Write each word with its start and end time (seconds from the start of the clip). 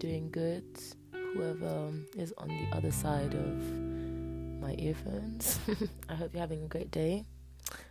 doing 0.00 0.30
good. 0.30 0.64
Whoever 1.12 1.92
is 2.16 2.32
on 2.38 2.48
the 2.48 2.76
other 2.76 2.90
side 2.90 3.34
of 3.34 4.60
my 4.60 4.74
earphones, 4.78 5.60
I 6.08 6.14
hope 6.14 6.32
you're 6.32 6.40
having 6.40 6.64
a 6.64 6.68
great 6.68 6.90
day. 6.90 7.26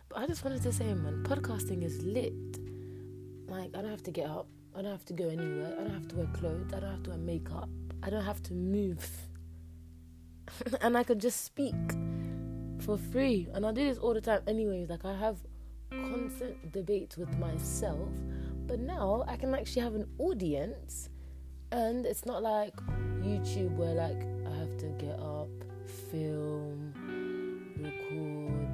But 0.08 0.18
I 0.18 0.26
just 0.26 0.44
wanted 0.44 0.62
to 0.64 0.72
say, 0.72 0.92
man, 0.92 1.24
podcasting 1.24 1.84
is 1.84 2.02
lit. 2.02 2.34
Like, 3.46 3.70
I 3.76 3.80
don't 3.80 3.90
have 3.90 4.02
to 4.02 4.10
get 4.10 4.28
up, 4.28 4.48
I 4.76 4.82
don't 4.82 4.90
have 4.90 5.04
to 5.06 5.12
go 5.12 5.28
anywhere, 5.28 5.72
I 5.78 5.84
don't 5.84 5.94
have 5.94 6.08
to 6.08 6.16
wear 6.16 6.26
clothes, 6.34 6.72
I 6.74 6.80
don't 6.80 6.90
have 6.90 7.02
to 7.04 7.10
wear 7.10 7.18
makeup, 7.18 7.68
I 8.02 8.10
don't 8.10 8.24
have 8.24 8.42
to 8.44 8.54
move. 8.54 9.08
and 10.80 10.98
I 10.98 11.04
could 11.04 11.20
just 11.20 11.44
speak 11.44 11.74
for 12.80 12.98
free. 12.98 13.46
And 13.54 13.64
I 13.64 13.72
do 13.72 13.84
this 13.84 13.98
all 13.98 14.14
the 14.14 14.20
time, 14.20 14.42
anyways. 14.48 14.90
Like, 14.90 15.04
I 15.04 15.14
have 15.14 15.38
constant 15.90 16.72
debates 16.72 17.16
with 17.16 17.36
myself, 17.38 18.10
but 18.66 18.80
now 18.80 19.24
I 19.28 19.36
can 19.36 19.54
actually 19.54 19.82
have 19.82 19.94
an 19.94 20.08
audience, 20.18 21.08
and 21.72 22.06
it's 22.06 22.26
not 22.26 22.42
like 22.42 22.74
YouTube 23.22 23.74
where 23.76 23.94
like 23.94 24.22
I 24.46 24.56
have 24.58 24.76
to 24.78 24.86
get 24.98 25.18
up, 25.18 25.48
film, 26.10 26.92
record, 27.76 28.68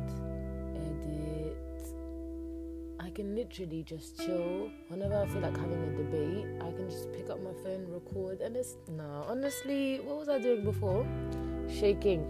edit. 0.75 1.57
I 3.01 3.11
can 3.11 3.35
literally 3.35 3.83
just 3.83 4.19
chill 4.19 4.71
whenever 4.89 5.17
I 5.17 5.27
feel 5.27 5.43
like 5.43 5.57
having 5.57 5.83
a 5.83 5.97
debate. 5.97 6.47
I 6.61 6.73
can 6.73 6.89
just 6.91 7.13
pick 7.13 7.31
up 7.31 7.43
my 7.43 7.53
phone, 7.63 7.87
record, 7.89 8.41
and 8.41 8.57
it's 8.57 8.77
no. 8.89 9.25
Honestly, 9.29 10.01
what 10.01 10.19
was 10.19 10.29
I 10.29 10.39
doing 10.39 10.65
before? 10.65 11.07
Shaking, 11.69 12.25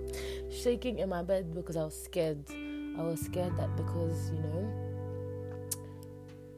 shaking 0.50 0.98
in 0.98 1.08
my 1.08 1.22
bed 1.22 1.54
because 1.54 1.76
I 1.76 1.84
was 1.84 2.00
scared 2.00 2.44
I 2.98 3.02
was 3.02 3.20
scared 3.20 3.56
that 3.56 3.76
because, 3.76 4.32
you 4.32 4.40
know, 4.40 4.72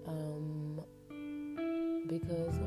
um, 0.07 0.81
because? 2.07 2.60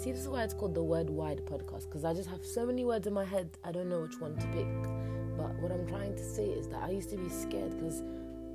See, 0.00 0.12
this 0.12 0.22
is 0.22 0.28
why 0.28 0.44
it's 0.44 0.54
called 0.54 0.74
the 0.74 0.82
Word 0.82 1.10
Wide 1.10 1.44
podcast 1.44 1.84
because 1.84 2.06
I 2.06 2.14
just 2.14 2.30
have 2.30 2.42
so 2.42 2.64
many 2.64 2.86
words 2.86 3.06
in 3.06 3.12
my 3.12 3.26
head, 3.26 3.50
I 3.62 3.70
don't 3.70 3.90
know 3.90 4.00
which 4.00 4.18
one 4.18 4.34
to 4.34 4.46
pick. 4.46 4.66
But 5.36 5.54
what 5.60 5.70
I'm 5.70 5.86
trying 5.86 6.16
to 6.16 6.24
say 6.24 6.46
is 6.46 6.68
that 6.68 6.82
I 6.82 6.88
used 6.88 7.10
to 7.10 7.18
be 7.18 7.28
scared 7.28 7.78
because 7.78 8.02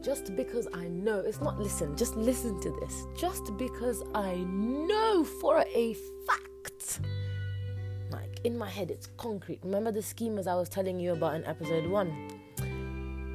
just 0.03 0.35
because 0.35 0.67
I 0.73 0.87
know, 0.87 1.19
it's 1.19 1.41
not 1.41 1.59
listen, 1.59 1.95
just 1.95 2.15
listen 2.15 2.59
to 2.61 2.71
this. 2.79 3.05
Just 3.15 3.55
because 3.57 4.01
I 4.15 4.37
know 4.37 5.23
for 5.23 5.63
a 5.71 5.95
fact, 6.25 7.01
like 8.09 8.39
in 8.43 8.57
my 8.57 8.67
head, 8.67 8.89
it's 8.89 9.09
concrete. 9.17 9.59
Remember 9.61 9.91
the 9.91 9.99
schemas 9.99 10.47
I 10.47 10.55
was 10.55 10.67
telling 10.67 10.99
you 10.99 11.11
about 11.11 11.35
in 11.35 11.45
episode 11.45 11.85
one? 11.85 12.41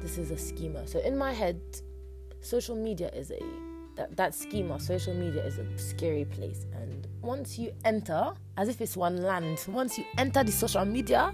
this 0.01 0.17
is 0.17 0.31
a 0.31 0.37
schema. 0.37 0.85
So 0.85 0.99
in 0.99 1.17
my 1.17 1.31
head, 1.31 1.61
social 2.41 2.75
media 2.75 3.09
is 3.13 3.31
a 3.31 3.39
that, 3.95 4.17
that 4.17 4.35
schema, 4.35 4.81
social 4.81 5.13
media 5.13 5.45
is 5.45 5.59
a 5.59 5.77
scary 5.77 6.25
place. 6.25 6.65
And 6.73 7.00
once 7.21 7.57
you 7.57 7.73
enter, 7.85 8.31
as 8.57 8.69
if 8.69 8.81
it's 8.81 8.97
one 8.97 9.21
land, 9.21 9.63
once 9.67 9.97
you 9.97 10.05
enter 10.17 10.43
the 10.43 10.51
social 10.51 10.85
media, 10.85 11.33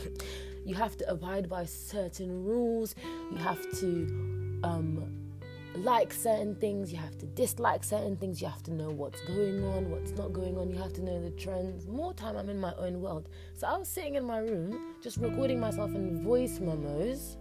you 0.64 0.74
have 0.74 0.96
to 0.98 1.10
abide 1.10 1.48
by 1.48 1.64
certain 1.64 2.44
rules. 2.44 2.94
You 3.30 3.38
have 3.38 3.60
to 3.80 4.60
um, 4.64 5.30
like 5.76 6.12
certain 6.12 6.54
things, 6.56 6.92
you 6.92 6.98
have 6.98 7.18
to 7.18 7.26
dislike 7.26 7.84
certain 7.84 8.16
things, 8.16 8.40
you 8.40 8.48
have 8.48 8.62
to 8.64 8.72
know 8.72 8.90
what's 8.90 9.20
going 9.22 9.64
on, 9.64 9.90
what's 9.90 10.12
not 10.12 10.32
going 10.32 10.56
on, 10.56 10.70
you 10.70 10.78
have 10.78 10.92
to 10.94 11.02
know 11.02 11.20
the 11.20 11.30
trends. 11.30 11.86
More 11.86 12.14
time 12.14 12.36
I'm 12.36 12.48
in 12.48 12.60
my 12.60 12.74
own 12.74 13.00
world. 13.00 13.28
So 13.54 13.66
I 13.66 13.76
was 13.76 13.88
sitting 13.88 14.14
in 14.14 14.24
my 14.24 14.38
room 14.38 14.94
just 15.02 15.16
recording 15.18 15.58
myself 15.58 15.94
in 15.94 16.22
voice 16.22 16.60
memos 16.60 17.36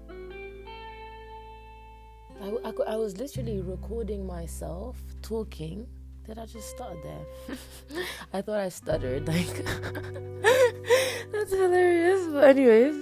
I, 2.44 2.48
I, 2.66 2.94
I 2.94 2.96
was 2.98 3.18
literally 3.18 3.62
recording 3.62 4.28
myself 4.28 4.98
talking. 5.22 5.88
Did 6.26 6.40
I 6.40 6.46
just 6.46 6.70
start 6.70 6.98
there? 7.04 7.58
I 8.34 8.42
thought 8.42 8.60
I 8.60 8.70
stuttered. 8.70 9.28
Like 9.28 9.66
that's 11.32 11.52
hilarious. 11.52 12.28
But 12.32 12.44
anyways, 12.46 12.96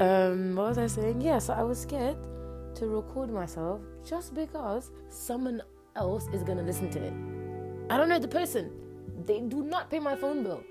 um, 0.00 0.56
what 0.56 0.70
was 0.70 0.78
I 0.78 0.88
saying? 0.88 1.20
Yeah, 1.20 1.38
so 1.38 1.54
I 1.54 1.62
was 1.62 1.80
scared 1.80 2.16
to 2.74 2.86
record 2.88 3.30
myself 3.30 3.80
just 4.04 4.34
because 4.34 4.90
someone 5.08 5.62
else 5.94 6.26
is 6.32 6.42
gonna 6.42 6.62
listen 6.62 6.90
to 6.90 7.00
it. 7.00 7.12
I 7.90 7.96
don't 7.96 8.08
know 8.08 8.18
the 8.18 8.26
person. 8.26 8.72
They 9.24 9.40
do 9.40 9.62
not 9.62 9.88
pay 9.88 10.00
my 10.00 10.16
phone 10.16 10.42
bill. 10.42 10.64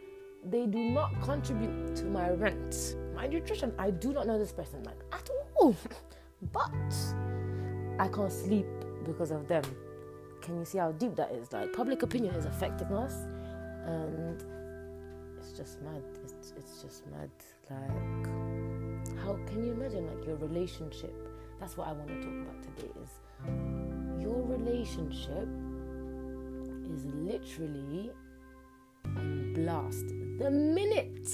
They 0.43 0.65
do 0.65 0.77
not 0.77 1.21
contribute 1.21 1.95
to 1.97 2.05
my 2.05 2.31
rent, 2.31 2.97
my 3.15 3.27
nutrition. 3.27 3.73
I 3.79 3.91
do 3.91 4.11
not 4.11 4.27
know 4.27 4.37
this 4.37 4.51
person 4.51 4.83
like 4.83 4.99
at 5.13 5.29
all. 5.55 5.75
But 6.51 6.73
I 7.99 8.07
can't 8.07 8.31
sleep 8.31 8.65
because 9.05 9.29
of 9.29 9.47
them. 9.47 9.63
Can 10.41 10.57
you 10.57 10.65
see 10.65 10.79
how 10.79 10.91
deep 10.91 11.15
that 11.15 11.31
is? 11.31 11.51
Like 11.53 11.71
public 11.73 12.03
opinion 12.03 12.35
is 12.35 12.45
affecting 12.45 12.87
us, 12.87 13.13
and 13.85 14.43
it's 15.37 15.51
just 15.51 15.81
mad. 15.81 16.03
It's 16.23 16.53
it's 16.57 16.81
just 16.81 17.05
mad. 17.07 17.29
Like 17.69 18.27
how 19.23 19.37
can 19.45 19.63
you 19.63 19.73
imagine 19.73 20.07
like 20.07 20.25
your 20.25 20.37
relationship? 20.37 21.13
That's 21.59 21.77
what 21.77 21.87
I 21.87 21.93
want 21.93 22.07
to 22.07 22.15
talk 22.15 22.33
about 22.33 22.63
today. 22.63 22.91
Is 23.03 23.21
your 24.21 24.41
relationship 24.45 25.47
is 26.93 27.05
literally 27.05 28.11
on 29.05 29.53
blast 29.53 30.07
the 30.39 30.49
minute. 30.49 31.29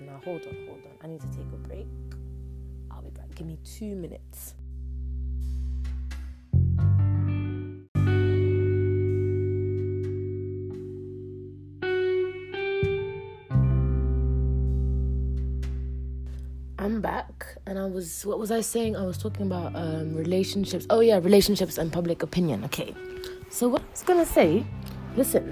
Now 0.00 0.20
hold 0.24 0.46
on, 0.46 0.56
hold 0.66 0.84
on. 0.84 0.96
I 1.02 1.06
need 1.06 1.20
to 1.20 1.28
take 1.28 1.50
a 1.52 1.56
break. 1.68 1.86
I'll 2.90 3.02
be 3.02 3.10
back. 3.10 3.34
Give 3.34 3.46
me 3.46 3.58
two 3.64 3.94
minutes. 3.96 4.54
And 17.70 17.78
I 17.78 17.86
was 17.86 18.26
what 18.26 18.40
was 18.40 18.50
I 18.50 18.62
saying? 18.62 18.96
I 18.96 19.04
was 19.04 19.16
talking 19.16 19.46
about 19.46 19.76
um, 19.76 20.12
relationships. 20.12 20.86
Oh 20.90 20.98
yeah, 20.98 21.18
relationships 21.18 21.78
and 21.78 21.92
public 21.92 22.24
opinion. 22.24 22.64
Okay, 22.64 22.92
so 23.48 23.68
what 23.68 23.82
I 23.82 23.90
was 23.92 24.02
gonna 24.02 24.26
say, 24.26 24.66
listen, 25.16 25.44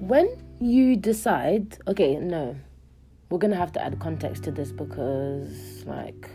when 0.00 0.28
you 0.60 0.96
decide, 0.96 1.78
okay, 1.86 2.16
no, 2.16 2.56
we're 3.30 3.38
gonna 3.38 3.54
have 3.54 3.70
to 3.74 3.82
add 3.82 4.00
context 4.00 4.42
to 4.44 4.50
this 4.50 4.72
because 4.72 5.84
like 5.86 6.28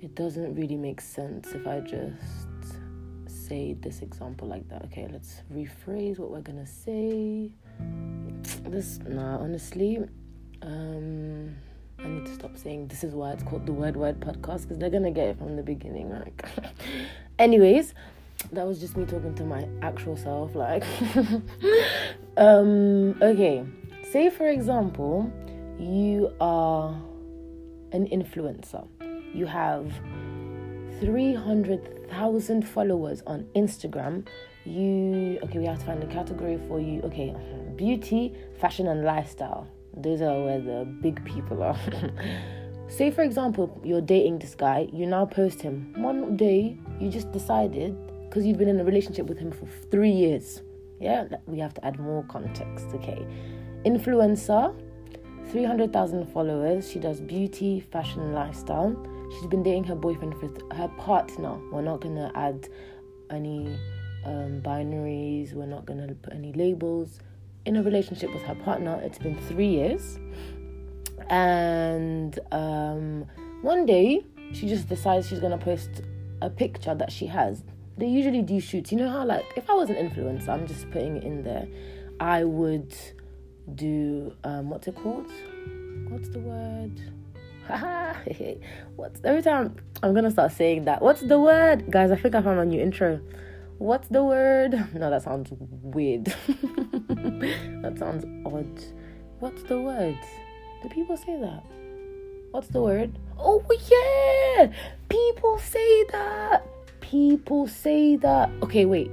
it 0.00 0.14
doesn't 0.14 0.54
really 0.54 0.76
make 0.76 1.00
sense 1.00 1.50
if 1.52 1.66
I 1.66 1.80
just 1.80 2.78
say 3.26 3.74
this 3.74 4.02
example 4.02 4.46
like 4.46 4.68
that. 4.68 4.84
Okay, 4.84 5.08
let's 5.10 5.42
rephrase 5.52 6.20
what 6.20 6.30
we're 6.30 6.42
gonna 6.42 6.64
say. 6.64 7.50
This, 8.62 9.00
nah, 9.00 9.38
honestly, 9.38 9.98
um, 10.62 11.56
I 11.98 12.08
need 12.08 12.26
to 12.26 12.34
stop 12.34 12.56
saying 12.56 12.88
this 12.88 13.04
is 13.04 13.14
why 13.14 13.32
it's 13.32 13.42
called 13.42 13.66
the 13.66 13.72
Word 13.72 13.96
Word 13.96 14.20
podcast 14.20 14.62
because 14.62 14.78
they're 14.78 14.90
gonna 14.90 15.10
get 15.10 15.28
it 15.28 15.38
from 15.38 15.56
the 15.56 15.62
beginning. 15.62 16.10
Like, 16.10 16.44
anyways, 17.38 17.94
that 18.52 18.66
was 18.66 18.80
just 18.80 18.96
me 18.96 19.06
talking 19.06 19.34
to 19.34 19.44
my 19.44 19.66
actual 19.82 20.16
self. 20.16 20.54
Like, 20.54 20.84
um, 22.36 23.20
okay, 23.22 23.64
say 24.10 24.30
for 24.30 24.48
example, 24.48 25.32
you 25.78 26.32
are 26.40 26.90
an 27.92 28.08
influencer 28.08 28.86
you 29.36 29.46
have 29.46 29.92
300,000 31.00 32.66
followers 32.66 33.22
on 33.26 33.46
Instagram. 33.54 34.26
You, 34.64 35.38
okay, 35.42 35.58
we 35.58 35.66
have 35.66 35.78
to 35.78 35.84
find 35.84 36.02
a 36.02 36.06
category 36.06 36.58
for 36.66 36.80
you. 36.80 37.02
Okay, 37.02 37.36
beauty, 37.76 38.34
fashion, 38.58 38.88
and 38.88 39.04
lifestyle. 39.04 39.68
Those 39.96 40.20
are 40.20 40.40
where 40.42 40.60
the 40.60 40.84
big 40.84 41.24
people 41.24 41.62
are. 41.62 41.78
Say, 42.88 43.10
for 43.10 43.22
example, 43.22 43.80
you're 43.84 44.00
dating 44.00 44.38
this 44.38 44.54
guy, 44.54 44.88
you 44.92 45.06
now 45.06 45.26
post 45.26 45.60
him. 45.60 45.92
One 45.96 46.36
day, 46.36 46.78
you 47.00 47.10
just 47.10 47.32
decided, 47.32 47.96
because 48.28 48.46
you've 48.46 48.58
been 48.58 48.68
in 48.68 48.78
a 48.78 48.84
relationship 48.84 49.26
with 49.26 49.38
him 49.38 49.50
for 49.50 49.66
three 49.90 50.10
years. 50.10 50.62
Yeah, 51.00 51.26
we 51.46 51.58
have 51.58 51.74
to 51.74 51.84
add 51.84 51.98
more 51.98 52.24
context, 52.24 52.86
okay? 52.94 53.26
Influencer, 53.84 54.74
300,000 55.50 56.26
followers. 56.26 56.90
She 56.90 56.98
does 56.98 57.20
beauty, 57.20 57.80
fashion, 57.80 58.32
lifestyle 58.32 58.94
she's 59.30 59.46
been 59.46 59.62
dating 59.62 59.84
her 59.84 59.94
boyfriend 59.94 60.34
for 60.38 60.48
th- 60.48 60.72
her 60.72 60.88
partner. 60.98 61.58
We're 61.70 61.82
not 61.82 62.00
gonna 62.00 62.30
add 62.34 62.68
any 63.30 63.78
um, 64.24 64.60
binaries. 64.62 65.52
We're 65.52 65.66
not 65.66 65.86
gonna 65.86 66.14
put 66.14 66.32
any 66.32 66.52
labels. 66.52 67.20
In 67.66 67.76
a 67.76 67.82
relationship 67.82 68.32
with 68.32 68.42
her 68.44 68.54
partner, 68.54 69.00
it's 69.02 69.18
been 69.18 69.36
three 69.48 69.66
years, 69.66 70.20
and 71.28 72.38
um, 72.52 73.26
one 73.62 73.84
day 73.84 74.24
she 74.52 74.68
just 74.68 74.88
decides 74.88 75.28
she's 75.28 75.40
gonna 75.40 75.58
post 75.58 75.90
a 76.42 76.48
picture 76.48 76.94
that 76.94 77.10
she 77.10 77.26
has. 77.26 77.64
They 77.98 78.06
usually 78.06 78.42
do 78.42 78.60
shoots. 78.60 78.92
You 78.92 78.98
know 78.98 79.10
how 79.10 79.24
like 79.24 79.44
if 79.56 79.68
I 79.68 79.74
was 79.74 79.90
an 79.90 79.96
influencer, 79.96 80.48
I'm 80.48 80.66
just 80.68 80.88
putting 80.92 81.16
it 81.16 81.24
in 81.24 81.42
there. 81.42 81.66
I 82.20 82.44
would 82.44 82.94
do 83.74 84.32
um, 84.44 84.70
what's 84.70 84.86
it 84.86 84.94
called? 84.94 85.30
What's 86.08 86.28
the 86.28 86.38
word? 86.38 86.92
What's 88.94 89.20
every 89.24 89.42
time 89.42 89.74
I'm 90.04 90.14
gonna 90.14 90.30
start 90.30 90.52
saying 90.52 90.84
that? 90.84 91.02
What's 91.02 91.22
the 91.22 91.40
word, 91.40 91.90
guys? 91.90 92.12
I 92.12 92.16
think 92.16 92.36
I 92.36 92.42
found 92.42 92.60
a 92.60 92.64
new 92.64 92.80
intro. 92.80 93.20
What's 93.78 94.08
the 94.08 94.24
word? 94.24 94.72
No, 94.94 95.10
that 95.10 95.22
sounds 95.22 95.50
weird. 95.82 96.24
that 96.46 97.96
sounds 97.98 98.24
odd. 98.46 98.82
What's 99.40 99.62
the 99.64 99.80
word? 99.80 100.18
Do 100.82 100.88
people 100.88 101.16
say 101.16 101.38
that? 101.40 101.62
What's 102.52 102.68
the 102.68 102.80
word? 102.80 103.18
Oh, 103.38 103.62
yeah! 103.90 104.72
People 105.10 105.58
say 105.58 106.04
that! 106.04 106.66
People 107.00 107.68
say 107.68 108.16
that. 108.16 108.50
Okay, 108.62 108.86
wait. 108.86 109.10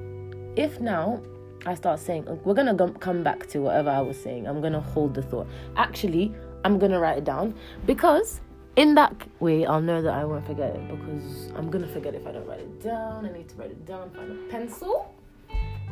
If 0.55 0.79
now 0.79 1.21
I 1.65 1.75
start 1.75 1.99
saying, 1.99 2.25
we're 2.45 2.53
gonna 2.53 2.75
come 2.99 3.21
back 3.21 3.47
to 3.47 3.59
whatever 3.59 3.89
I 3.89 4.01
was 4.01 4.17
saying, 4.17 4.47
I'm 4.47 4.61
gonna 4.61 4.79
hold 4.79 5.13
the 5.13 5.23
thought. 5.23 5.47
Actually, 5.75 6.33
I'm 6.63 6.79
gonna 6.79 6.99
write 6.99 7.17
it 7.17 7.25
down 7.25 7.53
because 7.85 8.39
in 8.75 8.95
that 8.95 9.15
way 9.39 9.65
I'll 9.65 9.81
know 9.81 10.01
that 10.01 10.13
I 10.13 10.23
won't 10.25 10.45
forget 10.45 10.75
it 10.75 10.87
because 10.87 11.51
I'm 11.55 11.69
gonna 11.69 11.87
forget 11.87 12.15
if 12.15 12.25
I 12.25 12.31
don't 12.31 12.47
write 12.47 12.59
it 12.59 12.81
down. 12.81 13.25
I 13.25 13.31
need 13.31 13.49
to 13.49 13.55
write 13.55 13.71
it 13.71 13.85
down, 13.85 14.09
find 14.11 14.31
a 14.31 14.51
pencil, 14.51 15.13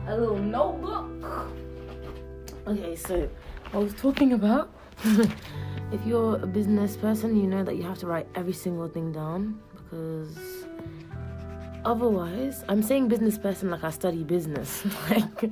a 0.08 0.18
little 0.18 0.38
notebook. 0.38 1.30
Okay, 2.68 2.96
so 2.96 3.30
I 3.74 3.78
was 3.78 3.94
talking 3.94 4.34
about 4.34 4.74
if 5.92 6.06
you're 6.06 6.36
a 6.38 6.48
business 6.48 6.96
person, 6.98 7.36
you 7.36 7.48
know 7.48 7.64
that 7.64 7.76
you 7.76 7.84
have 7.84 8.00
to 8.00 8.08
write 8.08 8.28
every 8.36 8.54
single 8.54 8.88
thing 8.88 9.12
down 9.12 9.60
because 9.74 10.66
otherwise, 11.86 12.64
I'm 12.68 12.82
saying 12.82 13.08
business 13.08 13.38
person 13.38 13.70
like 13.70 13.84
I 13.84 13.92
study 13.92 14.24
business. 14.24 14.86
like 15.10 15.52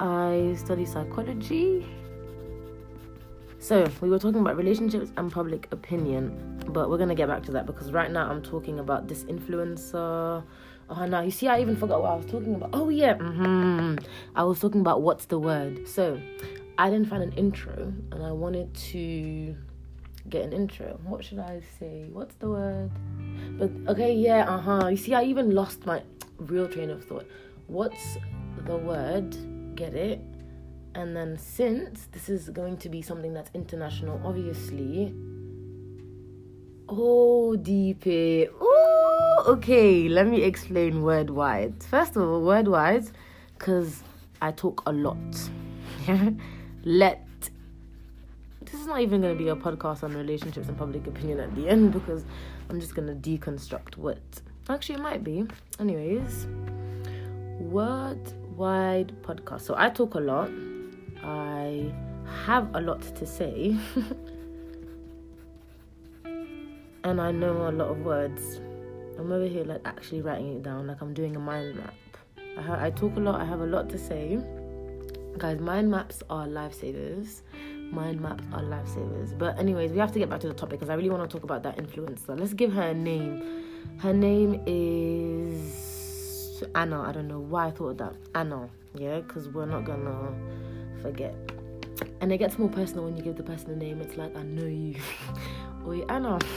I 0.00 0.54
study 0.56 0.86
psychology 0.86 1.86
so, 3.60 3.86
we 4.00 4.08
were 4.08 4.18
talking 4.18 4.40
about 4.40 4.56
relationships 4.56 5.12
and 5.16 5.30
public 5.30 5.68
opinion, 5.70 6.62
but 6.68 6.88
we're 6.88 6.98
gonna 6.98 7.14
get 7.14 7.28
back 7.28 7.42
to 7.44 7.52
that 7.52 7.66
because 7.66 7.92
right 7.92 8.10
now 8.10 8.28
I'm 8.28 8.42
talking 8.42 8.80
about 8.80 9.06
this 9.06 9.24
influencer. 9.24 10.42
Oh, 10.88 11.06
no, 11.06 11.20
you 11.20 11.30
see, 11.30 11.46
I 11.46 11.60
even 11.60 11.76
forgot 11.76 12.02
what 12.02 12.10
I 12.10 12.14
was 12.16 12.26
talking 12.26 12.54
about. 12.54 12.70
Oh, 12.72 12.88
yeah, 12.88 13.14
mm-hmm. 13.14 13.96
I 14.34 14.42
was 14.44 14.58
talking 14.58 14.80
about 14.80 15.02
what's 15.02 15.26
the 15.26 15.38
word. 15.38 15.86
So, 15.86 16.20
I 16.78 16.88
didn't 16.88 17.08
find 17.08 17.22
an 17.22 17.32
intro 17.32 17.92
and 18.10 18.24
I 18.24 18.32
wanted 18.32 18.72
to 18.74 19.54
get 20.30 20.42
an 20.44 20.54
intro. 20.54 20.98
What 21.04 21.22
should 21.22 21.38
I 21.38 21.60
say? 21.78 22.08
What's 22.10 22.34
the 22.36 22.48
word? 22.48 22.90
But 23.58 23.70
okay, 23.92 24.14
yeah, 24.14 24.48
uh 24.48 24.58
huh. 24.58 24.86
You 24.88 24.96
see, 24.96 25.12
I 25.12 25.24
even 25.24 25.54
lost 25.54 25.84
my 25.84 26.02
real 26.38 26.66
train 26.66 26.88
of 26.88 27.04
thought. 27.04 27.26
What's 27.66 28.16
the 28.64 28.76
word? 28.76 29.36
Get 29.76 29.94
it? 29.94 30.20
And 30.94 31.16
then, 31.16 31.38
since 31.38 32.08
this 32.10 32.28
is 32.28 32.48
going 32.48 32.76
to 32.78 32.88
be 32.88 33.00
something 33.00 33.32
that's 33.32 33.50
international, 33.54 34.20
obviously. 34.24 35.14
Oh, 36.88 37.56
DP. 37.56 38.48
Oh, 38.60 39.44
okay. 39.46 40.08
Let 40.08 40.26
me 40.26 40.42
explain 40.42 41.02
word 41.02 41.30
wide. 41.30 41.82
First 41.84 42.16
of 42.16 42.22
all, 42.22 42.42
word 42.42 42.66
wide, 42.66 43.04
because 43.56 44.02
I 44.42 44.50
talk 44.50 44.82
a 44.86 44.92
lot. 44.92 45.16
Let. 46.84 47.24
This 48.62 48.80
is 48.80 48.86
not 48.86 49.00
even 49.00 49.20
going 49.20 49.36
to 49.36 49.42
be 49.42 49.48
a 49.48 49.56
podcast 49.56 50.02
on 50.02 50.14
relationships 50.16 50.68
and 50.68 50.76
public 50.76 51.06
opinion 51.06 51.38
at 51.40 51.54
the 51.54 51.68
end 51.68 51.92
because 51.92 52.24
I'm 52.68 52.80
just 52.80 52.94
going 52.96 53.08
to 53.08 53.14
deconstruct 53.14 53.96
what. 53.96 54.18
Actually, 54.68 54.96
it 54.96 55.02
might 55.02 55.22
be. 55.22 55.46
Anyways, 55.78 56.46
word 57.60 58.32
wide 58.56 59.12
podcast. 59.22 59.62
So 59.62 59.74
I 59.76 59.90
talk 59.90 60.14
a 60.14 60.20
lot. 60.20 60.50
I 61.22 61.92
have 62.44 62.74
a 62.74 62.80
lot 62.80 63.02
to 63.16 63.26
say. 63.26 63.76
and 67.04 67.20
I 67.20 67.30
know 67.30 67.68
a 67.68 67.72
lot 67.72 67.88
of 67.88 67.98
words. 68.00 68.60
I'm 69.18 69.30
over 69.32 69.46
here 69.46 69.64
like 69.64 69.82
actually 69.84 70.22
writing 70.22 70.54
it 70.54 70.62
down, 70.62 70.86
like 70.86 71.00
I'm 71.00 71.12
doing 71.12 71.36
a 71.36 71.38
mind 71.38 71.76
map. 71.76 71.94
I, 72.56 72.62
ha- 72.62 72.78
I 72.80 72.90
talk 72.90 73.16
a 73.16 73.20
lot, 73.20 73.40
I 73.40 73.44
have 73.44 73.60
a 73.60 73.66
lot 73.66 73.88
to 73.90 73.98
say. 73.98 74.38
Guys, 75.38 75.60
mind 75.60 75.90
maps 75.90 76.22
are 76.28 76.46
lifesavers. 76.46 77.42
Mind 77.92 78.20
maps 78.20 78.44
are 78.52 78.62
lifesavers. 78.62 79.36
But, 79.38 79.58
anyways, 79.58 79.92
we 79.92 79.98
have 79.98 80.12
to 80.12 80.18
get 80.18 80.28
back 80.28 80.40
to 80.40 80.48
the 80.48 80.54
topic 80.54 80.80
because 80.80 80.90
I 80.90 80.94
really 80.94 81.10
want 81.10 81.28
to 81.28 81.34
talk 81.34 81.44
about 81.44 81.62
that 81.62 81.76
influencer. 81.76 82.38
Let's 82.38 82.54
give 82.54 82.72
her 82.72 82.88
a 82.88 82.94
name. 82.94 83.64
Her 83.98 84.12
name 84.12 84.60
is 84.66 86.62
Anna. 86.74 87.02
I 87.02 87.12
don't 87.12 87.28
know 87.28 87.40
why 87.40 87.68
I 87.68 87.70
thought 87.70 87.88
of 87.88 87.98
that. 87.98 88.14
Anna, 88.34 88.68
yeah, 88.94 89.20
because 89.20 89.48
we're 89.48 89.66
not 89.66 89.84
gonna 89.84 90.34
forget. 91.02 91.34
And 92.20 92.32
it 92.32 92.38
gets 92.38 92.58
more 92.58 92.68
personal 92.68 93.04
when 93.04 93.16
you 93.16 93.22
give 93.22 93.36
the 93.36 93.42
person 93.42 93.70
a 93.70 93.76
name. 93.76 94.00
It's 94.00 94.16
like, 94.16 94.34
I 94.36 94.42
know 94.42 94.66
you. 94.66 94.96
Oi, 95.86 96.04
Anna. 96.08 96.38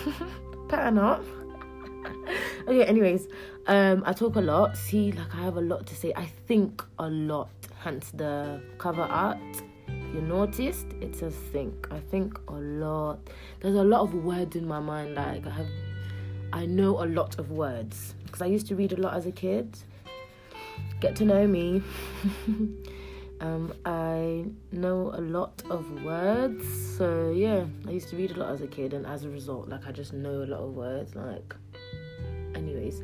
Up. 0.73 1.23
okay, 2.67 2.83
anyways, 2.85 3.27
um, 3.67 4.03
I 4.05 4.13
talk 4.13 4.35
a 4.35 4.41
lot. 4.41 4.75
See, 4.75 5.11
like 5.11 5.33
I 5.35 5.41
have 5.41 5.57
a 5.57 5.61
lot 5.61 5.85
to 5.87 5.95
say. 5.95 6.11
I 6.15 6.25
think 6.47 6.83
a 6.99 7.07
lot, 7.07 7.49
hence 7.79 8.11
the 8.11 8.61
cover 8.77 9.03
art. 9.03 9.37
You 9.87 10.21
noticed, 10.21 10.87
it 11.01 11.15
says 11.15 11.35
think. 11.51 11.87
I 11.91 11.99
think 11.99 12.39
a 12.47 12.53
lot. 12.53 13.19
There's 13.59 13.75
a 13.75 13.83
lot 13.83 14.01
of 14.01 14.13
words 14.13 14.55
in 14.55 14.67
my 14.67 14.79
mind. 14.79 15.15
Like 15.15 15.45
I 15.45 15.51
have, 15.51 15.67
I 16.51 16.65
know 16.65 17.03
a 17.03 17.05
lot 17.05 17.37
of 17.39 17.51
words 17.51 18.15
because 18.25 18.41
I 18.41 18.47
used 18.47 18.67
to 18.67 18.75
read 18.75 18.93
a 18.93 18.97
lot 18.97 19.13
as 19.13 19.25
a 19.25 19.31
kid. 19.31 19.77
Get 20.99 21.15
to 21.17 21.25
know 21.25 21.47
me. 21.47 21.83
Um, 23.43 23.73
I 23.83 24.45
know 24.71 25.11
a 25.13 25.19
lot 25.19 25.63
of 25.69 26.01
words, 26.01 26.65
so 26.97 27.33
yeah, 27.35 27.65
I 27.85 27.91
used 27.91 28.07
to 28.11 28.15
read 28.15 28.31
a 28.31 28.39
lot 28.39 28.51
as 28.51 28.61
a 28.61 28.67
kid, 28.67 28.93
and 28.93 29.05
as 29.05 29.25
a 29.25 29.29
result, 29.29 29.67
like 29.67 29.85
I 29.85 29.91
just 29.91 30.13
know 30.13 30.43
a 30.43 30.47
lot 30.47 30.61
of 30.61 30.73
words. 30.73 31.13
Like, 31.13 31.53
anyways, 32.55 33.03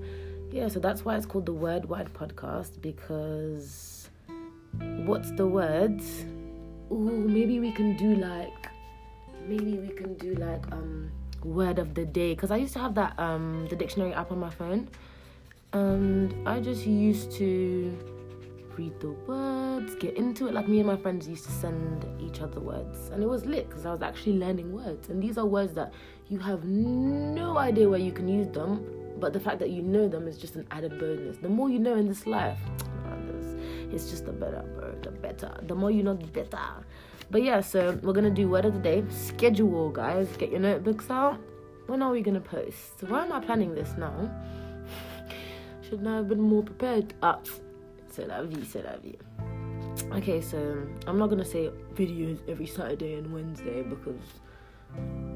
yeah, 0.49 0.69
so 0.69 0.79
that's 0.79 1.03
why 1.03 1.17
it's 1.17 1.25
called 1.25 1.45
the 1.45 1.51
Word 1.51 1.83
Wide 1.89 2.13
Podcast 2.13 2.81
because 2.81 4.09
what's 5.03 5.29
the 5.31 5.45
word? 5.45 6.01
Ooh, 6.89 7.27
maybe 7.27 7.59
we 7.59 7.73
can 7.73 7.97
do 7.97 8.15
like, 8.15 8.69
maybe 9.45 9.77
we 9.77 9.89
can 9.89 10.13
do 10.13 10.35
like 10.35 10.71
um 10.71 11.11
word 11.43 11.79
of 11.79 11.95
the 11.95 12.05
day 12.05 12.33
because 12.33 12.49
I 12.49 12.55
used 12.55 12.71
to 12.73 12.79
have 12.79 12.95
that 12.95 13.19
um 13.19 13.67
the 13.69 13.75
dictionary 13.75 14.13
app 14.13 14.31
on 14.31 14.39
my 14.39 14.49
phone, 14.49 14.87
and 15.73 16.33
I 16.47 16.61
just 16.61 16.85
used 16.85 17.33
to 17.33 17.93
read 18.79 18.99
the 19.01 19.11
words, 19.27 19.95
get 19.95 20.15
into 20.15 20.47
it. 20.47 20.53
Like 20.53 20.67
me 20.67 20.79
and 20.79 20.87
my 20.87 20.95
friends 20.95 21.27
used 21.27 21.45
to 21.45 21.51
send 21.51 22.05
each 22.19 22.41
other 22.41 22.61
words, 22.61 23.09
and 23.09 23.21
it 23.21 23.27
was 23.27 23.45
lit 23.45 23.67
because 23.69 23.85
I 23.85 23.91
was 23.91 24.01
actually 24.01 24.37
learning 24.37 24.71
words. 24.71 25.09
And 25.09 25.21
these 25.21 25.37
are 25.37 25.45
words 25.45 25.73
that 25.73 25.93
you 26.29 26.39
have 26.39 26.63
no 26.63 27.57
idea 27.57 27.89
where 27.89 27.99
you 27.99 28.13
can 28.13 28.27
use 28.27 28.47
them, 28.47 28.71
but 29.19 29.33
the 29.33 29.39
fact 29.39 29.59
that 29.59 29.69
you 29.69 29.81
know 29.81 30.07
them 30.07 30.27
is 30.27 30.37
just 30.37 30.55
an 30.55 30.65
added 30.71 30.97
bonus. 30.97 31.37
The 31.37 31.49
more 31.49 31.69
you 31.69 31.79
know 31.79 31.95
in 31.95 32.07
this 32.07 32.25
life, 32.25 32.59
it's 33.91 34.09
just 34.09 34.25
the 34.25 34.31
better, 34.31 34.63
bro. 34.75 34.95
The 35.01 35.11
better. 35.11 35.51
The 35.67 35.75
more 35.75 35.91
you 35.91 36.03
know, 36.03 36.13
the 36.13 36.27
better. 36.27 36.59
But 37.31 37.43
yeah, 37.43 37.61
so 37.61 37.99
we're 38.01 38.13
gonna 38.13 38.29
do 38.29 38.47
word 38.47 38.65
of 38.65 38.73
the 38.75 38.79
day. 38.79 39.03
Schedule, 39.09 39.89
guys. 39.89 40.27
Get 40.37 40.51
your 40.51 40.59
notebooks 40.59 41.09
out. 41.09 41.39
When 41.87 42.01
are 42.01 42.11
we 42.11 42.21
gonna 42.21 42.39
post? 42.39 43.03
Why 43.07 43.25
am 43.25 43.33
I 43.33 43.39
planning 43.39 43.73
this 43.73 43.95
now? 43.97 44.15
Should 45.81 46.05
I 46.05 46.17
have 46.17 46.29
been 46.29 46.41
more 46.41 46.63
prepared? 46.63 47.13
Ah, 47.23 47.39
c'est 48.11 48.27
la 48.27 48.43
vie, 48.43 48.65
c'est 48.65 48.83
la 48.83 48.97
vie. 48.97 49.17
Okay, 50.15 50.41
so 50.41 50.57
I'm 51.07 51.17
not 51.17 51.29
gonna 51.29 51.45
say 51.45 51.69
videos 51.95 52.39
every 52.47 52.65
Saturday 52.65 53.15
and 53.15 53.31
Wednesday 53.33 53.83
because 53.83 54.39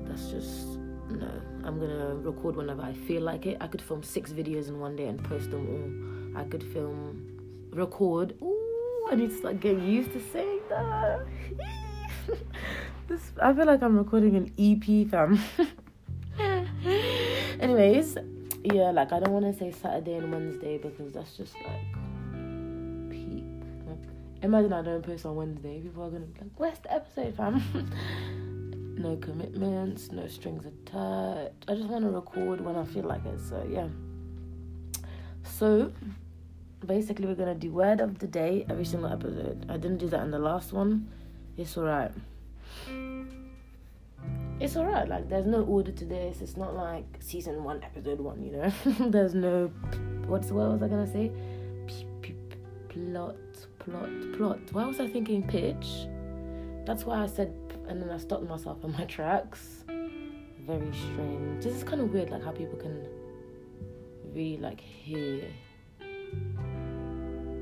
that's 0.06 0.30
just 0.32 0.80
no. 1.10 1.30
I'm 1.64 1.80
gonna 1.80 2.16
record 2.16 2.56
whenever 2.56 2.82
I 2.82 2.94
feel 2.94 3.22
like 3.22 3.46
it. 3.46 3.58
I 3.62 3.68
could 3.68 3.82
film 3.82 4.04
six 4.04 4.32
videos 4.32 4.68
in 4.68 4.80
one 4.80 4.96
day 4.96 5.08
and 5.08 5.24
post 5.24 5.52
them 5.52 5.68
all. 5.68 6.42
I 6.42 6.46
could 6.46 6.64
film, 6.64 7.70
record. 7.72 8.36
Ooh, 8.42 9.08
I 9.12 9.16
need 9.16 9.30
to 9.30 9.38
start 9.38 9.60
getting 9.60 9.86
used 9.86 10.12
to 10.14 10.22
saying 10.32 10.62
that. 10.70 11.26
this, 13.08 13.32
I 13.42 13.54
feel 13.54 13.66
like 13.66 13.84
I'm 13.84 13.98
recording 13.98 14.36
an 14.36 14.52
EP, 14.58 15.10
fam. 15.10 15.40
Anyways, 17.60 18.18
yeah, 18.64 18.92
like 18.92 19.12
I 19.14 19.20
don't 19.20 19.34
want 19.34 19.46
to 19.46 19.54
say 19.54 19.72
Saturday 19.72 20.16
and 20.16 20.32
Wednesday 20.32 20.78
because 20.78 21.12
that's 21.12 21.38
just 21.38 21.54
like 21.56 22.13
Imagine 24.44 24.74
I 24.74 24.82
don't 24.82 25.02
post 25.02 25.26
on 25.26 25.38
Wednesday. 25.38 25.80
People 25.80 26.04
are 26.04 26.10
gonna 26.10 26.26
be 26.26 26.42
like, 26.42 26.52
"Where's 26.58 26.78
the 26.80 26.94
episode, 26.94 27.34
fam?" 27.34 27.64
no 28.98 29.16
commitments, 29.16 30.12
no 30.12 30.28
strings 30.28 30.66
attached. 30.66 31.64
I 31.70 31.76
just 31.76 31.88
want 31.88 32.04
to 32.04 32.12
record 32.12 32.60
when 32.60 32.76
I 32.76 32.84
feel 32.84 33.06
like 33.06 33.26
it. 33.26 33.40
So 33.40 33.66
yeah. 33.70 33.88
So 35.44 35.94
basically, 36.86 37.26
we're 37.26 37.36
gonna 37.36 37.56
do 37.56 37.72
word 37.72 38.02
of 38.02 38.20
the 38.20 38.28
day 38.28 38.66
every 38.70 38.84
single 38.84 39.10
episode. 39.10 39.66
I 39.70 39.78
didn't 39.78 40.00
do 40.00 40.10
that 40.10 40.22
in 40.24 40.32
the 40.32 40.40
last 40.40 40.74
one. 40.74 41.08
It's 41.56 41.78
alright. 41.78 42.12
It's 44.60 44.76
alright. 44.76 45.08
Like 45.08 45.30
there's 45.30 45.46
no 45.46 45.64
order 45.64 45.94
to 45.94 46.06
this. 46.06 46.42
It's 46.42 46.58
not 46.58 46.76
like 46.76 47.06
season 47.22 47.64
one, 47.64 47.82
episode 47.82 48.20
one. 48.20 48.44
You 48.44 48.52
know, 48.52 48.74
there's 49.10 49.36
no. 49.36 49.68
What's 50.28 50.50
the 50.50 50.56
what 50.56 50.70
was 50.70 50.84
I 50.84 50.90
gonna 50.90 51.08
say? 51.08 51.32
Plot 52.90 53.36
plot, 53.84 54.10
plot. 54.38 54.60
Why 54.72 54.86
was 54.86 55.00
I 55.00 55.08
thinking 55.08 55.44
pitch? 55.44 56.08
That's 56.86 57.06
why 57.06 57.24
I 57.24 57.28
said, 57.28 57.54
and 57.88 58.02
then 58.02 58.10
I 58.10 58.18
stopped 58.18 58.48
myself 58.48 58.84
on 58.84 58.92
my 58.94 59.06
tracks. 59.06 59.84
Very 60.66 60.92
strange. 60.94 61.64
This 61.64 61.76
is 61.76 61.84
kind 61.84 62.02
of 62.02 62.14
weird, 62.14 62.30
like 62.30 62.44
how 62.44 62.52
people 62.52 62.78
can 62.78 63.06
really 64.34 64.58
like 64.58 64.80
hear. 64.80 65.44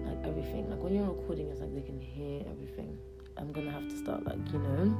Like 0.05 0.25
everything. 0.25 0.69
Like 0.69 0.81
when 0.81 0.95
you're 0.95 1.05
recording, 1.05 1.49
it's 1.49 1.59
like 1.59 1.73
they 1.73 1.81
can 1.81 1.99
hear 1.99 2.43
everything. 2.49 2.97
I'm 3.37 3.51
gonna 3.51 3.71
have 3.71 3.87
to 3.89 3.97
start 3.97 4.23
like 4.25 4.37
you 4.53 4.59
know, 4.59 4.97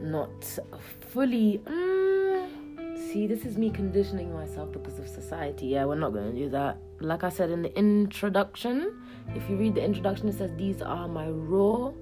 not 0.00 0.58
fully. 1.10 1.60
Mm, 1.64 3.12
see, 3.12 3.26
this 3.28 3.44
is 3.44 3.56
me 3.56 3.70
conditioning 3.70 4.32
myself 4.32 4.72
because 4.72 4.98
of 4.98 5.08
society. 5.08 5.66
Yeah, 5.66 5.84
we're 5.84 5.94
not 5.94 6.12
gonna 6.12 6.32
do 6.32 6.48
that. 6.50 6.78
Like 7.00 7.22
I 7.22 7.28
said 7.28 7.50
in 7.50 7.62
the 7.62 7.76
introduction, 7.78 8.92
if 9.34 9.48
you 9.48 9.56
read 9.56 9.74
the 9.74 9.84
introduction, 9.84 10.28
it 10.28 10.36
says 10.36 10.50
these 10.56 10.82
are 10.82 11.08
my 11.08 11.28
raw, 11.28 11.92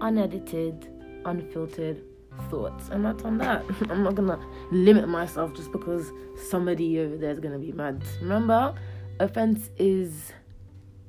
unedited, 0.00 0.88
unfiltered 1.24 2.02
thoughts, 2.48 2.88
and 2.88 3.04
that's 3.04 3.24
on 3.24 3.38
that. 3.38 3.64
I'm 3.90 4.02
not 4.02 4.14
gonna 4.14 4.38
limit 4.70 5.08
myself 5.08 5.54
just 5.54 5.72
because 5.72 6.10
somebody 6.48 6.98
over 7.00 7.16
there 7.16 7.30
is 7.30 7.40
gonna 7.40 7.58
be 7.58 7.72
mad. 7.72 8.02
Remember, 8.20 8.74
offense 9.18 9.70
is 9.76 10.32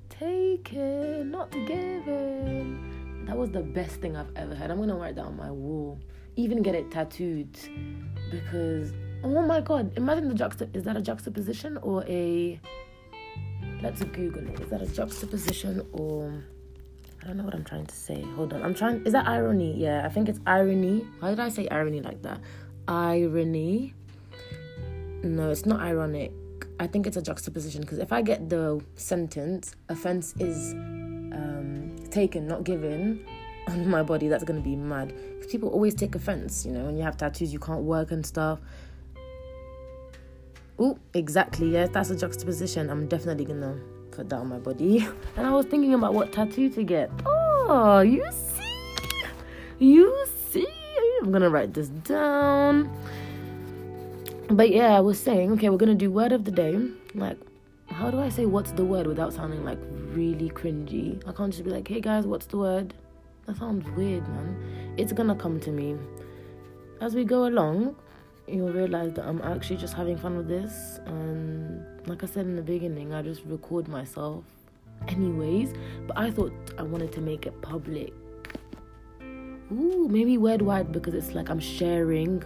taken, 0.10 1.32
not 1.32 1.52
given. 1.52 3.26
That 3.26 3.38
was 3.38 3.52
the 3.52 3.62
best 3.62 4.02
thing 4.02 4.16
I've 4.18 4.32
ever 4.36 4.56
heard. 4.56 4.72
I'm 4.72 4.80
gonna 4.80 4.96
write 4.96 5.16
that 5.16 5.26
on 5.26 5.38
my 5.38 5.52
wall, 5.52 6.00
even 6.36 6.62
get 6.62 6.76
it 6.76 6.92
tattooed, 6.92 7.58
because 8.30 8.92
oh 9.24 9.42
my 9.42 9.62
god, 9.62 9.94
imagine 9.96 10.28
the 10.28 10.36
juxta. 10.36 10.70
Is 10.76 10.84
that 10.84 10.98
a 10.98 11.02
juxtaposition 11.02 11.78
or 11.78 12.04
a? 12.08 12.60
Let's 13.82 14.04
Google 14.04 14.48
it. 14.48 14.60
Is 14.60 14.70
that 14.70 14.82
a 14.82 14.88
juxtaposition 14.88 15.86
or? 15.92 16.44
I 17.24 17.28
don't 17.28 17.38
know 17.38 17.44
what 17.44 17.56
I'm 17.56 17.64
trying 17.64 17.86
to 17.86 17.96
say. 17.96 18.22
Hold 18.36 18.54
on. 18.54 18.62
I'm 18.64 18.74
trying. 18.74 19.04
Is 19.06 19.14
that 19.14 19.28
irony? 19.28 19.76
Yeah, 19.76 20.06
I 20.06 20.10
think 20.10 20.30
it's 20.30 20.40
irony. 20.46 21.06
Why 21.20 21.32
did 21.32 21.40
I 21.40 21.50
say 21.50 21.68
irony 21.70 22.02
like 22.02 22.22
that? 22.22 22.40
Irony. 22.88 23.94
No, 25.24 25.50
it's 25.50 25.66
not 25.66 25.80
ironic. 25.82 26.32
I 26.80 26.88
think 26.88 27.06
it's 27.06 27.18
a 27.18 27.22
juxtaposition 27.22 27.82
because 27.82 28.00
if 28.00 28.12
I 28.12 28.22
get 28.22 28.50
the 28.50 28.84
sentence, 28.96 29.76
offense 29.90 30.34
is 30.40 30.74
um, 30.74 31.96
taken, 32.10 32.48
not 32.48 32.64
given, 32.64 33.24
on 33.68 33.88
my 33.88 34.02
body, 34.04 34.28
that's 34.28 34.44
gonna 34.44 34.62
be 34.62 34.76
mad. 34.76 35.14
Because 35.36 35.52
people 35.52 35.70
always 35.70 35.94
take 35.94 36.16
offense, 36.16 36.66
you 36.66 36.72
know, 36.72 36.86
when 36.86 36.98
you 36.98 37.04
have 37.04 37.18
tattoos, 37.18 37.54
you 37.54 37.60
can't 37.60 37.84
work 37.84 38.12
and 38.12 38.26
stuff. 38.26 38.60
Oh, 40.80 40.98
exactly. 41.14 41.70
Yes, 41.70 41.90
that's 41.92 42.10
a 42.10 42.16
juxtaposition. 42.16 42.90
I'm 42.90 43.08
definitely 43.08 43.46
gonna 43.46 43.78
put 44.12 44.30
that 44.30 44.38
on 44.38 44.48
my 44.48 44.58
body. 44.58 45.08
And 45.38 45.48
I 45.48 45.52
was 45.52 45.66
thinking 45.66 45.94
about 45.94 46.14
what 46.14 46.32
tattoo 46.32 46.70
to 46.70 46.84
get. 46.84 47.10
Oh, 47.26 48.02
you 48.02 48.26
see? 48.32 49.24
You 49.80 50.26
see? 50.50 50.68
I'm 51.22 51.32
gonna 51.32 51.50
write 51.50 51.74
this 51.74 51.88
down. 51.88 52.90
But 54.50 54.72
yeah, 54.72 54.98
I 54.98 55.00
was 55.00 55.20
saying, 55.20 55.52
okay, 55.54 55.70
we're 55.70 55.78
gonna 55.78 55.96
do 55.96 56.12
word 56.12 56.32
of 56.32 56.46
the 56.46 56.52
day. 56.52 56.78
Like, 57.14 57.38
how 57.88 58.10
do 58.10 58.20
I 58.20 58.30
say 58.30 58.46
what's 58.46 58.72
the 58.72 58.84
word 58.84 59.08
without 59.08 59.34
sounding 59.34 59.64
like 59.64 59.80
really 60.14 60.50
cringy? 60.50 61.22
I 61.28 61.32
can't 61.32 61.52
just 61.52 61.64
be 61.64 61.70
like, 61.70 61.88
hey 61.88 62.02
guys, 62.02 62.26
what's 62.26 62.48
the 62.48 62.58
word? 62.58 62.94
That 63.46 63.58
sounds 63.58 63.90
weird, 63.92 64.28
man. 64.28 64.96
It's 64.98 65.14
gonna 65.14 65.36
come 65.36 65.60
to 65.62 65.72
me. 65.72 65.96
As 67.00 67.16
we 67.16 67.24
go 67.24 67.48
along, 67.48 67.96
you'll 68.52 68.72
realize 68.72 69.14
that 69.14 69.26
I'm 69.26 69.42
actually 69.42 69.78
just 69.78 69.94
having 69.94 70.18
fun 70.18 70.38
with 70.38 70.48
this. 70.48 71.00
And 71.06 71.86
like 72.08 72.24
I 72.24 72.28
said 72.28 72.46
in 72.46 72.56
the 72.56 72.62
beginning, 72.62 73.14
I 73.14 73.22
just 73.22 73.42
record 73.46 73.88
myself 73.88 74.44
anyways. 75.08 75.74
But 76.08 76.18
I 76.18 76.32
thought 76.32 76.54
I 76.78 76.84
wanted 76.84 77.12
to 77.14 77.22
make 77.22 77.46
it 77.46 77.62
public. 77.62 78.14
Ooh, 79.72 80.08
maybe 80.10 80.38
word 80.38 80.62
wide 80.62 80.92
because 80.92 81.14
it's 81.14 81.34
like 81.34 81.50
I'm 81.50 81.60
sharing 81.60 82.44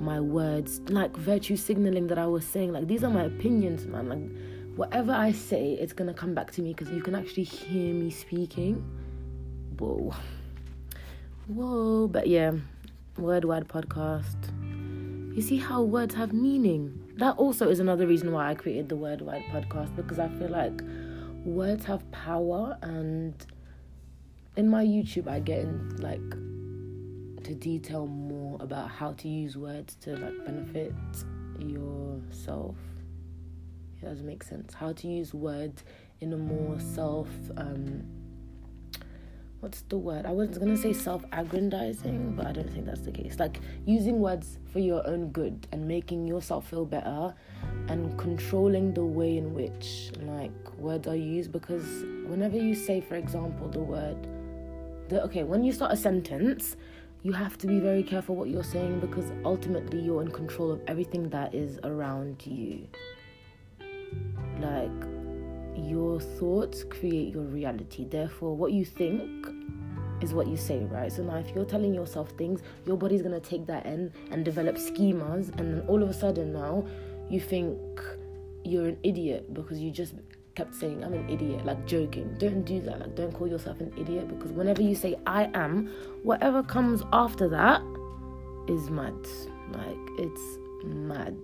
my 0.00 0.20
words, 0.20 0.80
like 0.88 1.16
virtue 1.16 1.56
signaling 1.56 2.08
that 2.08 2.18
I 2.18 2.26
was 2.26 2.44
saying. 2.44 2.72
Like 2.72 2.88
these 2.88 3.04
are 3.04 3.10
my 3.10 3.24
opinions, 3.24 3.86
man. 3.86 4.08
Like 4.08 4.76
whatever 4.76 5.12
I 5.12 5.32
say, 5.32 5.72
it's 5.72 5.92
gonna 5.92 6.14
come 6.14 6.34
back 6.34 6.50
to 6.52 6.62
me 6.62 6.74
because 6.74 6.90
you 6.90 7.00
can 7.00 7.14
actually 7.14 7.44
hear 7.44 7.94
me 7.94 8.10
speaking. 8.10 8.84
Whoa. 9.78 10.14
Whoa. 11.46 12.08
But 12.08 12.26
yeah, 12.26 12.52
word 13.16 13.44
wide 13.44 13.68
podcast. 13.68 14.36
You 15.34 15.40
see 15.40 15.56
how 15.56 15.80
words 15.82 16.14
have 16.14 16.34
meaning. 16.34 17.14
That 17.16 17.38
also 17.38 17.70
is 17.70 17.80
another 17.80 18.06
reason 18.06 18.32
why 18.32 18.50
I 18.50 18.54
created 18.54 18.90
the 18.90 18.96
Word 18.96 19.22
Wide 19.22 19.44
podcast 19.50 19.96
because 19.96 20.18
I 20.18 20.28
feel 20.28 20.50
like 20.50 20.82
words 21.44 21.86
have 21.86 22.08
power 22.10 22.76
and 22.82 23.34
in 24.56 24.68
my 24.68 24.84
YouTube 24.84 25.28
I 25.28 25.40
get 25.40 25.60
in 25.60 25.96
like 25.96 26.30
to 27.44 27.54
detail 27.54 28.06
more 28.06 28.58
about 28.60 28.90
how 28.90 29.12
to 29.14 29.28
use 29.28 29.56
words 29.56 29.94
to 30.02 30.16
like 30.16 30.44
benefit 30.44 30.92
yourself. 31.58 32.76
It 34.02 34.04
doesn't 34.04 34.26
make 34.26 34.42
sense. 34.42 34.74
How 34.74 34.92
to 34.92 35.08
use 35.08 35.32
words 35.32 35.82
in 36.20 36.34
a 36.34 36.38
more 36.38 36.78
self 36.78 37.28
um 37.56 38.04
what's 39.62 39.82
the 39.82 39.96
word? 39.96 40.26
I 40.26 40.32
was 40.32 40.58
gonna 40.58 40.76
say 40.76 40.92
self 40.92 41.24
aggrandizing, 41.30 42.34
but 42.34 42.46
I 42.46 42.52
don't 42.52 42.68
think 42.68 42.84
that's 42.84 43.02
the 43.02 43.12
case. 43.12 43.38
Like 43.38 43.60
using 43.86 44.18
words 44.18 44.58
for 44.72 44.80
your 44.80 45.06
own 45.06 45.28
good 45.28 45.68
and 45.70 45.86
making 45.86 46.26
yourself 46.26 46.68
feel 46.68 46.84
better 46.84 47.32
and 47.86 48.18
controlling 48.18 48.92
the 48.92 49.04
way 49.04 49.36
in 49.36 49.54
which 49.54 50.10
like 50.22 50.52
words 50.78 51.06
are 51.06 51.16
used 51.16 51.52
because 51.52 51.84
whenever 52.26 52.56
you 52.56 52.74
say 52.74 53.00
for 53.00 53.14
example 53.14 53.68
the 53.68 53.78
word 53.78 54.26
the 55.08 55.22
okay, 55.22 55.44
when 55.44 55.62
you 55.62 55.72
start 55.72 55.92
a 55.92 55.96
sentence, 55.96 56.76
you 57.22 57.32
have 57.32 57.56
to 57.58 57.68
be 57.68 57.78
very 57.78 58.02
careful 58.02 58.34
what 58.34 58.48
you're 58.48 58.64
saying 58.64 58.98
because 58.98 59.30
ultimately 59.44 60.00
you're 60.00 60.22
in 60.22 60.30
control 60.30 60.72
of 60.72 60.80
everything 60.88 61.28
that 61.30 61.54
is 61.54 61.78
around 61.84 62.44
you. 62.44 62.88
Like 64.58 65.11
your 65.76 66.20
thoughts 66.20 66.84
create 66.84 67.34
your 67.34 67.44
reality. 67.44 68.04
Therefore, 68.04 68.56
what 68.56 68.72
you 68.72 68.84
think 68.84 69.46
is 70.22 70.32
what 70.34 70.46
you 70.46 70.56
say, 70.56 70.84
right? 70.84 71.10
So 71.10 71.22
now, 71.22 71.36
if 71.36 71.54
you're 71.54 71.64
telling 71.64 71.94
yourself 71.94 72.30
things, 72.32 72.62
your 72.86 72.96
body's 72.96 73.22
gonna 73.22 73.40
take 73.40 73.66
that 73.66 73.86
in 73.86 74.12
and 74.30 74.44
develop 74.44 74.76
schemas, 74.76 75.48
and 75.58 75.72
then 75.72 75.84
all 75.88 76.02
of 76.02 76.08
a 76.08 76.14
sudden 76.14 76.52
now 76.52 76.86
you 77.28 77.40
think 77.40 77.78
you're 78.64 78.86
an 78.86 78.98
idiot 79.02 79.52
because 79.52 79.78
you 79.80 79.90
just 79.90 80.14
kept 80.54 80.74
saying 80.74 81.02
I'm 81.02 81.14
an 81.14 81.28
idiot, 81.28 81.64
like 81.64 81.86
joking. 81.86 82.34
Don't 82.38 82.62
do 82.64 82.80
that. 82.82 83.00
Like, 83.00 83.16
don't 83.16 83.32
call 83.32 83.48
yourself 83.48 83.80
an 83.80 83.92
idiot 83.96 84.28
because 84.28 84.52
whenever 84.52 84.82
you 84.82 84.94
say 84.94 85.16
I 85.26 85.50
am, 85.54 85.88
whatever 86.22 86.62
comes 86.62 87.02
after 87.12 87.48
that 87.48 87.80
is 88.68 88.90
mad. 88.90 89.14
Like, 89.72 89.96
it's 90.18 90.58
mad. 90.84 91.36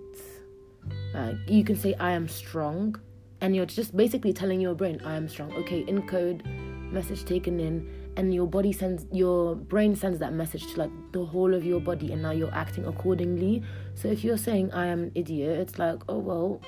Like, 1.13 1.35
you 1.47 1.63
can 1.63 1.75
say 1.75 1.95
I 1.95 2.11
am 2.11 2.27
strong 2.27 2.95
and 3.41 3.55
you're 3.55 3.65
just 3.65 3.95
basically 3.95 4.33
telling 4.33 4.59
your 4.59 4.73
brain 4.73 4.99
i 5.05 5.15
am 5.15 5.27
strong. 5.27 5.51
Okay 5.53 5.83
encode 5.85 6.45
message 6.91 7.23
taken 7.23 7.59
in 7.59 7.87
and 8.17 8.33
your 8.33 8.47
body 8.47 8.71
sends 8.71 9.05
your 9.11 9.55
brain 9.55 9.95
sends 9.95 10.19
that 10.19 10.33
message 10.33 10.65
to 10.73 10.79
like 10.79 10.91
the 11.11 11.23
whole 11.23 11.53
of 11.53 11.63
your 11.63 11.79
body 11.79 12.11
and 12.11 12.21
now 12.21 12.31
you're 12.31 12.53
acting 12.53 12.85
accordingly. 12.85 13.63
So 13.95 14.07
if 14.07 14.23
you're 14.23 14.37
saying 14.37 14.71
i 14.73 14.87
am 14.87 15.03
an 15.03 15.11
idiot 15.15 15.59
it's 15.59 15.79
like 15.79 16.01
oh 16.09 16.17
well 16.17 16.61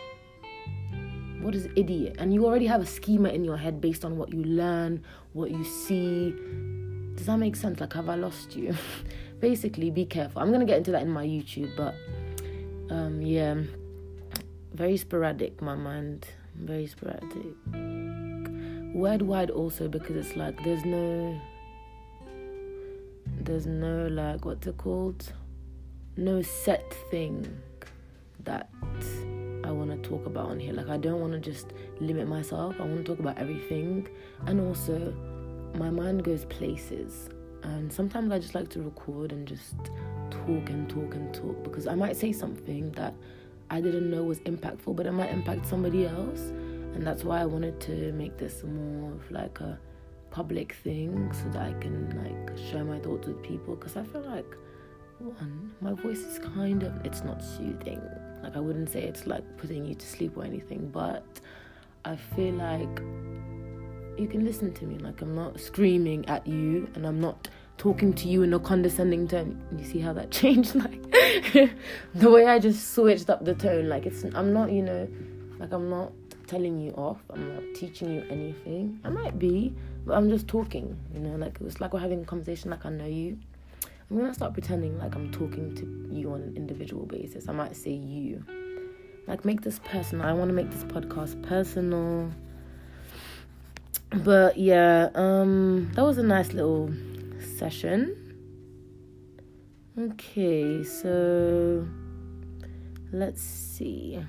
what 1.42 1.56
is 1.56 1.68
idiot? 1.76 2.18
And 2.20 2.32
you 2.34 2.46
already 2.46 2.68
have 2.68 2.82
a 2.82 2.86
schema 2.86 3.30
in 3.30 3.44
your 3.44 3.58
head 3.58 3.82
based 3.82 4.06
on 4.06 4.18
what 4.18 4.32
you 4.32 4.44
learn 4.44 5.04
what 5.34 5.50
you 5.50 5.64
see. 5.64 6.36
Does 7.16 7.26
that 7.26 7.38
make 7.38 7.56
sense? 7.56 7.80
Like 7.80 7.94
have 7.94 8.10
i 8.10 8.16
lost 8.16 8.56
you? 8.56 8.76
Basically 9.40 9.90
be 9.90 10.06
careful. 10.06 10.42
I'm 10.42 10.52
gonna 10.52 10.66
get 10.66 10.78
into 10.78 10.92
that 10.92 11.02
in 11.02 11.10
my 11.10 11.26
youtube 11.26 11.76
but 11.76 11.96
um 12.94 13.22
yeah. 13.22 13.56
Very 14.74 14.98
sporadic 14.98 15.62
my 15.62 15.76
mind 15.76 16.28
very 16.62 16.88
sporadic. 16.88 17.56
Word 18.94 19.22
wide 19.22 19.50
also 19.50 19.88
because 19.88 20.16
it's 20.16 20.36
like 20.36 20.62
there's 20.64 20.86
no 20.86 21.40
there's 23.40 23.66
no 23.66 24.08
like 24.08 24.46
what's 24.46 24.68
it 24.68 24.78
called? 24.78 25.34
No 26.18 26.42
set 26.42 26.94
thing 27.10 27.48
that 28.44 28.70
I 29.64 29.72
want 29.72 29.92
to 29.92 30.10
talk 30.10 30.26
about 30.26 30.48
on 30.48 30.60
here. 30.60 30.74
Like 30.74 30.90
I 30.90 30.98
don't 30.98 31.22
want 31.22 31.34
to 31.34 31.40
just 31.40 31.74
limit 32.00 32.28
myself. 32.28 32.76
I 32.80 32.84
want 32.84 32.98
to 32.98 33.04
talk 33.04 33.20
about 33.20 33.38
everything. 33.38 34.08
And 34.46 34.60
also 34.60 35.14
my 35.76 35.90
mind 35.90 36.24
goes 36.24 36.46
places. 36.46 37.30
And 37.64 37.92
sometimes 37.92 38.32
I 38.32 38.40
just 38.40 38.56
like 38.56 38.70
to 38.70 38.82
record 38.82 39.32
and 39.32 39.48
just 39.48 39.76
talk 40.30 40.70
and 40.70 40.90
talk 40.90 41.14
and 41.16 41.34
talk 41.34 41.64
because 41.64 41.88
I 41.88 41.96
might 41.96 42.18
say 42.18 42.32
something 42.32 42.92
that 42.94 43.14
I 43.72 43.80
didn't 43.80 44.12
know 44.12 44.22
was 44.24 44.40
impactful, 44.42 44.98
but 44.98 45.06
it 45.06 45.14
might 45.14 45.32
impact 45.32 45.66
somebody 45.66 46.06
else. 46.06 46.42
And 46.94 47.08
that's 47.08 47.24
why 47.24 47.40
I 47.40 47.46
wanted 47.46 47.80
to 47.82 48.12
make 48.12 48.38
this 48.38 48.64
more 48.64 49.14
of 49.14 49.32
like 49.32 49.62
a 49.62 49.80
public 50.30 50.74
thing 50.84 51.32
so 51.32 51.50
that 51.52 51.62
I 51.70 51.74
can 51.80 52.10
like 52.22 52.58
share 52.70 52.84
my 52.84 53.00
thoughts 53.00 53.28
with 53.28 53.42
people 53.42 53.76
because 53.76 53.96
I 53.96 54.04
feel 54.04 54.22
like 54.22 54.58
one, 55.20 55.74
my 55.80 55.94
voice 55.94 56.20
is 56.20 56.38
kind 56.38 56.84
of 56.84 56.94
it's 57.06 57.24
not 57.24 57.42
soothing. 57.42 58.02
Like 58.44 58.58
I 58.58 58.60
wouldn't 58.60 58.90
say 58.90 59.04
it's 59.04 59.26
like 59.26 59.46
putting 59.58 59.86
you 59.86 59.96
to 59.96 60.06
sleep 60.06 60.36
or 60.36 60.44
anything, 60.44 60.90
but 60.92 61.40
I 62.04 62.18
feel 62.18 62.56
like 62.56 63.00
you 64.20 64.28
can 64.30 64.44
listen 64.44 64.74
to 64.74 64.86
me. 64.86 64.98
Like 64.98 65.22
I'm 65.22 65.34
not 65.34 65.62
screaming 65.62 66.28
at 66.28 66.46
you 66.46 66.90
and 66.96 67.08
I'm 67.08 67.22
not 67.22 67.48
talking 67.78 68.14
to 68.14 68.28
you 68.28 68.44
in 68.44 68.54
a 68.54 68.60
condescending 68.60 69.28
tone. 69.28 69.62
You 69.78 69.86
see 69.86 70.00
how 70.00 70.14
that 70.14 70.32
changed? 70.40 70.76
Like 70.76 71.02
the 72.14 72.30
way 72.30 72.46
I 72.46 72.60
just 72.60 72.94
switched 72.94 73.30
up 73.30 73.46
the 73.46 73.54
tone. 73.54 73.90
Like 73.90 74.06
it's 74.06 74.24
I'm 74.24 74.54
not, 74.54 74.72
you 74.72 74.82
know, 74.82 75.08
like 75.60 75.72
I'm 75.72 75.90
not 75.90 76.12
telling 76.48 76.80
you 76.80 76.92
off. 76.92 77.18
I'm 77.30 77.56
not 77.56 77.64
teaching 77.76 78.14
you 78.14 78.26
anything. 78.30 79.00
I 79.04 79.10
might 79.10 79.40
be, 79.40 79.74
but 80.06 80.16
I'm 80.16 80.30
just 80.30 80.48
talking. 80.48 80.98
You 81.14 81.20
know, 81.22 81.36
like 81.38 81.58
it's 81.62 81.80
like 81.80 81.94
we're 81.94 82.00
having 82.00 82.22
a 82.22 82.26
conversation. 82.26 82.72
Like 82.72 82.86
I 82.86 82.90
know 82.90 83.06
you. 83.06 83.38
I'm 84.10 84.18
gonna 84.18 84.34
start 84.34 84.54
pretending 84.54 84.98
like 85.00 85.16
I'm 85.16 85.32
talking 85.32 85.74
to 85.76 86.14
you 86.14 86.34
on 86.34 86.42
an 86.42 86.58
individual 86.58 87.06
basis. 87.06 87.48
I 87.48 87.54
might 87.54 87.76
say 87.76 87.92
you. 87.92 88.44
Like 89.28 89.46
make 89.46 89.62
this 89.62 89.80
personal. 89.80 90.26
I 90.26 90.34
want 90.34 90.50
to 90.50 90.54
make 90.54 90.70
this 90.70 90.84
podcast 90.84 91.42
personal. 91.44 92.30
But 94.10 94.58
yeah, 94.58 95.10
um, 95.16 95.90
that 95.94 96.04
was 96.04 96.18
a 96.18 96.24
nice 96.24 96.52
little 96.52 96.92
session. 97.62 98.16
Okay, 99.96 100.84
so 100.84 101.88
let's 103.14 103.44
see. 103.44 104.20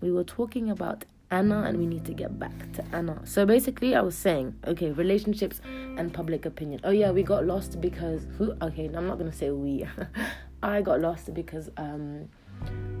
We 0.00 0.10
were 0.10 0.24
talking 0.24 0.70
about 0.70 1.04
Anna 1.30 1.62
and 1.62 1.78
we 1.78 1.86
need 1.86 2.04
to 2.06 2.12
get 2.12 2.36
back 2.36 2.72
to 2.72 2.84
Anna. 2.92 3.20
So 3.24 3.46
basically, 3.46 3.94
I 3.94 4.00
was 4.00 4.16
saying, 4.16 4.56
okay, 4.66 4.90
relationships 4.90 5.60
and 5.98 6.12
public 6.12 6.46
opinion. 6.46 6.80
Oh 6.82 6.90
yeah, 6.90 7.12
we 7.12 7.22
got 7.22 7.46
lost 7.46 7.80
because 7.80 8.26
who? 8.36 8.54
Okay, 8.60 8.90
I'm 8.92 9.06
not 9.06 9.18
gonna 9.18 9.38
say 9.42 9.50
we. 9.50 9.86
I 10.64 10.82
got 10.82 11.00
lost 11.00 11.32
because 11.32 11.70
um, 11.76 12.28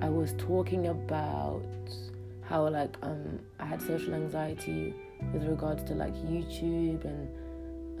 I 0.00 0.08
was 0.08 0.34
talking 0.38 0.86
about 0.86 1.66
how 2.48 2.68
like 2.68 2.96
um 3.02 3.40
I 3.58 3.66
had 3.66 3.82
social 3.82 4.14
anxiety 4.14 4.94
with 5.32 5.44
regards 5.48 5.82
to 5.88 5.94
like 5.94 6.14
YouTube 6.14 7.04
and 7.04 7.28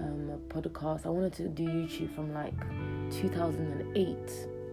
um, 0.00 0.40
podcast. 0.48 1.06
I 1.06 1.10
wanted 1.10 1.32
to 1.34 1.48
do 1.48 1.64
YouTube 1.64 2.14
from 2.14 2.32
like 2.32 2.54
2008. 3.10 4.16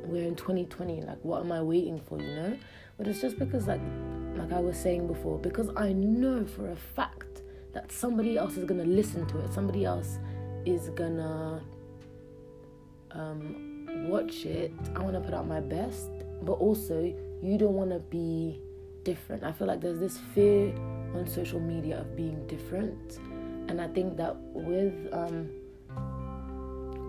We're 0.05 0.27
in 0.27 0.35
2020. 0.35 1.01
Like, 1.01 1.17
what 1.23 1.41
am 1.41 1.51
I 1.51 1.61
waiting 1.61 1.99
for? 1.99 2.19
You 2.19 2.35
know? 2.35 2.57
But 2.97 3.07
it's 3.07 3.21
just 3.21 3.37
because 3.37 3.67
like 3.67 3.81
like 4.35 4.51
I 4.51 4.59
was 4.59 4.77
saying 4.77 5.07
before, 5.07 5.37
because 5.39 5.69
I 5.75 5.93
know 5.93 6.45
for 6.45 6.71
a 6.71 6.75
fact 6.75 7.41
that 7.73 7.91
somebody 7.91 8.37
else 8.37 8.57
is 8.57 8.65
gonna 8.65 8.85
listen 8.85 9.25
to 9.27 9.39
it, 9.39 9.53
somebody 9.53 9.85
else 9.85 10.19
is 10.65 10.89
gonna 10.89 11.61
um, 13.11 14.07
watch 14.07 14.45
it. 14.45 14.71
I 14.95 14.99
want 14.99 15.13
to 15.13 15.21
put 15.21 15.33
out 15.33 15.47
my 15.47 15.59
best, 15.59 16.09
but 16.41 16.53
also 16.53 17.13
you 17.41 17.57
don't 17.57 17.73
want 17.73 17.91
to 17.91 17.99
be 17.99 18.61
different. 19.03 19.43
I 19.43 19.51
feel 19.51 19.67
like 19.67 19.81
there's 19.81 19.99
this 19.99 20.17
fear 20.33 20.73
on 21.15 21.27
social 21.27 21.59
media 21.59 21.99
of 21.99 22.15
being 22.15 22.45
different, 22.47 23.19
and 23.67 23.81
I 23.81 23.87
think 23.87 24.17
that 24.17 24.35
with 24.53 24.93
um, 25.11 25.49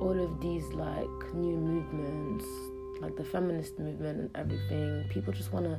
all 0.00 0.18
of 0.18 0.40
these 0.40 0.64
like 0.72 1.34
new 1.34 1.56
movements, 1.56 2.44
like 3.00 3.16
the 3.16 3.24
feminist 3.24 3.78
movement 3.78 4.20
and 4.20 4.36
everything, 4.36 5.04
people 5.08 5.32
just 5.32 5.52
want 5.52 5.66
to 5.66 5.78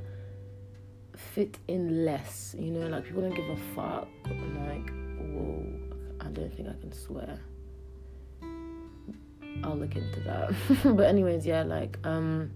fit 1.15 1.57
in 1.67 2.05
less, 2.05 2.55
you 2.57 2.71
know, 2.71 2.87
like 2.87 3.05
people 3.05 3.21
don't 3.21 3.35
give 3.35 3.49
a 3.49 3.57
fuck. 3.75 4.07
like, 4.25 4.89
whoa, 5.19 5.65
I 6.21 6.29
don't 6.29 6.53
think 6.55 6.69
I 6.69 6.79
can 6.79 6.91
swear. 6.91 7.39
I'll 9.63 9.75
look 9.75 9.95
into 9.95 10.19
that. 10.21 10.53
but 10.95 11.05
anyways, 11.05 11.45
yeah, 11.45 11.63
like 11.63 11.97
um 12.05 12.51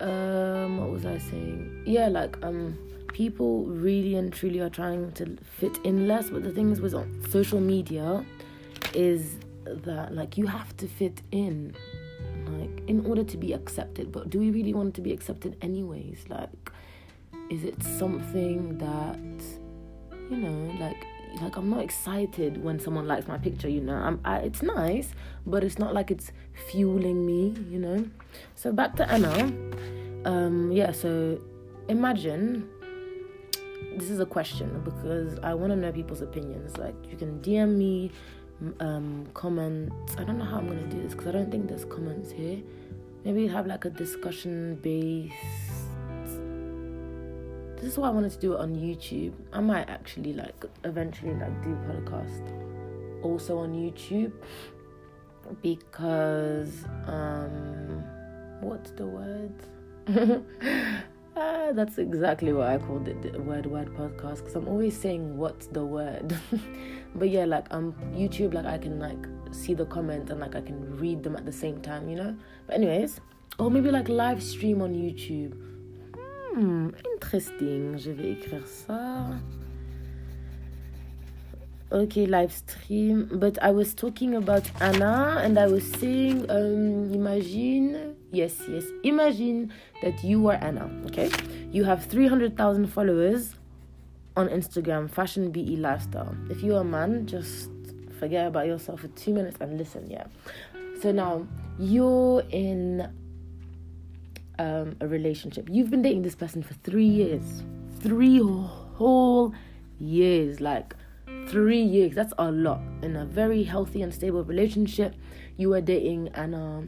um 0.00 0.78
what 0.78 0.90
was 0.90 1.06
I 1.06 1.18
saying? 1.18 1.84
Yeah, 1.86 2.08
like 2.08 2.36
um 2.42 2.76
people 3.12 3.64
really 3.66 4.14
and 4.14 4.32
truly 4.32 4.60
are 4.60 4.70
trying 4.70 5.12
to 5.12 5.36
fit 5.44 5.78
in 5.84 6.06
less, 6.08 6.30
but 6.30 6.42
the 6.42 6.50
thing 6.52 6.70
is 6.70 6.80
with 6.80 6.94
social 7.30 7.60
media 7.60 8.24
is 8.94 9.38
that 9.64 10.14
like 10.14 10.36
you 10.36 10.46
have 10.46 10.76
to 10.76 10.88
fit 10.88 11.22
in 11.30 11.74
like 12.46 12.82
in 12.88 13.06
order 13.06 13.22
to 13.22 13.36
be 13.36 13.52
accepted 13.52 14.10
but 14.10 14.28
do 14.28 14.38
we 14.38 14.50
really 14.50 14.74
want 14.74 14.92
to 14.92 15.00
be 15.00 15.12
accepted 15.12 15.56
anyways 15.62 16.24
like 16.28 16.72
is 17.48 17.62
it 17.64 17.80
something 17.82 18.76
that 18.78 19.44
you 20.28 20.36
know 20.36 20.74
like 20.80 21.06
like 21.40 21.56
I'm 21.56 21.70
not 21.70 21.82
excited 21.82 22.62
when 22.62 22.78
someone 22.78 23.06
likes 23.06 23.26
my 23.26 23.38
picture, 23.38 23.68
you 23.68 23.80
know. 23.80 23.94
I'm 23.94 24.20
I, 24.24 24.38
it's 24.38 24.62
nice, 24.62 25.14
but 25.46 25.64
it's 25.64 25.78
not 25.78 25.94
like 25.94 26.10
it's 26.10 26.30
fueling 26.70 27.24
me, 27.24 27.54
you 27.70 27.78
know. 27.78 28.04
So 28.54 28.72
back 28.72 28.96
to 28.96 29.10
Anna. 29.10 29.50
Um 30.24 30.70
yeah, 30.72 30.92
so 30.92 31.40
imagine 31.88 32.68
this 33.96 34.10
is 34.10 34.20
a 34.20 34.26
question 34.26 34.82
because 34.84 35.38
I 35.42 35.54
want 35.54 35.72
to 35.72 35.76
know 35.76 35.92
people's 35.92 36.22
opinions. 36.22 36.76
Like 36.76 36.94
you 37.10 37.16
can 37.16 37.40
DM 37.40 37.76
me 37.76 38.10
um 38.80 39.26
comments. 39.34 40.16
I 40.18 40.24
don't 40.24 40.38
know 40.38 40.44
how 40.44 40.58
I'm 40.58 40.68
to 40.68 40.96
do 40.96 41.02
this 41.02 41.12
because 41.12 41.28
I 41.28 41.32
don't 41.32 41.50
think 41.50 41.68
there's 41.68 41.84
comments 41.84 42.30
here. 42.30 42.58
Maybe 43.24 43.46
have 43.46 43.66
like 43.66 43.84
a 43.84 43.90
discussion 43.90 44.76
based 44.82 45.32
this 47.82 47.90
is 47.94 47.98
why 47.98 48.06
I 48.06 48.10
wanted 48.12 48.30
to 48.30 48.38
do 48.38 48.52
it 48.54 48.60
on 48.60 48.76
YouTube. 48.76 49.32
I 49.52 49.60
might 49.60 49.90
actually 49.90 50.34
like 50.34 50.64
eventually 50.84 51.34
like 51.34 51.64
do 51.64 51.76
podcast 51.88 52.48
also 53.24 53.58
on 53.58 53.72
YouTube 53.72 54.30
because 55.60 56.84
um 57.08 58.04
what's 58.60 58.92
the 58.92 59.04
word? 59.04 59.52
ah, 61.36 61.72
that's 61.72 61.98
exactly 61.98 62.52
what 62.52 62.68
I 62.68 62.78
called 62.78 63.08
it 63.08 63.22
the 63.22 63.40
word 63.40 63.66
word 63.66 63.94
podcast 63.94 64.38
because 64.38 64.54
I'm 64.54 64.68
always 64.68 64.98
saying 64.98 65.36
what's 65.36 65.66
the 65.66 65.84
word. 65.84 66.36
but 67.14 67.28
yeah, 67.28 67.44
like 67.44 67.66
um 67.70 67.94
YouTube 68.14 68.54
like 68.54 68.66
I 68.66 68.78
can 68.78 68.98
like 68.98 69.26
see 69.50 69.74
the 69.74 69.86
comments 69.86 70.30
and 70.30 70.40
like 70.40 70.54
I 70.54 70.60
can 70.60 70.96
read 70.98 71.22
them 71.22 71.36
at 71.36 71.44
the 71.44 71.52
same 71.52 71.80
time, 71.80 72.08
you 72.08 72.16
know? 72.16 72.36
But 72.66 72.76
anyways, 72.76 73.20
or 73.58 73.70
maybe 73.70 73.90
like 73.90 74.08
live 74.08 74.42
stream 74.42 74.82
on 74.82 74.94
YouTube 74.94 75.54
Hmm, 76.54 76.90
interesting. 77.14 77.96
Je 77.96 78.10
vais 78.10 78.32
écrire 78.32 78.66
ça. 78.66 79.30
Okay, 81.90 82.26
live 82.26 82.52
stream. 82.52 83.28
But 83.32 83.58
I 83.62 83.70
was 83.70 83.94
talking 83.94 84.34
about 84.34 84.64
Anna 84.80 85.40
and 85.42 85.58
I 85.58 85.66
was 85.66 85.84
saying, 85.98 86.44
um, 86.50 87.10
imagine, 87.14 88.16
yes, 88.32 88.60
yes, 88.68 88.84
imagine 89.04 89.72
that 90.02 90.22
you 90.24 90.48
are 90.48 90.54
Anna, 90.54 90.90
okay? 91.06 91.30
You 91.70 91.84
have 91.84 92.04
300,000 92.06 92.86
followers 92.86 93.54
on 94.36 94.48
Instagram, 94.48 95.10
Fashion 95.10 95.50
BE 95.50 95.76
Lifestyle. 95.76 96.34
If 96.50 96.62
you're 96.62 96.80
a 96.80 96.84
man, 96.84 97.26
just 97.26 97.70
forget 98.18 98.46
about 98.46 98.66
yourself 98.66 99.00
for 99.00 99.08
two 99.08 99.32
minutes 99.34 99.58
and 99.60 99.78
listen, 99.78 100.10
yeah? 100.10 100.24
So 101.00 101.12
now 101.12 101.46
you're 101.78 102.42
in 102.50 103.12
um, 104.58 104.96
a 105.00 105.08
relationship. 105.08 105.68
You've 105.70 105.90
been 105.90 106.02
dating 106.02 106.22
this 106.22 106.34
person 106.34 106.62
for 106.62 106.74
three 106.74 107.06
years, 107.06 107.62
three 108.00 108.38
whole 108.40 109.52
years, 109.98 110.60
like 110.60 110.94
three 111.48 111.82
years. 111.82 112.14
That's 112.14 112.32
a 112.38 112.50
lot 112.50 112.80
in 113.02 113.16
a 113.16 113.24
very 113.24 113.62
healthy 113.62 114.02
and 114.02 114.12
stable 114.12 114.44
relationship. 114.44 115.14
You 115.56 115.70
were 115.70 115.80
dating 115.80 116.28
Anna. 116.34 116.84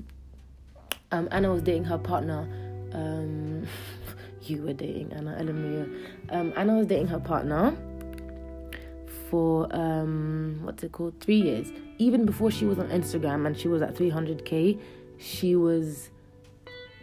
Um, 1.14 1.28
Anna 1.30 1.52
was 1.52 1.62
dating 1.62 1.84
her 1.84 1.98
partner. 1.98 2.48
Um, 2.92 3.68
you 4.42 4.62
were 4.62 4.72
dating 4.72 5.12
Anna 5.12 5.36
Elamuya. 5.40 6.06
Um, 6.30 6.52
Anna 6.56 6.74
was 6.74 6.88
dating 6.88 7.06
her 7.06 7.20
partner 7.20 7.76
for 9.30 9.68
um, 9.70 10.58
what's 10.62 10.82
it 10.82 10.90
called? 10.90 11.14
Three 11.20 11.40
years. 11.40 11.68
Even 11.98 12.26
before 12.26 12.50
she 12.50 12.64
was 12.64 12.80
on 12.80 12.88
Instagram 12.88 13.46
and 13.46 13.56
she 13.56 13.68
was 13.68 13.80
at 13.80 13.94
300k, 13.94 14.80
she 15.18 15.54
was 15.54 16.10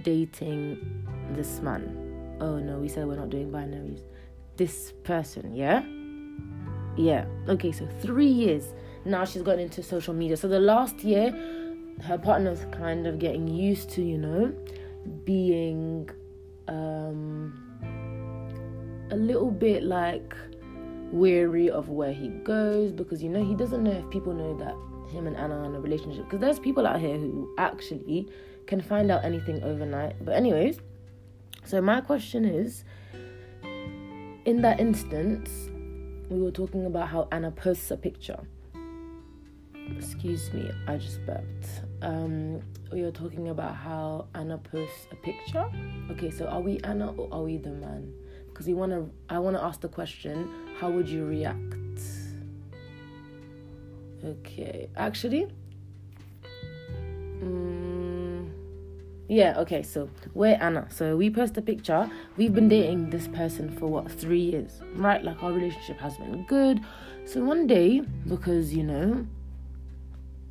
dating 0.04 1.08
this 1.32 1.62
man. 1.62 2.36
Oh 2.42 2.60
no, 2.60 2.80
we 2.80 2.90
said 2.90 3.08
we're 3.08 3.16
not 3.16 3.30
doing 3.30 3.50
binaries. 3.50 4.02
This 4.58 4.92
person, 5.06 5.56
yeah? 5.56 5.86
Yeah. 6.98 7.26
Okay, 7.48 7.72
so 7.72 7.88
three 8.02 8.28
years. 8.28 8.74
Now 9.06 9.24
she's 9.24 9.42
gotten 9.42 9.62
into 9.62 9.82
social 9.82 10.14
media. 10.14 10.36
So 10.36 10.50
the 10.50 10.60
last 10.60 11.02
year, 11.02 11.32
her 12.04 12.18
partner's 12.18 12.66
kind 12.72 13.08
of 13.08 13.20
getting 13.20 13.48
used 13.48 13.90
to, 13.92 14.02
you 14.02 14.18
know, 14.18 14.54
being 15.26 16.10
um 16.68 17.54
a 19.12 19.16
little 19.16 19.52
bit 19.52 19.84
like 19.84 20.34
weary 21.12 21.70
of 21.70 21.90
where 21.90 22.14
he 22.14 22.30
goes 22.30 22.92
because 22.92 23.22
you 23.22 23.28
know 23.28 23.44
he 23.44 23.54
doesn't 23.54 23.84
know 23.84 23.92
if 23.92 24.10
people 24.10 24.34
know 24.34 24.56
that 24.58 24.76
him 25.12 25.28
and 25.28 25.36
Anna 25.36 25.60
are 25.60 25.66
in 25.66 25.76
a 25.76 25.80
relationship 25.80 26.24
because 26.24 26.40
there's 26.40 26.60
people 26.60 26.88
out 26.88 27.00
here 27.00 27.18
who 27.18 27.54
actually 27.58 28.30
can 28.66 28.82
find 28.82 29.12
out 29.12 29.24
anything 29.26 29.62
overnight. 29.64 30.16
But, 30.24 30.36
anyways, 30.36 30.80
so 31.66 31.82
my 31.82 32.02
question 32.02 32.46
is 32.46 32.84
in 34.46 34.62
that 34.62 34.80
instance, 34.80 35.70
we 36.30 36.40
were 36.40 36.52
talking 36.52 36.86
about 36.86 37.10
how 37.10 37.28
Anna 37.32 37.52
posts 37.52 37.92
a 37.92 37.98
picture. 37.98 38.40
Excuse 39.98 40.52
me, 40.54 40.72
I 40.88 40.98
just 40.98 41.24
burped. 41.26 41.91
Um, 42.02 42.62
we 42.92 43.04
were 43.04 43.12
talking 43.12 43.50
about 43.50 43.76
how 43.76 44.28
Anna 44.34 44.58
posts 44.58 45.08
a 45.12 45.16
picture. 45.16 45.66
Okay, 46.10 46.32
so 46.32 46.48
are 46.48 46.62
we 46.62 46.80
Anna 46.84 47.14
or 47.14 47.30
are 47.32 47.44
we 47.44 47.58
the 47.58 47.70
man? 47.70 48.14
Because 48.50 48.68
we 48.68 48.74
wanna, 48.74 49.06
I 49.30 49.40
wanna 49.40 49.62
ask 49.62 49.82
the 49.82 49.88
question: 49.88 50.50
How 50.80 50.90
would 50.90 51.08
you 51.08 51.26
react? 51.26 51.76
Okay, 54.24 54.88
actually, 54.98 55.48
um, 57.42 58.52
yeah, 59.28 59.58
okay, 59.60 59.82
so 59.82 60.10
we're 60.34 60.58
Anna. 60.62 60.88
So 60.90 61.18
we 61.18 61.30
post 61.30 61.58
a 61.58 61.62
picture. 61.62 62.10
We've 62.38 62.54
been 62.54 62.70
dating 62.70 63.10
this 63.10 63.28
person 63.28 63.70
for 63.72 63.88
what, 63.88 64.12
three 64.12 64.42
years, 64.42 64.82
right? 64.96 65.24
Like 65.24 65.42
our 65.42 65.52
relationship 65.52 66.00
has 66.00 66.18
been 66.18 66.46
good. 66.48 66.82
So 67.26 67.44
one 67.44 67.66
day, 67.66 68.02
because 68.28 68.74
you 68.74 68.84
know, 68.84 69.26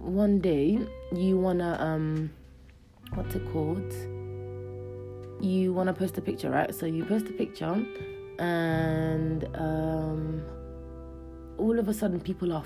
one 0.00 0.40
day 0.40 0.78
you 1.14 1.38
wanna 1.38 1.76
um 1.78 2.30
what's 3.14 3.34
it 3.34 3.42
called? 3.52 3.92
You 5.40 5.72
wanna 5.72 5.92
post 5.92 6.16
a 6.18 6.22
picture, 6.22 6.50
right? 6.50 6.74
So 6.74 6.86
you 6.86 7.04
post 7.04 7.26
a 7.26 7.32
picture 7.32 7.84
and 8.38 9.44
um 9.54 10.42
all 11.58 11.78
of 11.78 11.88
a 11.88 11.94
sudden 11.94 12.20
people 12.20 12.52
are 12.52 12.64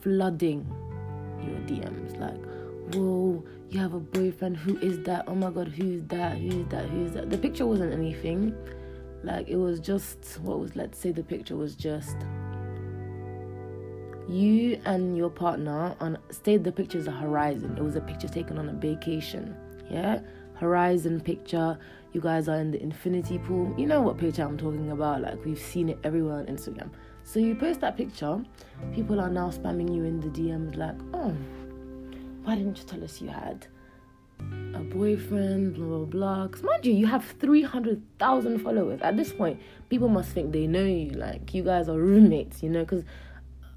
flooding 0.00 0.64
your 1.44 1.58
DMs 1.66 2.18
like, 2.18 2.40
whoa, 2.94 3.44
you 3.68 3.80
have 3.80 3.94
a 3.94 4.00
boyfriend, 4.00 4.56
who 4.56 4.78
is 4.78 5.02
that? 5.02 5.24
Oh 5.26 5.34
my 5.34 5.50
god, 5.50 5.68
who's 5.68 6.02
that? 6.04 6.38
Who's 6.38 6.66
that? 6.68 6.88
Who's 6.88 7.12
that? 7.12 7.30
The 7.30 7.38
picture 7.38 7.66
wasn't 7.66 7.92
anything. 7.92 8.54
Like 9.24 9.48
it 9.48 9.56
was 9.56 9.80
just 9.80 10.38
what 10.42 10.60
was 10.60 10.76
let's 10.76 10.98
say 10.98 11.10
the 11.10 11.24
picture 11.24 11.56
was 11.56 11.74
just 11.74 12.16
you 14.28 14.80
and 14.84 15.16
your 15.16 15.30
partner 15.30 15.96
on 16.00 16.18
stayed 16.30 16.64
the 16.64 16.72
picture 16.72 16.98
is 16.98 17.06
a 17.06 17.12
horizon. 17.12 17.76
It 17.76 17.82
was 17.82 17.96
a 17.96 18.00
picture 18.00 18.28
taken 18.28 18.58
on 18.58 18.68
a 18.68 18.72
vacation. 18.72 19.56
Yeah? 19.90 20.20
Horizon 20.54 21.20
picture. 21.20 21.78
You 22.12 22.20
guys 22.20 22.48
are 22.48 22.56
in 22.56 22.70
the 22.70 22.82
infinity 22.82 23.38
pool. 23.38 23.74
You 23.76 23.86
know 23.86 24.00
what 24.00 24.18
picture 24.18 24.42
I'm 24.42 24.58
talking 24.58 24.90
about. 24.90 25.22
Like 25.22 25.44
we've 25.44 25.58
seen 25.58 25.88
it 25.88 25.98
everywhere 26.04 26.36
on 26.36 26.46
Instagram. 26.46 26.90
So 27.24 27.40
you 27.40 27.54
post 27.54 27.80
that 27.80 27.96
picture, 27.96 28.42
people 28.94 29.20
are 29.20 29.30
now 29.30 29.50
spamming 29.50 29.94
you 29.94 30.04
in 30.04 30.20
the 30.20 30.28
DMs 30.28 30.76
like, 30.76 30.96
oh, 31.14 31.34
why 32.44 32.56
didn't 32.56 32.78
you 32.78 32.84
tell 32.84 33.02
us 33.02 33.20
you 33.20 33.28
had 33.28 33.66
a 34.74 34.80
boyfriend, 34.80 35.74
blah 35.74 35.86
blah 35.86 36.04
blah. 36.04 36.46
Because 36.46 36.62
mind 36.62 36.84
you, 36.84 36.92
you 36.92 37.06
have 37.06 37.24
300,000 37.38 38.58
followers. 38.58 39.00
At 39.02 39.16
this 39.16 39.32
point, 39.32 39.60
people 39.88 40.08
must 40.08 40.30
think 40.30 40.52
they 40.52 40.66
know 40.66 40.84
you. 40.84 41.10
Like, 41.10 41.54
you 41.54 41.62
guys 41.62 41.88
are 41.88 41.98
roommates, 41.98 42.62
you 42.62 42.70
know? 42.70 42.80
Because 42.80 43.04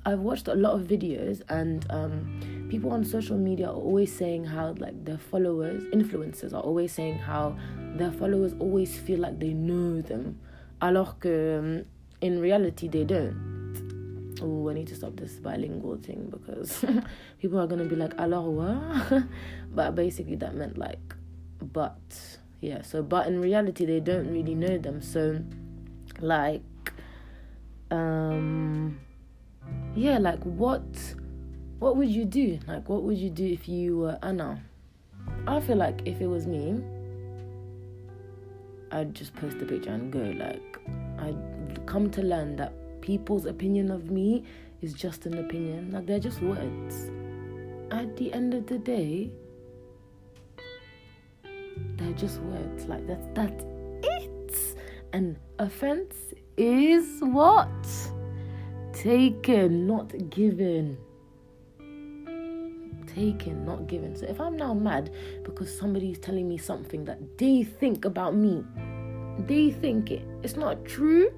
I've 0.07 0.19
watched 0.19 0.47
a 0.47 0.53
lot 0.53 0.73
of 0.73 0.81
videos 0.81 1.41
and 1.49 1.83
um, 1.89 2.67
people 2.69 2.91
on 2.91 3.03
social 3.03 3.37
media 3.37 3.67
are 3.67 3.73
always 3.73 4.15
saying 4.15 4.45
how 4.45 4.75
like 4.77 5.03
their 5.03 5.17
followers, 5.17 5.83
influencers 5.85 6.53
are 6.53 6.61
always 6.61 6.91
saying 6.91 7.17
how 7.17 7.57
their 7.95 8.11
followers 8.11 8.53
always 8.59 8.95
feel 8.99 9.19
like 9.19 9.39
they 9.39 9.53
know 9.53 10.01
them, 10.01 10.39
alors 10.79 11.15
que 11.19 11.57
um, 11.57 11.85
in 12.21 12.39
reality 12.39 12.87
they 12.87 13.03
don't. 13.03 14.37
Oh, 14.43 14.69
I 14.69 14.73
need 14.73 14.87
to 14.87 14.95
stop 14.95 15.15
this 15.15 15.39
bilingual 15.39 15.97
thing 15.97 16.29
because 16.29 16.85
people 17.41 17.59
are 17.59 17.65
gonna 17.65 17.85
be 17.85 17.95
like, 17.95 18.13
alors 18.19 18.45
what? 18.45 19.23
but 19.73 19.95
basically 19.95 20.35
that 20.35 20.53
meant 20.53 20.77
like, 20.77 21.15
but 21.61 21.97
yeah. 22.61 22.83
So, 22.83 23.01
but 23.01 23.25
in 23.25 23.41
reality 23.41 23.85
they 23.85 24.01
don't 24.01 24.31
really 24.31 24.53
know 24.53 24.77
them. 24.77 25.01
So, 25.01 25.41
like, 26.21 26.61
um 27.89 28.99
yeah, 29.95 30.17
like 30.17 30.43
what 30.43 30.83
what 31.79 31.97
would 31.97 32.09
you 32.09 32.25
do? 32.25 32.59
Like 32.67 32.89
what 32.89 33.03
would 33.03 33.17
you 33.17 33.29
do 33.29 33.45
if 33.45 33.67
you 33.67 33.97
were 33.97 34.17
Anna? 34.23 34.61
I 35.47 35.59
feel 35.59 35.77
like 35.77 36.01
if 36.05 36.21
it 36.21 36.27
was 36.27 36.47
me, 36.47 36.83
I'd 38.91 39.13
just 39.13 39.35
post 39.35 39.57
a 39.61 39.65
picture 39.65 39.91
and 39.91 40.11
go. 40.11 40.19
Like 40.19 40.79
I'd 41.19 41.85
come 41.85 42.09
to 42.11 42.21
learn 42.21 42.55
that 42.57 42.73
people's 43.01 43.45
opinion 43.45 43.91
of 43.91 44.09
me 44.09 44.43
is 44.81 44.93
just 44.93 45.25
an 45.25 45.37
opinion. 45.37 45.91
Like 45.91 46.05
they're 46.05 46.19
just 46.19 46.41
words. 46.41 47.11
At 47.91 48.17
the 48.17 48.33
end 48.33 48.53
of 48.53 48.67
the 48.67 48.79
day, 48.79 49.31
they're 51.97 52.13
just 52.13 52.39
words. 52.41 52.85
Like 52.85 53.05
that's 53.07 53.27
that's 53.33 53.63
it. 54.03 54.75
And 55.13 55.37
offense 55.59 56.15
is 56.57 57.19
what? 57.21 57.69
Taken, 59.05 59.85
not 59.85 60.11
given. 60.31 60.97
Taken, 63.05 63.63
not 63.63 63.85
given. 63.85 64.15
So 64.15 64.25
if 64.25 64.41
I'm 64.41 64.57
now 64.57 64.73
mad 64.73 65.13
because 65.43 65.77
somebody's 65.77 66.17
telling 66.17 66.49
me 66.49 66.57
something 66.57 67.05
that 67.05 67.37
they 67.37 67.61
think 67.63 68.05
about 68.05 68.33
me, 68.33 68.63
they 69.45 69.69
think 69.69 70.09
it. 70.09 70.23
It's 70.41 70.55
not 70.55 70.83
true, 70.85 71.31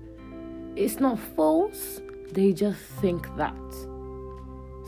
it's 0.77 1.01
not 1.01 1.19
false, 1.19 1.99
they 2.31 2.53
just 2.53 2.79
think 3.01 3.27
that. 3.35 3.53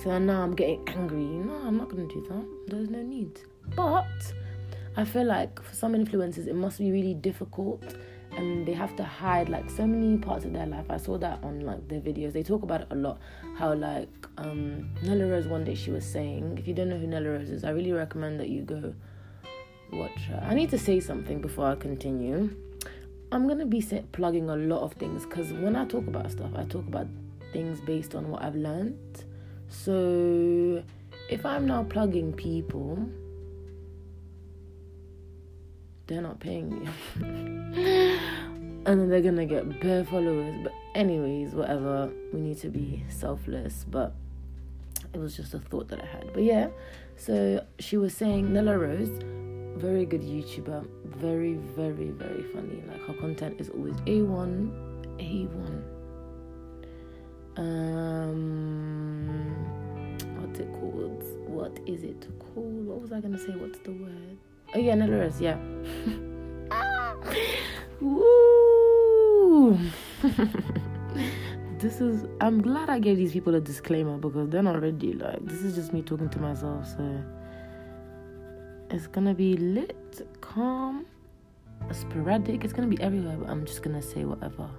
So 0.02 0.18
now 0.18 0.42
I'm 0.42 0.56
getting 0.56 0.88
angry. 0.88 1.26
No, 1.26 1.56
I'm 1.56 1.76
not 1.76 1.90
gonna 1.90 2.08
do 2.08 2.26
that. 2.30 2.46
There's 2.68 2.90
no 2.90 3.02
need. 3.02 3.42
But 3.76 4.08
I 4.96 5.04
feel 5.04 5.26
like 5.26 5.62
for 5.62 5.76
some 5.76 5.94
influencers, 5.96 6.48
it 6.48 6.56
must 6.56 6.80
be 6.80 6.94
really 6.94 7.14
difficult 7.14 7.84
and 8.38 8.66
they 8.66 8.74
have 8.74 8.96
to 8.96 9.04
hide 9.04 9.50
like 9.50 9.70
so 9.70 9.86
many 9.86 10.18
parts 10.18 10.46
of 10.46 10.54
their 10.54 10.66
life. 10.66 10.86
I 10.90 10.98
saw 10.98 11.18
that 11.18 11.44
on 11.44 11.62
like 11.62 11.88
their 11.88 12.02
videos. 12.02 12.34
They 12.34 12.44
talk 12.44 12.64
about 12.64 12.82
it 12.82 12.88
a 12.92 12.96
lot. 12.96 13.20
How 13.58 13.74
like 13.74 14.10
um 14.38 14.90
Nella 15.04 15.28
Rose 15.28 15.48
one 15.48 15.64
day 15.64 15.76
she 15.76 15.92
was 15.92 16.06
saying, 16.06 16.58
if 16.58 16.68
you 16.68 16.74
don't 16.74 16.90
know 16.90 16.98
who 16.98 17.08
Nella 17.08 17.30
Rose 17.30 17.50
is, 17.50 17.64
I 17.64 17.72
really 17.72 17.92
recommend 17.92 18.40
that 18.40 18.50
you 18.50 18.62
go 18.62 18.94
watch 19.92 20.22
her. 20.30 20.46
I 20.48 20.54
need 20.54 20.70
to 20.70 20.78
say 20.78 21.00
something 21.00 21.42
before 21.42 21.68
I 21.68 21.76
continue. 21.76 22.56
I'm 23.32 23.48
gonna 23.48 23.66
be 23.66 23.82
plugging 24.12 24.50
a 24.50 24.56
lot 24.56 24.82
of 24.82 24.94
things 24.94 25.26
because 25.26 25.54
when 25.54 25.76
I 25.76 25.86
talk 25.86 26.08
about 26.08 26.32
stuff, 26.32 26.52
I 26.56 26.64
talk 26.64 26.88
about 26.88 27.08
things 27.54 27.80
based 27.82 28.16
on 28.16 28.30
what 28.30 28.44
I've 28.44 28.56
learned. 28.56 29.26
So 29.70 30.84
if 31.30 31.46
I'm 31.46 31.68
now 31.68 31.84
plugging 31.84 32.34
people 32.34 33.08
they're 36.10 36.22
not 36.22 36.40
paying 36.40 36.70
me. 36.72 36.90
and 38.86 39.00
then 39.00 39.10
they're 39.10 39.22
gonna 39.22 39.46
get 39.46 39.80
bare 39.80 40.04
followers. 40.04 40.56
But 40.64 40.74
anyways, 40.96 41.54
whatever. 41.54 42.12
We 42.34 42.42
need 42.42 42.58
to 42.60 42.70
be 42.70 43.04
selfless. 43.10 43.86
But 43.88 44.14
it 45.14 45.20
was 45.20 45.38
just 45.38 45.54
a 45.54 45.60
thought 45.60 45.88
that 45.90 46.02
I 46.02 46.08
had. 46.08 46.34
But 46.34 46.44
yeah, 46.44 46.70
so 47.16 47.64
she 47.78 47.98
was 47.98 48.14
saying 48.16 48.52
Nella 48.52 48.78
Rose, 48.78 49.22
very 49.78 50.06
good 50.06 50.24
YouTuber, 50.24 50.88
very, 51.06 51.54
very, 51.54 52.10
very 52.10 52.44
funny. 52.54 52.84
Like 52.88 53.06
her 53.06 53.14
content 53.14 53.62
is 53.62 53.70
always 53.70 53.96
A1, 54.02 54.72
A1. 55.20 55.84
Um 57.58 58.50
what's 60.40 60.60
it 60.60 60.72
called? 60.74 61.24
What 61.48 61.80
is 61.86 62.04
it 62.04 62.28
called? 62.40 62.88
What 62.88 63.00
was 63.02 63.12
I 63.12 63.20
gonna 63.22 63.38
say? 63.38 63.52
What's 63.52 63.78
the 63.80 63.92
word? 63.92 64.39
Oh 64.76 64.78
yeah, 64.78 64.94
Nella 64.94 65.18
Rose, 65.18 65.42
yeah. 65.42 65.58
Woo! 68.02 69.78
this 71.80 72.00
is 72.00 72.28
I'm 72.40 72.62
glad 72.62 72.90
I 72.90 73.00
gave 73.00 73.18
these 73.18 73.34
people 73.34 73.56
a 73.56 73.60
disclaimer 73.60 74.18
because 74.18 74.50
they're 74.50 74.62
not 74.62 74.82
ready. 74.82 75.14
Like 75.14 75.44
this 75.46 75.64
is 75.64 75.76
just 75.76 75.92
me 75.92 76.04
talking 76.04 76.30
to 76.30 76.40
myself, 76.40 76.88
so 76.88 77.24
it's 78.92 79.08
gonna 79.08 79.34
be 79.34 79.58
lit, 79.58 80.28
calm, 80.42 81.08
sporadic. 81.92 82.64
It's 82.64 82.74
gonna 82.74 82.88
be 82.88 83.02
everywhere, 83.02 83.38
but 83.38 83.50
I'm 83.50 83.66
just 83.66 83.82
gonna 83.82 84.04
say 84.04 84.24
whatever. 84.24 84.70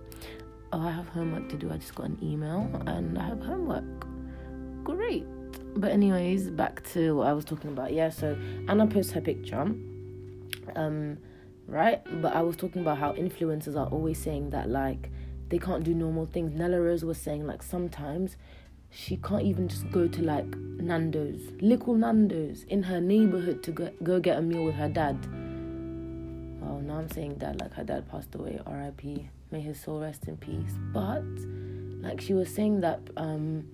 Oh, 0.73 0.81
I 0.81 0.93
have 0.93 1.09
homework 1.09 1.49
to 1.49 1.57
do. 1.57 1.73
I 1.73 1.79
just 1.79 1.97
got 1.97 2.07
an 2.07 2.19
email 2.23 2.71
and 2.87 3.19
I 3.19 3.27
have 3.27 3.43
homework. 3.43 4.07
Great. 4.85 5.27
But 5.77 5.93
anyways, 5.93 6.51
back 6.51 6.83
to 6.93 7.17
what 7.17 7.27
I 7.29 7.33
was 7.33 7.45
talking 7.45 7.71
about. 7.71 7.93
Yeah, 7.93 8.11
so 8.11 8.37
Anna 8.69 8.87
posts 8.87 9.13
her 9.13 9.21
picture. 9.21 9.73
Um 10.77 11.19
right? 11.71 12.01
But 12.21 12.35
I 12.35 12.43
was 12.43 12.57
talking 12.57 12.83
about 12.83 12.99
how 12.99 13.13
influencers 13.13 13.77
are 13.77 13.87
always 13.87 14.19
saying 14.19 14.51
that 14.51 14.69
like 14.69 15.11
they 15.49 15.59
can't 15.59 15.85
do 15.85 15.95
normal 15.95 16.27
things. 16.27 16.53
Nella 16.53 16.81
Rose 16.81 17.05
was 17.05 17.19
saying 17.19 17.47
like 17.47 17.63
sometimes 17.63 18.37
she 18.91 19.17
can't 19.17 19.43
even 19.43 19.69
just 19.69 19.91
go 19.91 20.09
to 20.09 20.23
like 20.23 20.47
Nando's, 20.47 21.41
little 21.61 21.95
Nando's 21.95 22.65
in 22.65 22.83
her 22.85 23.01
neighborhood 23.01 23.63
to 23.63 23.73
go, 23.73 23.91
go 24.03 24.19
get 24.21 24.39
a 24.39 24.43
meal 24.43 24.65
with 24.65 24.75
her 24.75 24.89
dad. 24.89 25.17
Well, 26.61 26.81
now 26.81 26.99
I'm 26.99 27.09
saying 27.09 27.39
that 27.39 27.61
like 27.61 27.73
her 27.75 27.85
dad 27.85 28.09
passed 28.11 28.35
away, 28.35 28.61
R.I.P. 28.67 29.29
May 29.51 29.61
his 29.61 29.81
soul 29.81 30.01
rest 30.01 30.27
in 30.27 30.37
peace. 30.37 30.75
But 30.93 31.25
like 32.03 32.21
she 32.21 32.35
was 32.35 32.53
saying 32.53 32.81
that 32.81 33.01
um 33.17 33.65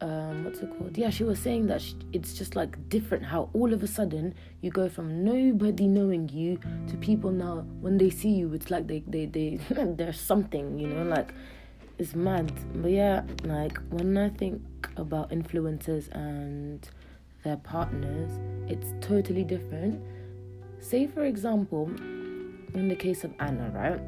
um, 0.00 0.44
what's 0.44 0.60
it 0.60 0.70
called? 0.70 0.96
Yeah, 0.96 1.10
she 1.10 1.24
was 1.24 1.38
saying 1.38 1.66
that 1.66 1.82
she, 1.82 1.96
it's 2.12 2.34
just 2.34 2.54
like 2.54 2.88
different 2.88 3.24
how 3.24 3.50
all 3.52 3.72
of 3.72 3.82
a 3.82 3.86
sudden 3.86 4.34
you 4.60 4.70
go 4.70 4.88
from 4.88 5.24
nobody 5.24 5.86
knowing 5.88 6.28
you 6.28 6.60
to 6.88 6.96
people 6.96 7.30
now 7.30 7.64
when 7.80 7.98
they 7.98 8.10
see 8.10 8.30
you, 8.30 8.52
it's 8.54 8.70
like 8.70 8.86
they 8.86 9.02
they 9.06 9.26
they 9.26 9.58
there's 9.70 10.20
something, 10.20 10.78
you 10.78 10.86
know, 10.86 11.02
like 11.02 11.34
it's 11.98 12.14
mad. 12.14 12.52
But 12.76 12.92
yeah, 12.92 13.22
like 13.44 13.78
when 13.90 14.16
I 14.16 14.28
think 14.28 14.62
about 14.96 15.30
influencers 15.30 16.08
and 16.12 16.88
their 17.42 17.56
partners, 17.56 18.30
it's 18.68 18.94
totally 19.04 19.42
different. 19.42 20.00
Say 20.80 21.08
for 21.08 21.24
example, 21.24 21.86
in 22.74 22.88
the 22.88 22.96
case 22.96 23.24
of 23.24 23.32
Anna, 23.40 23.70
right? 23.74 24.00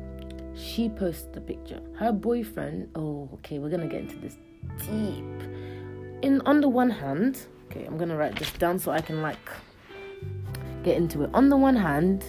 She 0.57 0.89
posts 0.89 1.27
the 1.33 1.41
picture. 1.41 1.81
Her 1.99 2.13
boyfriend, 2.13 2.91
oh, 2.95 3.29
okay, 3.35 3.59
we're 3.59 3.71
gonna 3.71 3.89
get 3.89 4.03
into 4.03 4.17
this 4.17 4.37
deep 4.79 5.25
in 6.23 6.41
on 6.43 6.61
the 6.61 6.69
one 6.69 6.91
hand, 6.91 7.47
okay, 7.71 7.85
I'm 7.85 7.97
gonna 7.99 8.17
write 8.17 8.37
this 8.37 8.53
down 8.53 8.79
so 8.79 8.93
I 8.93 9.01
can 9.01 9.23
like 9.23 9.51
get 10.83 10.97
into 10.97 11.23
it. 11.25 11.31
On 11.35 11.49
the 11.49 11.57
one 11.57 11.77
hand, 11.77 12.25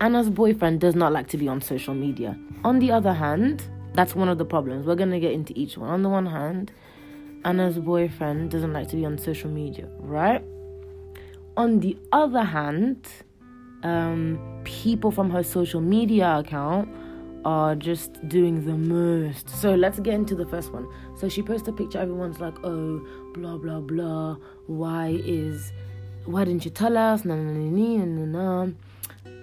Anna's 0.00 0.30
boyfriend 0.30 0.80
does 0.80 0.94
not 0.94 1.12
like 1.12 1.28
to 1.28 1.36
be 1.36 1.48
on 1.48 1.60
social 1.60 1.94
media. 1.94 2.38
On 2.64 2.78
the 2.78 2.90
other 2.90 3.12
hand, 3.12 3.64
that's 3.94 4.14
one 4.14 4.28
of 4.28 4.38
the 4.38 4.44
problems. 4.44 4.86
We're 4.86 4.96
gonna 4.96 5.20
get 5.20 5.32
into 5.32 5.52
each 5.56 5.76
one. 5.76 5.90
On 5.90 6.02
the 6.02 6.08
one 6.08 6.26
hand, 6.26 6.72
Anna's 7.44 7.78
boyfriend 7.78 8.50
doesn't 8.50 8.72
like 8.72 8.88
to 8.88 8.96
be 8.96 9.04
on 9.04 9.18
social 9.18 9.50
media, 9.50 9.88
right? 9.98 10.42
On 11.56 11.80
the 11.80 11.96
other 12.12 12.42
hand, 12.42 13.08
um, 13.82 14.38
people 14.64 15.10
from 15.10 15.30
her 15.30 15.42
social 15.42 15.80
media 15.80 16.38
account 16.38 16.88
are 17.44 17.74
just 17.74 18.26
doing 18.28 18.64
the 18.64 18.76
most. 18.76 19.50
So 19.50 19.74
let's 19.74 19.98
get 19.98 20.14
into 20.14 20.34
the 20.34 20.46
first 20.46 20.72
one. 20.72 20.86
So 21.22 21.28
she 21.28 21.40
posts 21.40 21.68
a 21.68 21.72
picture, 21.72 22.00
everyone's 22.00 22.40
like, 22.40 22.56
oh, 22.64 23.06
blah, 23.32 23.56
blah, 23.56 23.78
blah. 23.78 24.38
Why 24.66 25.20
is, 25.24 25.72
why 26.24 26.44
didn't 26.44 26.64
you 26.64 26.72
tell 26.72 26.98
us? 26.98 27.24
Na, 27.24 27.36
na, 27.36 27.52
na, 27.52 28.04
na, 28.04 28.24
na. 28.24 28.72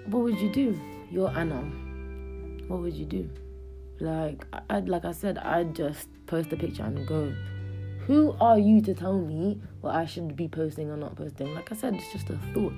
What 0.08 0.24
would 0.24 0.38
you 0.42 0.52
do? 0.52 0.78
You're 1.10 1.30
Anna. 1.30 1.62
What 2.68 2.82
would 2.82 2.96
you 2.96 3.06
do? 3.06 3.30
Like, 4.02 4.46
I, 4.70 4.82
like 4.82 5.06
I 5.06 5.14
said, 5.14 5.38
I'd 5.38 5.74
just 5.74 6.10
post 6.28 6.52
a 6.52 6.58
picture 6.58 6.84
and 6.84 7.08
go. 7.08 7.34
Who 8.08 8.36
are 8.42 8.60
you 8.60 8.82
to 8.82 8.94
tell 8.94 9.18
me 9.18 9.62
what 9.80 9.96
I 9.96 10.06
should 10.06 10.36
be 10.36 10.50
posting 10.50 10.90
or 10.90 10.98
not 10.98 11.16
posting? 11.16 11.56
Like 11.56 11.72
I 11.72 11.76
said, 11.76 11.94
it's 11.96 12.12
just 12.12 12.30
a 12.30 12.38
thought. 12.54 12.74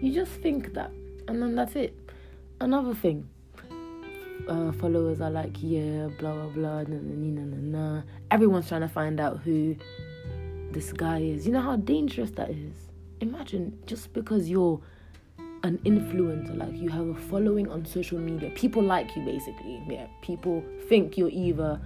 You 0.00 0.14
just 0.14 0.30
think 0.30 0.72
that, 0.74 0.92
and 1.26 1.42
then 1.42 1.56
that's 1.56 1.74
it. 1.74 1.98
Another 2.60 2.94
thing, 2.94 3.28
uh, 4.48 4.72
followers 4.72 5.20
are 5.20 5.30
like, 5.30 5.56
yeah, 5.60 6.08
blah 6.18 6.32
blah 6.32 6.48
blah, 6.48 6.82
na 6.82 6.96
na 6.96 7.14
na 7.14 7.42
na 7.42 7.56
na. 7.56 8.02
Everyone's 8.30 8.68
trying 8.68 8.82
to 8.82 8.88
find 8.88 9.20
out 9.20 9.40
who 9.40 9.76
this 10.72 10.92
guy 10.92 11.20
is. 11.20 11.46
You 11.46 11.52
know 11.52 11.60
how 11.60 11.76
dangerous 11.76 12.30
that 12.32 12.50
is. 12.50 12.74
Imagine 13.20 13.78
just 13.86 14.12
because 14.12 14.48
you're 14.48 14.80
an 15.62 15.78
influencer, 15.84 16.56
like 16.56 16.74
you 16.74 16.88
have 16.90 17.08
a 17.08 17.14
following 17.14 17.68
on 17.70 17.84
social 17.84 18.18
media, 18.18 18.50
people 18.50 18.82
like 18.82 19.14
you 19.16 19.22
basically. 19.24 19.82
Yeah, 19.88 20.06
people 20.22 20.62
think 20.88 21.16
you're 21.16 21.30
either 21.30 21.80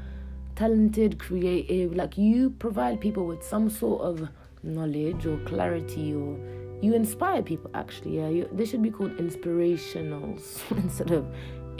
talented, 0.56 1.18
creative, 1.18 1.94
like 1.94 2.18
you 2.18 2.50
provide 2.50 3.00
people 3.00 3.26
with 3.26 3.42
some 3.42 3.70
sort 3.70 4.02
of 4.02 4.28
knowledge 4.62 5.24
or 5.24 5.38
clarity 5.46 6.14
or 6.14 6.38
you 6.82 6.94
inspire 6.94 7.42
people 7.42 7.70
actually 7.74 8.16
yeah 8.16 8.28
you, 8.28 8.48
they 8.52 8.64
should 8.64 8.82
be 8.82 8.90
called 8.90 9.16
inspirationals 9.16 10.60
instead 10.82 11.10
of 11.10 11.26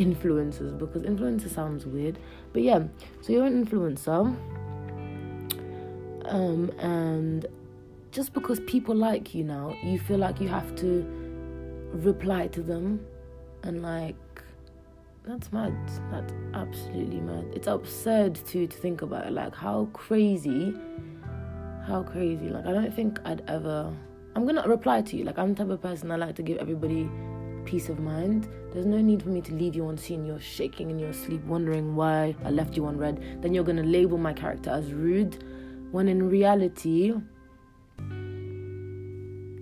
influencers 0.01 0.79
because 0.79 1.03
influencer 1.03 1.51
sounds 1.51 1.85
weird 1.85 2.19
but 2.53 2.63
yeah 2.63 2.83
so 3.21 3.33
you're 3.33 3.45
an 3.45 3.67
influencer 3.67 4.35
um 6.25 6.71
and 6.79 7.47
just 8.11 8.33
because 8.33 8.61
people 8.61 8.95
like 8.95 9.35
you 9.35 9.45
now 9.45 9.75
you 9.83 9.99
feel 9.99 10.19
like 10.19 10.41
you 10.41 10.49
have 10.49 10.75
to 10.75 11.05
reply 11.93 12.47
to 12.47 12.63
them 12.63 13.05
and 13.63 13.83
like 13.83 14.17
that's 15.25 15.53
mad 15.53 15.77
that's 16.11 16.33
absolutely 16.55 17.21
mad. 17.21 17.45
It's 17.55 17.67
absurd 17.67 18.37
to 18.47 18.67
to 18.67 18.77
think 18.79 19.03
about 19.03 19.27
it. 19.27 19.33
Like 19.33 19.55
how 19.55 19.89
crazy 19.93 20.75
how 21.87 22.03
crazy. 22.03 22.49
Like 22.49 22.67
i 22.67 22.73
don't 22.73 22.95
think 22.95 23.21
i'd 23.27 23.43
ever 23.47 23.93
i'm 24.35 24.47
gonna 24.47 24.67
reply 24.67 25.03
to 25.03 25.17
you. 25.17 25.25
Like 25.25 25.39
i'm 25.39 25.55
the 25.55 25.63
type 25.63 25.71
of 25.71 25.83
person 25.83 26.11
i 26.11 26.17
like 26.17 26.37
to 26.37 26.43
give 26.43 26.57
everybody 26.57 27.09
peace 27.65 27.89
of 27.89 27.99
mind. 27.99 28.49
There's 28.73 28.87
no 28.87 29.01
need 29.01 29.23
for 29.23 29.31
me 29.31 29.41
to 29.43 29.55
leave 29.55 29.75
you 29.75 29.87
on 29.87 29.99
seen. 29.99 30.25
You're 30.25 30.41
shaking 30.41 30.91
in 30.91 30.99
your 30.99 31.13
sleep 31.13 31.43
wondering 31.45 31.97
why 31.97 32.35
i 32.45 32.51
left 32.51 32.77
you 32.77 32.87
on 32.87 32.97
read. 32.97 33.43
Then 33.43 33.55
you're 33.55 33.65
gonna 33.65 33.83
label 33.83 34.19
my 34.19 34.33
character 34.33 34.71
as 34.71 34.93
rude 34.93 35.45
when 35.91 36.09
in 36.09 36.29
reality 36.29 37.15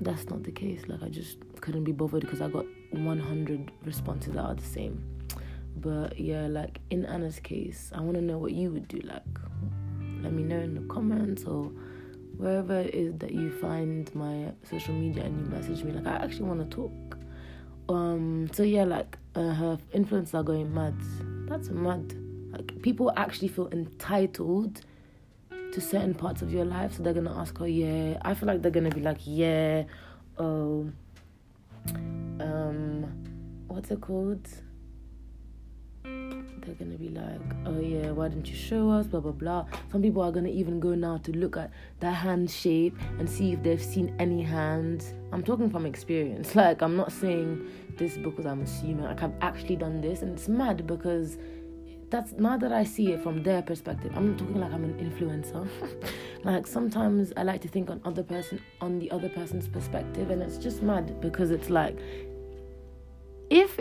that's 0.01 0.27
not 0.27 0.43
the 0.43 0.53
case. 0.53 0.83
Like 0.87 1.03
i 1.03 1.09
just 1.09 1.39
couldn't 1.61 1.85
be 1.85 1.93
bothered 1.93 2.21
because 2.21 2.41
i 2.41 2.49
got 2.49 2.67
100 2.93 3.73
responses 3.85 4.35
that 4.35 4.45
are 4.45 4.55
the 4.55 4.63
same. 4.63 5.03
But 5.77 6.19
yeah 6.19 6.47
like 6.49 6.81
in 6.91 7.05
anna's 7.07 7.39
case 7.39 7.93
i 7.95 8.01
want 8.01 8.15
to 8.15 8.21
know 8.21 8.37
what 8.37 8.53
you 8.53 8.71
would 8.73 8.89
do 8.89 8.99
like 9.05 9.23
let 10.23 10.33
me 10.33 10.43
know 10.43 10.59
in 10.59 10.75
the 10.75 10.93
comments 10.93 11.45
or 11.45 11.71
wherever 12.37 12.81
it 12.81 12.95
is 12.95 13.17
that 13.19 13.33
you 13.33 13.51
find 13.61 14.13
my 14.15 14.53
social 14.69 14.95
media 14.95 15.25
and 15.25 15.39
you 15.39 15.47
message 15.57 15.85
me. 15.85 15.93
Like 15.93 16.07
i 16.07 16.25
actually 16.25 16.49
want 16.49 16.69
to 16.69 16.77
talk 16.77 17.08
um 17.89 18.49
so 18.53 18.63
yeah 18.63 18.85
like 18.85 19.17
uh, 19.35 19.53
her 19.53 19.79
influences 19.93 20.35
are 20.35 20.43
going 20.43 20.73
mad. 20.75 20.95
That's 21.49 21.71
mad. 21.71 22.15
Like 22.51 22.83
people 22.83 23.13
actually 23.17 23.49
feel 23.49 23.69
entitled 23.69 24.81
to 25.51 25.81
certain 25.81 26.15
parts 26.15 26.43
of 26.43 26.53
your 26.53 26.65
life 26.65 26.97
so 26.97 27.03
they're 27.03 27.13
gonna 27.13 27.39
ask 27.39 27.57
her 27.59 27.69
yeah. 27.69 28.19
I 28.23 28.35
feel 28.35 28.49
like 28.49 28.63
they're 28.63 28.71
gonna 28.71 28.91
be 28.91 29.01
like 29.01 29.19
yeah 29.25 29.85
oh 30.39 30.91
um 32.41 33.05
what's 33.69 33.91
it 33.91 34.01
called 34.01 34.49
they're 36.65 36.75
gonna 36.75 36.97
be 36.97 37.09
like, 37.09 37.41
oh 37.67 37.81
yeah, 37.81 38.11
why 38.11 38.29
didn't 38.29 38.49
you 38.49 38.57
show 38.57 38.91
us? 38.91 39.07
Blah 39.07 39.21
blah 39.21 39.33
blah. 39.33 39.67
Some 39.91 40.03
people 40.03 40.23
are 40.23 40.33
gonna 40.33 40.49
even 40.49 40.81
go 40.81 40.95
now 40.95 41.19
to 41.19 41.33
look 41.33 41.57
at 41.57 41.71
their 42.01 42.13
hand 42.13 42.51
shape 42.51 42.97
and 43.19 43.29
see 43.29 43.53
if 43.53 43.63
they've 43.63 43.83
seen 43.83 44.15
any 44.19 44.43
hands. 44.43 45.15
I'm 45.33 45.43
talking 45.43 45.71
from 45.71 45.87
experience. 45.87 46.55
Like 46.59 46.83
I'm 46.83 46.97
not 46.97 47.13
saying 47.13 47.71
this 47.97 48.17
because 48.17 48.45
I'm 48.45 48.63
assuming. 48.63 49.05
Like 49.05 49.23
I've 49.23 49.35
actually 49.41 49.77
done 49.77 50.01
this, 50.01 50.23
and 50.23 50.37
it's 50.37 50.49
mad 50.49 50.87
because 50.87 51.39
that's 52.11 52.33
now 52.33 52.57
that 52.57 52.73
I 52.73 52.85
see 52.85 53.13
it 53.13 53.23
from 53.23 53.43
their 53.43 53.63
perspective. 53.63 54.13
I'm 54.17 54.31
not 54.31 54.39
talking 54.39 54.61
like 54.61 54.73
I'm 54.73 54.85
an 54.85 54.95
influencer. 54.95 55.69
like 56.45 56.67
sometimes 56.67 57.33
I 57.37 57.43
like 57.43 57.61
to 57.63 57.69
think 57.69 57.91
on 57.91 58.01
other 58.05 58.23
person 58.23 58.61
on 58.81 58.99
the 58.99 59.11
other 59.11 59.29
person's 59.29 59.69
perspective, 59.69 60.31
and 60.31 60.43
it's 60.43 60.59
just 60.59 60.83
mad 60.83 61.21
because 61.21 61.51
it's 61.51 61.71
like 61.71 61.99
if 63.51 63.79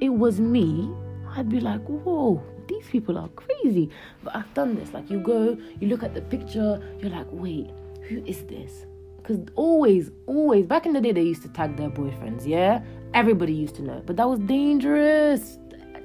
it 0.00 0.08
was 0.10 0.40
me 0.40 0.90
I'd 1.38 1.48
be 1.48 1.60
like, 1.60 1.82
whoa, 1.86 2.42
these 2.66 2.88
people 2.88 3.16
are 3.16 3.28
crazy. 3.28 3.90
But 4.24 4.34
I've 4.34 4.52
done 4.54 4.74
this. 4.74 4.92
Like, 4.92 5.08
you 5.08 5.20
go, 5.20 5.56
you 5.78 5.86
look 5.86 6.02
at 6.02 6.12
the 6.12 6.20
picture, 6.20 6.82
you're 7.00 7.10
like, 7.10 7.28
wait, 7.30 7.70
who 8.08 8.24
is 8.24 8.42
this? 8.44 8.86
Because 9.18 9.46
always, 9.54 10.10
always, 10.26 10.66
back 10.66 10.84
in 10.84 10.92
the 10.92 11.00
day, 11.00 11.12
they 11.12 11.22
used 11.22 11.42
to 11.42 11.48
tag 11.48 11.76
their 11.76 11.90
boyfriends, 11.90 12.44
yeah? 12.44 12.82
Everybody 13.14 13.52
used 13.52 13.76
to 13.76 13.82
know. 13.82 14.02
But 14.04 14.16
that 14.16 14.28
was 14.28 14.40
dangerous. 14.40 15.58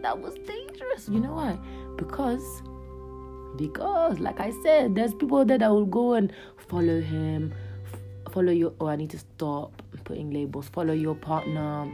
That 0.03 0.19
was 0.19 0.35
dangerous. 0.35 1.09
You 1.09 1.19
know 1.19 1.33
why? 1.33 1.57
Because, 1.97 2.61
because, 3.55 4.19
like 4.19 4.39
I 4.39 4.51
said, 4.61 4.93
there's 4.93 5.15
people 5.15 5.43
there 5.45 5.57
that 5.57 5.71
will 5.71 5.87
go 5.87 6.13
and 6.13 6.31
follow 6.67 7.01
him, 7.01 7.55
follow 8.29 8.51
your, 8.51 8.73
oh, 8.79 8.87
I 8.87 8.97
need 8.97 9.09
to 9.11 9.19
stop 9.19 9.81
putting 10.03 10.29
labels, 10.29 10.69
follow 10.69 10.93
your 10.93 11.15
partner, 11.15 11.91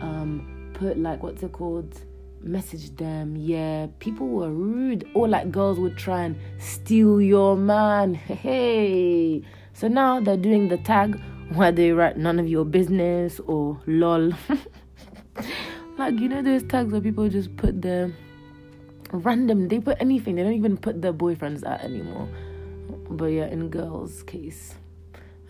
um, 0.00 0.72
put 0.74 0.98
like, 0.98 1.22
what's 1.22 1.44
it 1.44 1.52
called? 1.52 1.94
Message 2.42 2.96
them. 2.96 3.36
Yeah, 3.36 3.88
people 3.98 4.28
were 4.28 4.50
rude. 4.50 5.08
Or 5.14 5.28
like 5.28 5.50
girls 5.50 5.78
would 5.78 5.96
try 5.96 6.22
and 6.22 6.36
steal 6.58 7.20
your 7.20 7.56
man. 7.56 8.14
Hey. 8.40 9.42
So 9.72 9.88
now 9.88 10.20
they're 10.20 10.36
doing 10.36 10.68
the 10.68 10.78
tag 10.78 11.20
where 11.54 11.72
they 11.72 11.92
write 11.92 12.16
none 12.16 12.38
of 12.38 12.48
your 12.48 12.64
business 12.64 13.40
or 13.40 13.80
lol. 13.86 14.32
like 15.98 16.18
you 16.18 16.28
know 16.28 16.42
those 16.42 16.62
tags 16.64 16.92
where 16.92 17.00
people 17.00 17.28
just 17.28 17.56
put 17.56 17.80
their 17.82 18.12
random 19.12 19.68
they 19.68 19.80
put 19.80 19.96
anything, 20.00 20.36
they 20.36 20.42
don't 20.42 20.52
even 20.52 20.76
put 20.76 21.02
their 21.02 21.12
boyfriends 21.12 21.64
out 21.64 21.80
anymore. 21.80 22.28
But 23.10 23.26
yeah, 23.26 23.46
in 23.46 23.68
girls' 23.68 24.22
case. 24.22 24.74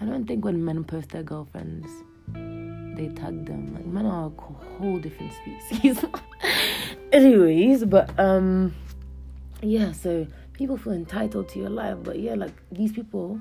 I 0.00 0.06
don't 0.06 0.26
think 0.26 0.44
when 0.44 0.64
men 0.64 0.84
post 0.84 1.10
their 1.10 1.22
girlfriends 1.22 1.90
they 3.00 3.08
tag 3.14 3.46
them. 3.46 3.74
Like 3.74 3.86
men 3.86 4.06
are 4.06 4.26
a 4.26 4.78
whole 4.78 4.98
different 4.98 5.32
species. 5.32 6.04
Anyways, 7.12 7.84
but 7.84 8.18
um 8.18 8.74
yeah, 9.62 9.92
so 9.92 10.26
people 10.52 10.76
feel 10.76 10.92
entitled 10.92 11.48
to 11.50 11.58
your 11.58 11.70
life, 11.70 11.98
but 12.02 12.18
yeah, 12.18 12.34
like 12.34 12.52
these 12.70 12.92
people 12.92 13.40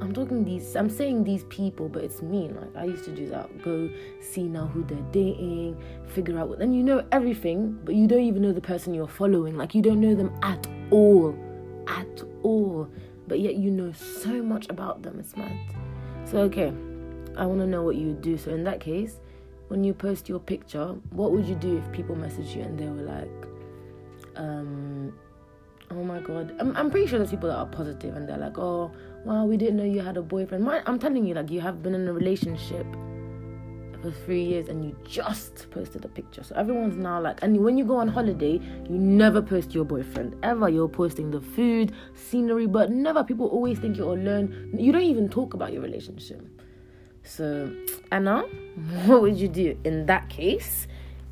I'm 0.00 0.12
talking 0.12 0.44
these 0.44 0.74
I'm 0.74 0.88
saying 0.88 1.24
these 1.24 1.44
people, 1.44 1.88
but 1.88 2.02
it's 2.02 2.22
me. 2.22 2.48
Like 2.48 2.76
I 2.76 2.84
used 2.84 3.04
to 3.04 3.14
do 3.14 3.28
that. 3.28 3.62
Go 3.62 3.90
see 4.20 4.44
now 4.44 4.66
who 4.66 4.84
they're 4.84 4.98
dating, 5.12 5.82
figure 6.06 6.38
out 6.38 6.48
what 6.48 6.58
then 6.58 6.72
you 6.72 6.82
know 6.82 7.04
everything, 7.12 7.78
but 7.84 7.94
you 7.94 8.06
don't 8.06 8.22
even 8.22 8.42
know 8.42 8.52
the 8.52 8.60
person 8.60 8.94
you're 8.94 9.08
following. 9.08 9.56
Like 9.56 9.74
you 9.74 9.82
don't 9.82 10.00
know 10.00 10.14
them 10.14 10.32
at 10.42 10.66
all. 10.90 11.36
At 11.88 12.22
all. 12.42 12.88
But 13.28 13.40
yet 13.40 13.56
you 13.56 13.70
know 13.70 13.92
so 13.92 14.42
much 14.42 14.68
about 14.70 15.02
them. 15.02 15.18
It's 15.18 15.36
mad. 15.36 15.52
So 16.24 16.38
okay. 16.38 16.72
I 17.36 17.46
want 17.46 17.60
to 17.60 17.66
know 17.66 17.82
what 17.82 17.96
you 17.96 18.08
would 18.08 18.22
do. 18.22 18.38
So 18.38 18.50
in 18.50 18.64
that 18.64 18.80
case, 18.80 19.20
when 19.68 19.84
you 19.84 19.92
post 19.92 20.28
your 20.28 20.38
picture, 20.38 20.94
what 21.10 21.32
would 21.32 21.46
you 21.46 21.54
do 21.54 21.78
if 21.78 21.92
people 21.92 22.14
message 22.14 22.54
you 22.54 22.62
and 22.62 22.78
they 22.78 22.86
were 22.86 23.02
like, 23.02 23.28
um, 24.36 25.12
oh 25.90 26.02
my 26.02 26.20
god, 26.20 26.54
I'm, 26.58 26.76
I'm 26.76 26.90
pretty 26.90 27.06
sure 27.06 27.18
there's 27.18 27.30
people 27.30 27.48
that 27.48 27.56
are 27.56 27.66
positive 27.66 28.16
and 28.16 28.28
they're 28.28 28.38
like, 28.38 28.58
oh, 28.58 28.92
wow, 29.24 29.44
we 29.44 29.56
didn't 29.56 29.76
know 29.76 29.84
you 29.84 30.00
had 30.00 30.16
a 30.16 30.22
boyfriend. 30.22 30.64
My, 30.64 30.82
I'm 30.86 30.98
telling 30.98 31.26
you, 31.26 31.34
like, 31.34 31.50
you 31.50 31.60
have 31.60 31.82
been 31.82 31.94
in 31.94 32.06
a 32.06 32.12
relationship 32.12 32.86
for 34.02 34.10
three 34.10 34.44
years 34.44 34.68
and 34.68 34.84
you 34.84 34.96
just 35.04 35.68
posted 35.70 36.04
a 36.04 36.08
picture. 36.08 36.44
So 36.44 36.54
everyone's 36.54 36.96
now 36.96 37.20
like, 37.20 37.42
and 37.42 37.64
when 37.64 37.76
you 37.76 37.84
go 37.84 37.96
on 37.96 38.08
holiday, 38.08 38.60
you 38.88 38.98
never 38.98 39.42
post 39.42 39.74
your 39.74 39.84
boyfriend 39.84 40.36
ever. 40.42 40.68
You're 40.68 40.88
posting 40.88 41.30
the 41.30 41.40
food, 41.40 41.92
scenery, 42.14 42.66
but 42.66 42.90
never. 42.90 43.24
People 43.24 43.48
always 43.48 43.78
think 43.78 43.96
you're 43.96 44.12
alone. 44.12 44.70
You 44.78 44.92
don't 44.92 45.02
even 45.02 45.28
talk 45.28 45.54
about 45.54 45.72
your 45.72 45.82
relationship. 45.82 46.46
So, 47.26 47.74
Anna, 48.12 48.42
what 49.06 49.20
would 49.20 49.36
you 49.36 49.48
do 49.48 49.76
in 49.82 50.06
that 50.06 50.28
case 50.28 50.86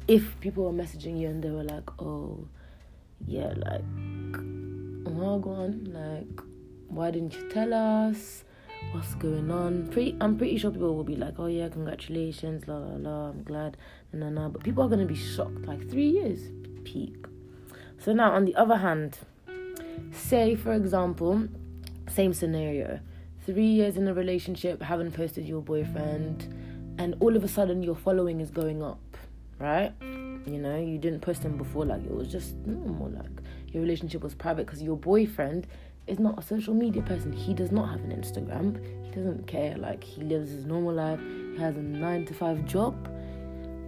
if 0.09 0.39
people 0.41 0.65
were 0.65 0.73
messaging 0.73 1.19
you 1.19 1.29
and 1.29 1.43
they 1.43 1.51
were 1.51 1.63
like, 1.63 1.89
oh, 2.03 2.47
yeah, 3.27 3.55
like, 3.57 3.85
oh, 5.07 5.39
go 5.39 5.51
on, 5.51 5.85
like, 5.93 6.45
why 6.89 7.13
didn't 7.13 7.35
you 7.35 7.49
tell 7.49 7.73
us? 7.73 8.43
What's 8.91 9.15
going 9.15 9.51
on? 9.51 9.87
Pretty, 9.87 10.17
I'm 10.21 10.37
pretty 10.37 10.59
sure 10.59 10.73
people 10.73 10.95
will 10.95 11.05
be 11.05 11.17
like, 11.17 11.35
oh, 11.39 11.47
yeah, 11.47 11.69
congratulations, 11.69 12.67
la 12.67 12.77
la 12.77 12.97
la, 12.97 13.29
I'm 13.31 13.45
glad, 13.45 13.77
no, 14.13 14.29
no, 14.29 14.43
no. 14.43 14.49
But 14.51 14.65
people 14.65 14.85
are 14.85 14.97
to 14.97 15.07
be 15.07 15.15
shocked, 15.15 15.65
like, 15.65 15.89
three 15.89 16.09
years 16.09 16.41
peak. 16.83 17.25
So, 17.99 18.13
now 18.13 18.33
on 18.33 18.45
the 18.45 18.55
other 18.57 18.77
hand, 18.77 19.21
say, 20.11 20.57
for 20.57 20.75
example, 20.75 21.49
same 22.09 22.35
scenario 22.35 22.99
three 23.47 23.67
years 23.67 23.97
in 23.97 24.09
a 24.09 24.15
relationship, 24.15 24.83
haven't 24.83 25.13
posted 25.13 25.47
your 25.47 25.61
boyfriend, 25.61 26.53
and 26.99 27.15
all 27.21 27.37
of 27.37 27.45
a 27.45 27.49
sudden 27.49 27.83
your 27.83 27.95
following 27.95 28.41
is 28.41 28.51
going 28.51 28.83
up, 28.83 29.17
right? 29.59 29.93
You 30.01 30.59
know, 30.59 30.79
you 30.79 30.99
didn't 30.99 31.21
post 31.21 31.43
him 31.43 31.57
before, 31.57 31.85
like 31.85 32.05
it 32.05 32.15
was 32.15 32.31
just 32.31 32.55
normal, 32.67 33.11
like 33.11 33.31
your 33.73 33.83
relationship 33.83 34.23
was 34.23 34.35
private 34.35 34.67
because 34.67 34.83
your 34.83 34.97
boyfriend 34.97 35.67
is 36.07 36.19
not 36.19 36.39
a 36.39 36.43
social 36.43 36.75
media 36.75 37.03
person. 37.03 37.33
He 37.33 37.55
does 37.55 37.73
not 37.73 37.89
have 37.89 38.01
an 38.01 38.11
Instagram. 38.11 38.79
He 39.05 39.11
doesn't 39.11 39.47
care. 39.47 39.77
Like 39.77 40.05
he 40.05 40.23
lives 40.23 40.51
his 40.51 40.65
normal 40.65 40.95
life. 40.95 41.21
He 41.21 41.59
has 41.59 41.77
a 41.77 41.83
nine 41.83 42.27
to 42.27 42.35
five 42.35 42.65
job, 42.67 42.95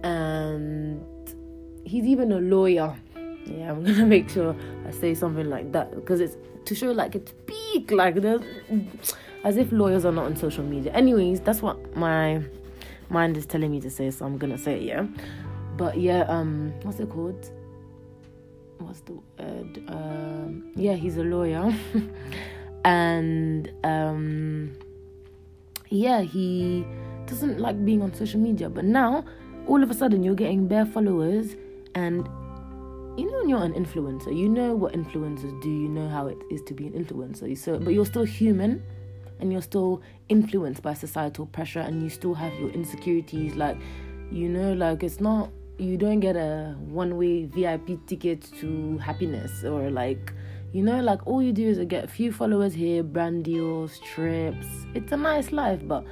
and 0.03 1.03
he's 1.83 2.05
even 2.05 2.31
a 2.31 2.39
lawyer. 2.39 2.95
Yeah, 3.45 3.71
I'm 3.71 3.83
gonna 3.85 4.05
make 4.05 4.29
sure 4.29 4.55
I 4.85 4.91
say 4.91 5.13
something 5.13 5.49
like 5.49 5.71
that 5.71 5.95
because 5.95 6.19
it's 6.19 6.37
to 6.65 6.75
show 6.75 6.91
like 6.91 7.15
it's 7.15 7.31
big. 7.45 7.91
Like 7.91 8.15
there's 8.15 8.41
as 9.47 9.55
if 9.55 9.71
lawyers 9.71 10.03
are 10.03 10.11
not 10.11 10.25
on 10.25 10.35
social 10.35 10.61
media. 10.61 10.91
Anyways, 10.91 11.39
that's 11.39 11.61
what 11.61 11.95
my 11.95 12.43
mind 13.07 13.37
is 13.37 13.45
telling 13.45 13.71
me 13.71 13.79
to 13.79 13.89
say, 13.89 14.11
so 14.11 14.25
I'm 14.25 14.37
gonna 14.37 14.57
say 14.57 14.73
it, 14.73 14.81
yeah. 14.81 15.07
But 15.77 15.97
yeah, 15.97 16.23
um, 16.23 16.73
what's 16.83 16.99
it 16.99 17.09
called? 17.09 17.49
What's 18.79 18.99
the 19.01 19.13
word? 19.13 19.83
Um, 19.87 20.73
yeah, 20.75 20.95
he's 20.95 21.15
a 21.15 21.23
lawyer, 21.23 21.73
and 22.83 23.71
um, 23.85 24.77
yeah, 25.87 26.23
he 26.23 26.85
doesn't 27.25 27.57
like 27.57 27.85
being 27.85 28.01
on 28.01 28.13
social 28.13 28.41
media. 28.41 28.69
But 28.69 28.83
now, 28.83 29.23
all 29.65 29.81
of 29.81 29.89
a 29.89 29.93
sudden, 29.93 30.23
you're 30.23 30.35
getting 30.35 30.67
bare 30.67 30.85
followers, 30.85 31.55
and 31.95 32.27
you 33.17 33.31
know 33.31 33.37
when 33.37 33.47
you're 33.47 33.63
an 33.63 33.75
influencer, 33.75 34.37
you 34.37 34.49
know 34.49 34.75
what 34.75 34.91
influencers 34.91 35.61
do. 35.61 35.69
You 35.69 35.87
know 35.87 36.09
how 36.09 36.27
it 36.27 36.37
is 36.51 36.61
to 36.63 36.73
be 36.73 36.87
an 36.87 37.01
influencer. 37.01 37.57
So, 37.57 37.79
but 37.79 37.93
you're 37.93 38.05
still 38.05 38.25
human 38.25 38.83
and 39.39 39.51
you're 39.51 39.61
still 39.61 40.01
influenced 40.29 40.81
by 40.81 40.93
societal 40.93 41.45
pressure 41.45 41.79
and 41.79 42.01
you 42.01 42.09
still 42.09 42.33
have 42.33 42.53
your 42.59 42.69
insecurities 42.69 43.55
like 43.55 43.77
you 44.31 44.49
know 44.49 44.73
like 44.73 45.03
it's 45.03 45.19
not 45.19 45.49
you 45.77 45.95
don't 45.95 46.19
get 46.19 46.35
a 46.35 46.75
one 46.79 47.17
way 47.17 47.45
VIP 47.45 48.05
ticket 48.07 48.41
to 48.59 48.97
happiness 48.97 49.63
or 49.63 49.91
like 49.91 50.33
you 50.73 50.81
know 50.81 50.99
like 51.01 51.25
all 51.27 51.41
you 51.41 51.53
do 51.53 51.67
is 51.67 51.77
get 51.87 52.03
a 52.03 52.07
few 52.07 52.31
followers 52.31 52.73
here 52.73 53.03
brand 53.03 53.45
deals 53.45 53.99
trips. 53.99 54.65
It's 54.95 55.11
a 55.11 55.17
nice 55.17 55.51
life 55.51 55.79
but 55.87 56.03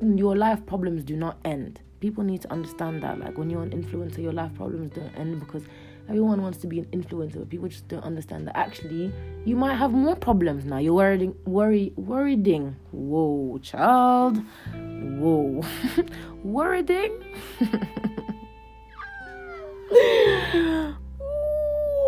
your 0.00 0.36
life 0.36 0.64
problems 0.66 1.02
do 1.02 1.16
not 1.16 1.38
end. 1.44 1.80
People 2.00 2.22
need 2.22 2.42
to 2.42 2.52
understand 2.52 3.02
that 3.02 3.18
like 3.18 3.36
when 3.36 3.50
you're 3.50 3.62
an 3.62 3.70
influencer 3.70 4.18
your 4.18 4.32
life 4.32 4.54
problems 4.54 4.92
don't 4.94 5.12
end 5.16 5.40
because 5.40 5.64
Everyone 6.08 6.40
wants 6.40 6.56
to 6.58 6.66
be 6.66 6.78
an 6.78 6.86
influencer, 6.86 7.38
but 7.40 7.50
people 7.50 7.68
just 7.68 7.86
don't 7.88 8.02
understand 8.02 8.46
that 8.48 8.56
actually 8.56 9.12
you 9.44 9.56
might 9.56 9.74
have 9.74 9.92
more 9.92 10.16
problems 10.16 10.64
now. 10.64 10.78
You're 10.78 10.94
worrying, 10.94 11.34
worry, 11.44 11.92
worrying. 11.96 12.76
Whoa, 12.92 13.58
child. 13.58 14.38
Whoa, 14.72 15.62
worrying. 16.42 17.12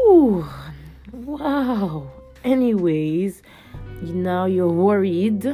Ooh, 0.09 0.47
wow. 1.13 2.11
Anyways, 2.43 3.43
now 4.01 4.47
you're 4.47 4.69
worried. 4.73 5.45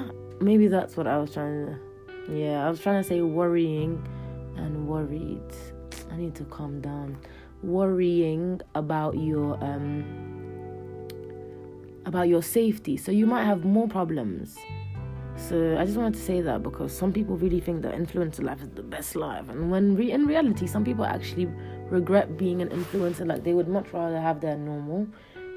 Maybe 0.41 0.69
that's 0.69 0.97
what 0.97 1.09
I 1.09 1.19
was 1.19 1.33
trying 1.33 1.67
to. 1.67 1.81
Yeah, 2.33 2.65
I 2.65 2.71
was 2.71 2.79
trying 2.79 3.03
to 3.03 3.09
say 3.09 3.23
worrying 3.23 4.07
and 4.57 4.87
worried. 4.87 5.43
I 6.13 6.17
need 6.17 6.37
to 6.37 6.45
calm 6.45 6.81
down 6.81 7.19
worrying 7.67 8.61
about 8.75 9.19
your 9.19 9.63
um 9.63 10.05
about 12.07 12.29
your 12.29 12.43
safety. 12.43 12.97
So 12.97 13.11
you 13.11 13.27
might 13.27 13.45
have 13.45 13.65
more 13.65 13.89
problems. 13.89 14.57
So 15.37 15.77
i 15.79 15.85
just 15.85 15.99
wanted 15.99 16.15
to 16.15 16.21
say 16.21 16.41
that 16.41 16.63
because 16.63 16.97
some 16.97 17.13
people 17.13 17.37
really 17.37 17.61
think 17.61 17.83
that 17.83 17.95
influencer 17.95 18.43
life 18.43 18.63
is 18.63 18.71
the 18.71 18.83
best 18.83 19.17
life. 19.17 19.49
And 19.49 19.71
when 19.71 19.97
re- 19.97 20.13
in 20.13 20.27
reality 20.27 20.67
some 20.67 20.85
people 20.85 21.05
actually 21.05 21.47
regret 21.91 22.37
being 22.39 22.63
an 22.63 22.69
influencer. 22.69 23.27
Like 23.27 23.45
they 23.45 23.53
would 23.53 23.69
much 23.69 23.93
rather 23.93 24.21
have 24.21 24.41
their 24.41 24.57
normal 24.57 25.07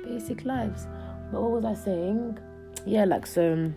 basic 0.04 0.44
lives. 0.46 0.88
But 1.32 1.42
what 1.42 1.52
was 1.52 1.66
i 1.66 1.74
saying? 1.74 2.40
Yeah 2.86 3.06
like 3.06 3.26
so 3.26 3.72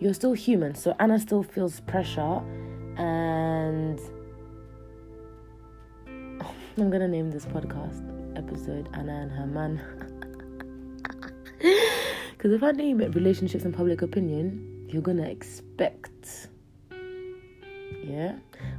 you're 0.00 0.14
still 0.14 0.32
human. 0.32 0.74
So 0.74 0.94
anna 0.98 1.18
still 1.18 1.42
feels 1.42 1.80
pressure 1.80 2.40
and 2.96 4.00
I'm 6.76 6.90
gonna 6.90 7.06
name 7.06 7.30
this 7.30 7.46
podcast 7.46 8.02
episode 8.36 8.88
Anna 8.94 9.12
and 9.12 9.30
her 9.30 9.46
man. 9.46 9.80
Because 12.32 12.52
if 12.52 12.64
I 12.64 12.72
name 12.72 13.00
it 13.00 13.14
relationships 13.14 13.64
and 13.64 13.72
public 13.72 14.02
opinion, 14.02 14.88
you're 14.88 15.00
gonna 15.00 15.28
expect. 15.28 16.48
Yeah? 18.02 18.34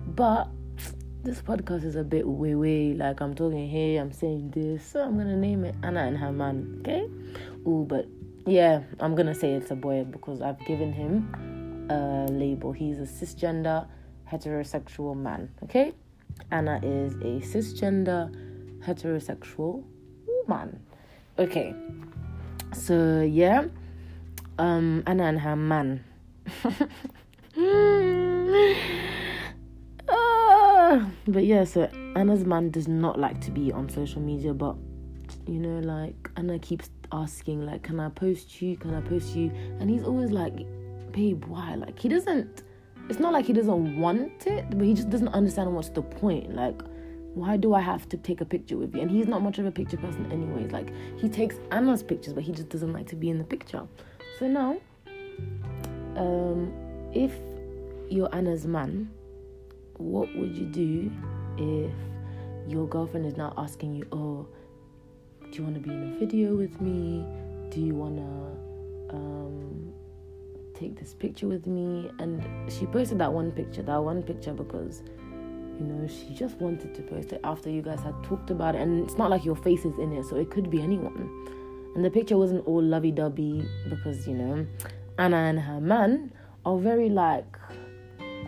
But 0.08 0.50
this 1.24 1.42
podcast 1.42 1.86
is 1.86 1.96
a 1.96 2.04
bit 2.04 2.28
way 2.28 2.54
way 2.54 2.94
like 2.94 3.22
I'm 3.22 3.34
talking 3.34 3.70
here, 3.70 4.02
I'm 4.02 4.12
saying 4.12 4.52
this, 4.52 4.86
so 4.86 5.00
I'm 5.00 5.18
gonna 5.18 5.38
name 5.38 5.64
it 5.64 5.76
Anna 5.82 6.02
and 6.02 6.18
her 6.18 6.34
man, 6.34 6.82
okay? 6.82 7.08
Oh, 7.66 7.86
but 7.86 8.08
yeah, 8.46 8.84
I'm 9.00 9.16
gonna 9.16 9.34
say 9.34 9.54
it's 9.54 9.72
a 9.72 9.76
boy 9.76 10.04
because 10.04 10.42
I've 10.42 10.60
given 10.66 10.92
him 10.92 11.88
a 11.90 12.30
label. 12.30 12.74
He's 12.74 13.00
a 13.00 13.04
cisgender 13.04 13.88
heterosexual 14.30 15.16
man, 15.16 15.50
okay? 15.64 15.94
Anna 16.52 16.80
is 16.84 17.14
a 17.16 17.42
cisgender 17.46 18.32
heterosexual 18.86 19.84
woman. 20.48 20.80
Okay. 21.40 21.74
So 22.74 23.22
yeah. 23.22 23.66
Um 24.58 25.04
Anna 25.08 25.24
and 25.26 25.40
her 25.40 25.56
man. 25.56 26.04
uh, 30.08 31.10
but 31.28 31.46
yeah, 31.46 31.64
so 31.64 31.90
Anna's 32.16 32.46
man 32.46 32.70
does 32.72 32.88
not 32.88 33.20
like 33.20 33.42
to 33.42 33.52
be 33.52 33.72
on 33.72 33.90
social 33.90 34.22
media, 34.22 34.54
but 34.54 34.76
you 35.48 35.60
know, 35.60 35.80
like 35.80 36.30
Anna 36.38 36.60
keeps 36.60 36.90
asking, 37.12 37.66
like, 37.66 37.84
can 37.84 38.00
I 38.00 38.10
post 38.10 38.62
you? 38.62 38.78
Can 38.78 38.94
I 38.94 39.02
post 39.02 39.36
you? 39.36 39.52
And 39.80 39.90
he's 39.90 40.04
always 40.04 40.32
like, 40.32 40.56
babe, 41.12 41.46
why? 41.46 41.76
Like 41.76 42.00
he 42.00 42.10
doesn't 42.10 42.64
it's 43.10 43.20
not 43.20 43.34
like 43.34 43.46
he 43.46 43.54
doesn't 43.54 44.00
want 44.00 44.48
it, 44.48 44.66
but 44.70 44.82
he 44.86 44.94
just 44.94 45.10
doesn't 45.10 45.30
understand 45.30 45.74
what's 45.74 45.90
the 45.90 46.02
point. 46.02 46.56
Like, 46.56 46.82
why 47.34 47.58
do 47.58 47.74
I 47.74 47.82
have 47.82 48.08
to 48.10 48.18
take 48.18 48.42
a 48.42 48.46
picture 48.46 48.78
with 48.78 48.96
you? 48.96 49.02
And 49.02 49.12
he's 49.12 49.28
not 49.28 49.42
much 49.42 49.60
of 49.60 49.66
a 49.66 49.72
picture 49.72 49.98
person, 49.98 50.32
anyways. 50.32 50.72
Like, 50.72 50.92
he 51.18 51.30
takes 51.30 51.56
Anna's 51.72 52.02
pictures, 52.02 52.34
but 52.34 52.44
he 52.44 52.52
just 52.52 52.70
doesn't 52.70 52.94
like 52.94 53.08
to 53.08 53.16
be 53.16 53.30
in 53.30 53.38
the 53.38 53.44
picture. 53.44 53.88
So 54.40 54.48
now, 54.48 54.78
um, 56.16 56.74
if 57.14 57.34
you're 58.10 58.34
Anna's 58.34 58.66
man, 58.66 59.12
what 59.98 60.34
would 60.36 60.56
you 60.56 60.66
do 60.66 61.12
if 61.58 61.92
your 62.68 62.88
girlfriend 62.88 63.26
is 63.26 63.38
now 63.38 63.54
asking 63.58 63.96
you, 63.96 64.08
oh, 64.12 64.48
do 65.52 65.58
you 65.58 65.64
want 65.64 65.76
to 65.76 65.82
be 65.82 65.92
in 65.92 66.14
a 66.14 66.20
video 66.20 66.56
with 66.56 66.82
me? 66.82 67.26
Do 67.70 67.82
you 67.82 67.94
want 67.94 68.18
to 68.18 69.16
um, 69.16 69.85
take 70.76 71.00
this 71.00 71.14
picture 71.14 71.48
with 71.48 71.68
me. 71.68 72.10
And 72.20 72.44
she 72.72 72.86
posted 72.86 73.18
that 73.20 73.32
one 73.32 73.52
picture 73.52 73.82
that 73.84 74.04
one 74.04 74.22
picture 74.24 74.54
because 74.54 75.02
you 75.80 75.86
know 75.86 76.08
she 76.08 76.34
just 76.34 76.56
wanted 76.58 76.96
to 76.96 77.02
post 77.02 77.34
it 77.34 77.42
after 77.44 77.70
you 77.70 77.82
guys 77.82 78.02
had 78.02 78.16
talked 78.24 78.52
about 78.52 78.76
it. 78.76 78.82
And 78.82 79.04
it's 79.04 79.18
not 79.18 79.30
like 79.30 79.46
your 79.46 79.56
face 79.56 79.86
is 79.86 79.98
in 80.00 80.14
it 80.14 80.26
so 80.26 80.36
it 80.36 80.50
could 80.50 80.70
be 80.70 80.82
anyone. 80.82 81.30
And 81.96 82.04
the 82.04 82.12
picture 82.12 82.38
wasn't 82.38 82.68
all 82.68 82.82
lovey-dovey 82.82 83.66
because 83.90 84.28
you 84.28 84.36
know 84.36 84.68
anna 85.18 85.38
and 85.38 85.60
her 85.60 85.80
man 85.80 86.32
are 86.66 86.78
very 86.78 87.10
like 87.10 87.58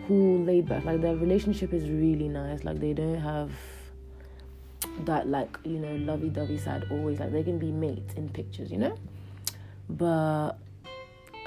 cool 0.06 0.44
laid 0.44 0.68
back 0.68 0.84
like 0.84 1.00
their 1.00 1.16
relationship 1.16 1.72
is 1.72 1.88
really 1.88 2.28
nice. 2.28 2.64
Like 2.64 2.78
they 2.78 2.92
don't 2.92 3.18
have 3.20 3.50
that 5.04 5.28
like 5.28 5.58
you 5.64 5.78
know 5.78 5.94
lovey-dovey 5.96 6.58
side 6.58 6.84
always. 6.90 7.20
Like 7.20 7.32
they 7.32 7.42
can 7.42 7.58
be 7.58 7.70
mates 7.70 8.14
in 8.14 8.28
pictures 8.28 8.70
you 8.70 8.78
know? 8.78 8.96
But 9.88 10.58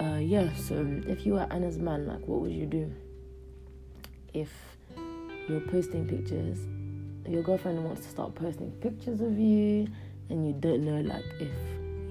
uh, 0.02 0.18
yeah, 0.18 0.52
so 0.54 0.86
if 1.08 1.26
you 1.26 1.34
were 1.34 1.48
Anna's 1.52 1.78
man, 1.78 2.08
like, 2.08 2.28
what 2.28 2.42
would 2.42 2.52
you 2.52 2.66
do? 2.66 2.92
If 4.34 4.50
you're 5.48 5.62
posting 5.62 6.08
pictures, 6.08 6.58
your 7.30 7.44
girlfriend 7.44 7.84
wants 7.84 8.02
to 8.02 8.10
start 8.10 8.34
posting 8.34 8.72
pictures 8.82 9.22
of 9.22 9.38
you, 9.38 9.88
and 10.30 10.48
you 10.48 10.54
don't 10.54 10.84
know, 10.84 11.02
like, 11.02 11.24
if 11.40 11.52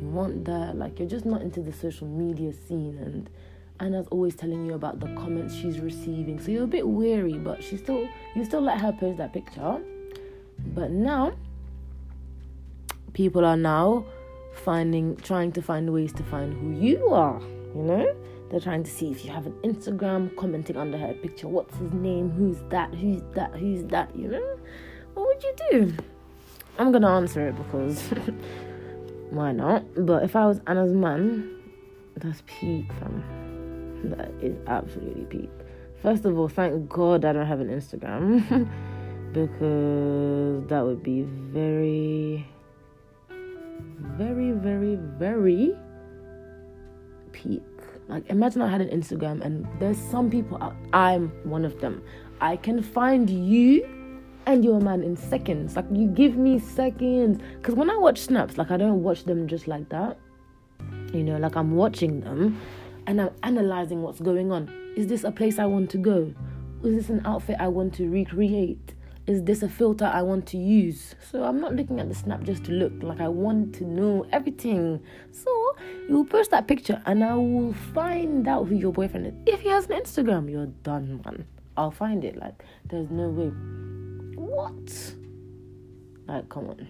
you 0.01 0.09
want 0.09 0.45
that, 0.45 0.77
like, 0.77 0.99
you're 0.99 1.09
just 1.09 1.27
not 1.27 1.43
into 1.43 1.61
the 1.61 1.73
social 1.73 2.07
media 2.07 2.53
scene, 2.53 2.97
and 3.03 3.29
Anna's 3.81 4.07
always 4.11 4.37
telling 4.37 4.67
you 4.67 4.75
about 4.75 5.01
the 5.01 5.07
comments 5.15 5.55
she's 5.55 5.81
receiving. 5.81 6.39
So 6.39 6.51
you're 6.51 6.65
a 6.65 6.69
bit 6.69 6.87
weary, 6.87 7.39
but 7.39 7.65
she 7.65 7.79
still 7.79 8.07
you 8.37 8.45
still 8.45 8.61
let 8.61 8.79
her 8.79 8.93
post 8.93 9.17
that 9.19 9.33
picture. 9.33 9.81
But 10.75 10.91
now 10.91 11.33
people 13.15 13.45
are 13.45 13.57
now 13.57 14.05
finding 14.53 15.17
trying 15.17 15.53
to 15.53 15.63
find 15.63 15.91
ways 15.93 16.13
to 16.13 16.23
find 16.25 16.53
who 16.53 16.73
you 16.79 17.09
are, 17.09 17.41
you 17.75 17.83
know? 17.83 18.15
They're 18.51 18.61
trying 18.61 18.83
to 18.83 18.91
see 18.91 19.11
if 19.11 19.25
you 19.25 19.31
have 19.31 19.47
an 19.47 19.53
Instagram, 19.63 20.35
commenting 20.37 20.77
under 20.77 20.99
her 20.99 21.15
picture, 21.15 21.49
what's 21.49 21.77
his 21.77 21.93
name, 21.93 22.31
who's 22.31 22.59
that, 22.71 22.93
who's 22.95 23.23
that, 23.35 23.55
who's 23.55 23.85
that, 23.85 24.15
you 24.17 24.29
know? 24.29 24.59
What 25.15 25.27
would 25.27 25.43
you 25.43 25.55
do? 25.71 25.95
I'm 26.79 26.93
gonna 26.93 27.11
answer 27.11 27.49
it 27.49 27.57
because 27.57 28.01
why 29.31 29.53
not? 29.53 29.85
But 29.97 30.25
if 30.25 30.35
I 30.35 30.47
was 30.47 30.61
Anna's 30.67 30.93
man, 30.93 31.61
that's 32.17 32.43
peak, 32.47 32.87
fam. 32.95 33.23
That 34.11 34.31
is 34.43 34.57
absolutely 34.67 35.25
peak. 35.25 35.51
First 36.03 36.25
of 36.25 36.39
all, 36.39 36.49
thank 36.49 36.89
God 36.89 37.25
I 37.25 37.33
don't 37.33 37.47
have 37.47 37.61
an 37.61 37.69
Instagram 37.69 38.41
because 39.33 40.67
that 40.69 40.85
would 40.85 41.03
be 41.03 41.23
very, 41.23 42.47
very, 43.29 44.53
very, 44.53 44.97
very 44.97 45.77
peak. 47.33 47.63
Like, 48.09 48.29
imagine 48.29 48.63
I 48.63 48.69
had 48.69 48.81
an 48.81 48.89
Instagram 48.89 49.41
and 49.41 49.67
there's 49.79 49.99
some 49.99 50.31
people, 50.31 50.59
out, 50.63 50.75
I'm 50.93 51.29
one 51.45 51.65
of 51.65 51.81
them. 51.81 52.03
I 52.41 52.57
can 52.57 52.83
find 52.83 53.31
you 53.31 53.87
and 54.47 54.65
your 54.65 54.81
man 54.81 55.03
in 55.03 55.17
seconds. 55.17 55.77
Like, 55.77 55.85
you 55.93 56.09
give 56.09 56.37
me 56.37 56.59
seconds. 56.59 57.41
Because 57.59 57.75
when 57.75 57.91
I 57.91 57.97
watch 57.97 58.19
snaps, 58.19 58.59
like, 58.59 58.71
I 58.71 58.77
don't 58.77 59.03
watch 59.03 59.25
them 59.25 59.47
just 59.47 59.69
like 59.69 59.89
that. 59.91 60.19
You 61.13 61.23
know, 61.23 61.37
like, 61.37 61.57
I'm 61.57 61.77
watching 61.77 62.21
them 62.21 62.61
and 63.07 63.21
I'm 63.21 63.31
analyzing 63.43 64.03
what's 64.03 64.21
going 64.21 64.51
on. 64.51 64.69
Is 64.97 65.07
this 65.07 65.25
a 65.25 65.31
place 65.31 65.59
I 65.59 65.67
want 65.67 65.91
to 65.91 65.99
go? 65.99 66.35
Is 66.83 66.97
this 66.97 67.11
an 67.11 67.23
outfit 67.25 67.57
I 67.61 67.69
want 67.69 67.95
to 67.95 68.09
recreate? 68.09 68.95
Is 69.31 69.45
this 69.45 69.63
a 69.63 69.69
filter 69.69 70.07
I 70.07 70.23
want 70.23 70.45
to 70.47 70.59
use? 70.59 71.15
So 71.31 71.45
I'm 71.45 71.61
not 71.61 71.77
looking 71.77 72.01
at 72.01 72.09
the 72.09 72.17
snap 72.17 72.43
just 72.43 72.65
to 72.65 72.73
look 72.73 72.93
like 73.01 73.21
I 73.21 73.29
want 73.29 73.73
to 73.77 73.85
know 73.85 74.27
everything. 74.33 75.01
So 75.31 75.77
you 76.09 76.25
post 76.29 76.51
that 76.51 76.67
picture 76.67 77.01
and 77.07 77.23
I 77.23 77.37
will 77.37 77.73
find 77.95 78.49
out 78.49 78.67
who 78.67 78.75
your 78.75 78.93
boyfriend 78.93 79.29
is. 79.29 79.35
If 79.47 79.61
he 79.61 79.69
has 79.69 79.89
an 79.89 80.01
Instagram, 80.01 80.51
you're 80.51 80.67
done, 80.67 81.23
man. 81.25 81.47
I'll 81.77 81.93
find 81.93 82.25
it. 82.25 82.39
Like, 82.39 82.65
there's 82.87 83.09
no 83.09 83.29
way. 83.29 83.51
What? 84.35 85.15
Like, 86.27 86.49
come 86.49 86.69
on. 86.71 86.89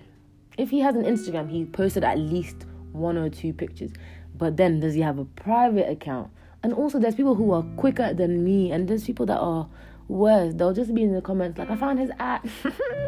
If 0.57 0.71
he 0.71 0.81
has 0.81 0.97
an 0.97 1.05
Instagram, 1.05 1.51
he 1.51 1.67
posted 1.67 2.05
at 2.05 2.19
least 2.19 2.65
one 2.93 3.19
or 3.19 3.29
two 3.29 3.53
pictures. 3.53 3.91
But 4.35 4.57
then, 4.57 4.81
does 4.81 4.95
he 4.95 5.03
have 5.03 5.19
a 5.19 5.27
private 5.27 5.91
account? 5.91 6.31
And 6.63 6.73
also, 6.73 6.99
there's 6.99 7.17
people 7.17 7.35
who 7.35 7.53
are 7.53 7.65
quicker 7.77 8.15
than 8.15 8.43
me, 8.43 8.73
and 8.73 8.89
there's 8.89 9.05
people 9.05 9.27
that 9.27 9.41
are 9.41 9.69
worse. 10.11 10.53
They'll 10.55 10.75
just 10.75 10.95
be 10.95 11.03
in 11.03 11.15
the 11.15 11.23
comments 11.23 11.59
like, 11.59 11.71
I 11.71 11.77
found 11.77 11.99
his 11.99 12.11
at. 12.19 12.45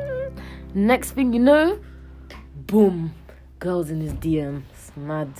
Next 0.74 1.10
thing 1.10 1.32
you 1.32 1.40
know, 1.40 1.78
boom, 2.56 3.12
girls 3.58 3.90
in 3.90 4.00
his 4.00 4.14
DMs. 4.14 4.62
Mad. 4.96 5.32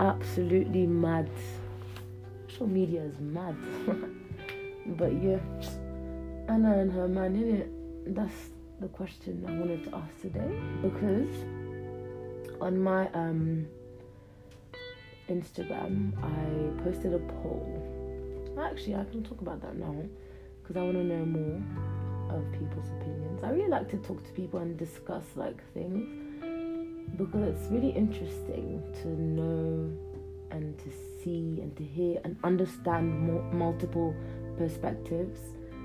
Absolutely 0.00 0.86
mad. 0.86 1.30
Social 2.48 2.66
media 2.66 3.02
is 3.02 3.18
mad. 3.20 3.56
but 4.86 5.12
yeah, 5.22 5.38
Anna 6.48 6.78
and 6.78 6.92
her 6.92 7.08
man, 7.08 7.34
innit? 7.34 8.14
That's 8.14 8.50
the 8.80 8.88
question 8.88 9.44
I 9.46 9.52
wanted 9.52 9.84
to 9.84 9.96
ask 9.96 10.20
today 10.20 10.58
because 10.82 11.44
on 12.60 12.80
my 12.80 13.08
um 13.12 13.66
Instagram 15.28 16.12
I 16.22 16.82
posted 16.84 17.12
a 17.14 17.18
poll. 17.18 17.84
Actually, 18.60 18.96
I 18.96 19.04
can 19.04 19.22
talk 19.22 19.40
about 19.40 19.60
that 19.62 19.76
now 19.76 19.94
because 20.68 20.82
I 20.82 20.84
want 20.84 20.96
to 20.96 21.04
know 21.04 21.24
more 21.24 22.36
of 22.36 22.52
people's 22.52 22.90
opinions. 23.00 23.42
I 23.42 23.50
really 23.50 23.70
like 23.70 23.88
to 23.90 23.96
talk 23.96 24.22
to 24.22 24.32
people 24.32 24.60
and 24.60 24.76
discuss 24.76 25.24
like 25.34 25.56
things 25.72 26.06
because 27.16 27.48
it's 27.48 27.70
really 27.70 27.88
interesting 27.88 28.82
to 29.00 29.08
know 29.08 29.90
and 30.50 30.78
to 30.78 30.90
see 31.22 31.60
and 31.62 31.74
to 31.78 31.82
hear 31.82 32.20
and 32.24 32.36
understand 32.44 33.18
more, 33.18 33.42
multiple 33.44 34.14
perspectives. 34.58 35.38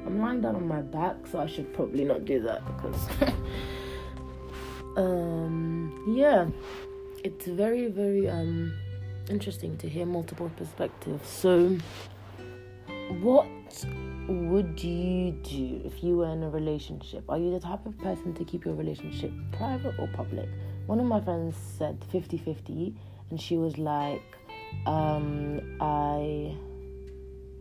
I'm 0.06 0.20
lying 0.20 0.42
down 0.42 0.58
on 0.58 0.68
my 0.68 0.82
back, 0.82 1.16
so 1.32 1.40
I 1.40 1.48
should 1.48 1.74
probably 1.74 2.04
not 2.04 2.26
do 2.26 2.42
that 2.42 2.66
because, 2.66 3.08
um, 4.98 6.14
yeah, 6.14 6.46
it's 7.24 7.46
very, 7.46 7.88
very 7.88 8.30
um 8.30 8.74
interesting 9.30 9.78
to 9.78 9.88
hear 9.88 10.06
multiple 10.06 10.52
perspectives. 10.58 11.30
So, 11.30 11.78
what 13.22 13.48
would 14.28 14.82
you 14.82 15.32
do 15.44 15.82
if 15.84 16.04
you 16.04 16.18
were 16.18 16.30
in 16.30 16.44
a 16.44 16.50
relationship? 16.50 17.24
Are 17.30 17.38
you 17.38 17.52
the 17.52 17.60
type 17.60 17.86
of 17.86 17.98
person 17.98 18.34
to 18.36 18.46
keep 18.46 18.66
your 18.66 18.76
relationship 18.76 19.32
private 19.52 19.96
or 20.00 20.08
public? 20.14 20.50
One 20.86 21.00
of 21.00 21.06
my 21.06 21.20
friends 21.20 21.56
said 21.78 22.04
50 22.12 22.38
50, 22.38 22.96
and 23.30 23.42
she 23.42 23.58
was 23.58 23.78
like, 23.78 24.24
um, 24.86 25.78
I 25.82 26.56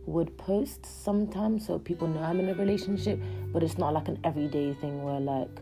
would 0.05 0.37
post 0.37 0.85
sometimes 0.85 1.67
so 1.67 1.79
people 1.79 2.07
know 2.07 2.21
I'm 2.21 2.39
in 2.39 2.49
a 2.49 2.53
relationship, 2.53 3.19
but 3.51 3.63
it's 3.63 3.77
not 3.77 3.93
like 3.93 4.07
an 4.07 4.19
everyday 4.23 4.73
thing 4.73 5.03
where 5.03 5.19
like 5.19 5.61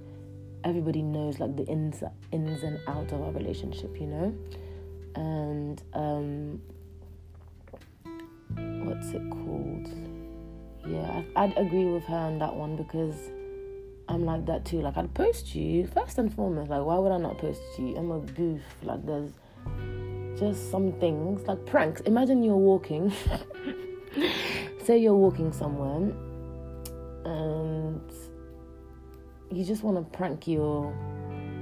everybody 0.64 1.02
knows 1.02 1.40
like 1.40 1.56
the 1.56 1.66
ins 1.66 2.04
ins 2.32 2.64
and 2.64 2.80
outs 2.88 3.14
of 3.14 3.22
our 3.22 3.32
relationship, 3.32 4.00
you 4.00 4.08
know? 4.08 4.36
And 5.16 5.82
um 5.94 6.62
what's 8.86 9.12
it 9.12 9.30
called? 9.30 10.11
Yeah, 10.88 11.22
I'd 11.36 11.58
agree 11.58 11.86
with 11.86 12.04
her 12.06 12.16
on 12.16 12.40
that 12.40 12.56
one 12.56 12.76
because 12.76 13.16
I'm 14.08 14.26
like 14.26 14.46
that 14.48 14.66
too. 14.66 14.82
Like 14.82 14.98
I'd 14.98 15.14
post 15.14 15.56
you 15.56 15.88
first 15.88 16.18
and 16.18 16.34
foremost. 16.34 16.70
Like 16.70 16.84
why 16.84 16.98
would 16.98 17.12
I 17.12 17.18
not 17.18 17.38
post 17.38 17.62
you? 17.78 17.96
I'm 17.96 18.12
a 18.12 18.20
goof. 18.20 18.62
Like 18.84 19.06
there's 19.06 19.32
just 20.38 20.72
some 20.72 20.94
things 20.94 21.48
like 21.48 21.66
pranks. 21.66 22.02
Imagine 22.02 22.44
you're 22.44 22.56
walking. 22.56 23.12
Say 24.84 24.98
you're 24.98 25.16
walking 25.16 25.54
somewhere 25.54 26.12
and 27.24 28.12
you 29.52 29.64
just 29.64 29.84
want 29.84 29.98
to 29.98 30.18
prank 30.18 30.48
your 30.48 30.94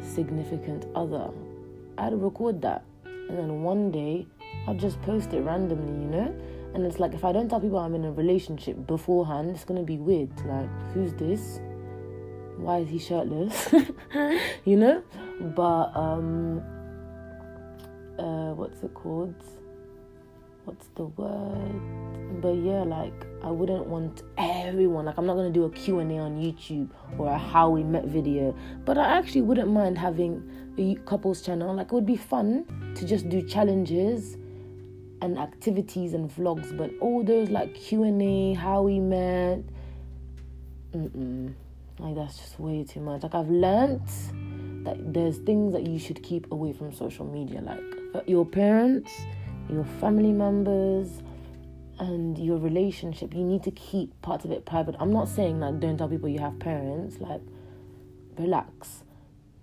significant 0.01 0.85
other. 0.95 1.29
I'd 1.97 2.13
record 2.13 2.61
that 2.61 2.85
and 3.03 3.37
then 3.37 3.61
one 3.61 3.91
day 3.91 4.25
I'd 4.67 4.79
just 4.79 5.01
post 5.01 5.33
it 5.33 5.41
randomly, 5.41 5.91
you 6.03 6.09
know? 6.09 6.41
And 6.73 6.85
it's 6.85 6.99
like 6.99 7.13
if 7.13 7.25
I 7.25 7.31
don't 7.31 7.49
tell 7.49 7.59
people 7.59 7.79
I'm 7.79 7.95
in 7.95 8.05
a 8.05 8.11
relationship 8.11 8.85
beforehand, 8.85 9.51
it's 9.51 9.65
gonna 9.65 9.83
be 9.83 9.97
weird. 9.97 10.29
Like, 10.45 10.69
who's 10.93 11.13
this? 11.13 11.59
Why 12.57 12.79
is 12.79 12.89
he 12.89 12.99
shirtless? 12.99 13.73
you 14.65 14.75
know? 14.75 15.01
But 15.55 15.95
um 15.95 16.61
uh 18.19 18.53
what's 18.53 18.83
it 18.83 18.93
called? 18.93 19.35
What's 20.65 20.87
the 20.95 21.05
word? 21.05 22.41
But 22.41 22.53
yeah, 22.53 22.83
like 22.83 23.25
I 23.43 23.49
wouldn't 23.49 23.87
want 23.87 24.21
everyone 24.37 25.05
like 25.05 25.17
I'm 25.17 25.25
not 25.25 25.35
gonna 25.35 25.49
do 25.49 25.63
a 25.63 25.71
Q&A 25.71 26.03
on 26.03 26.37
YouTube 26.37 26.89
or 27.17 27.31
a 27.31 27.37
how 27.37 27.69
we 27.69 27.83
met 27.83 28.05
video. 28.05 28.55
But 28.85 28.97
I 28.99 29.17
actually 29.17 29.41
wouldn't 29.41 29.71
mind 29.71 29.97
having 29.97 30.43
a 30.77 30.95
couples 31.05 31.41
channel. 31.41 31.73
Like 31.73 31.87
it 31.87 31.93
would 31.93 32.05
be 32.05 32.17
fun 32.17 32.93
to 32.95 33.05
just 33.05 33.29
do 33.29 33.41
challenges 33.41 34.37
and 35.21 35.37
activities 35.37 36.13
and 36.13 36.29
vlogs, 36.29 36.75
but 36.77 36.91
all 37.01 37.23
those 37.23 37.49
like 37.49 37.73
Q 37.75 38.03
and 38.03 38.21
A, 38.21 38.53
how 38.53 38.83
we 38.83 38.99
met, 38.99 39.59
mm-mm. 40.93 41.53
like 41.99 42.15
that's 42.15 42.37
just 42.37 42.59
way 42.59 42.83
too 42.83 43.01
much. 43.01 43.23
Like 43.23 43.35
I've 43.35 43.49
learned 43.49 44.07
that 44.85 45.13
there's 45.13 45.37
things 45.39 45.73
that 45.73 45.85
you 45.85 45.99
should 45.99 46.23
keep 46.23 46.51
away 46.51 46.73
from 46.73 46.93
social 46.93 47.25
media, 47.25 47.61
like 47.61 48.27
your 48.27 48.45
parents, 48.45 49.11
your 49.69 49.83
family 49.99 50.31
members, 50.31 51.21
and 51.99 52.37
your 52.37 52.57
relationship. 52.57 53.33
You 53.33 53.43
need 53.43 53.63
to 53.63 53.71
keep 53.71 54.19
parts 54.21 54.45
of 54.45 54.51
it 54.51 54.65
private. 54.65 54.95
I'm 54.99 55.11
not 55.11 55.27
saying 55.27 55.59
like 55.59 55.79
don't 55.79 55.97
tell 55.97 56.07
people 56.07 56.29
you 56.29 56.39
have 56.39 56.57
parents. 56.59 57.17
Like 57.19 57.41
relax. 58.37 59.03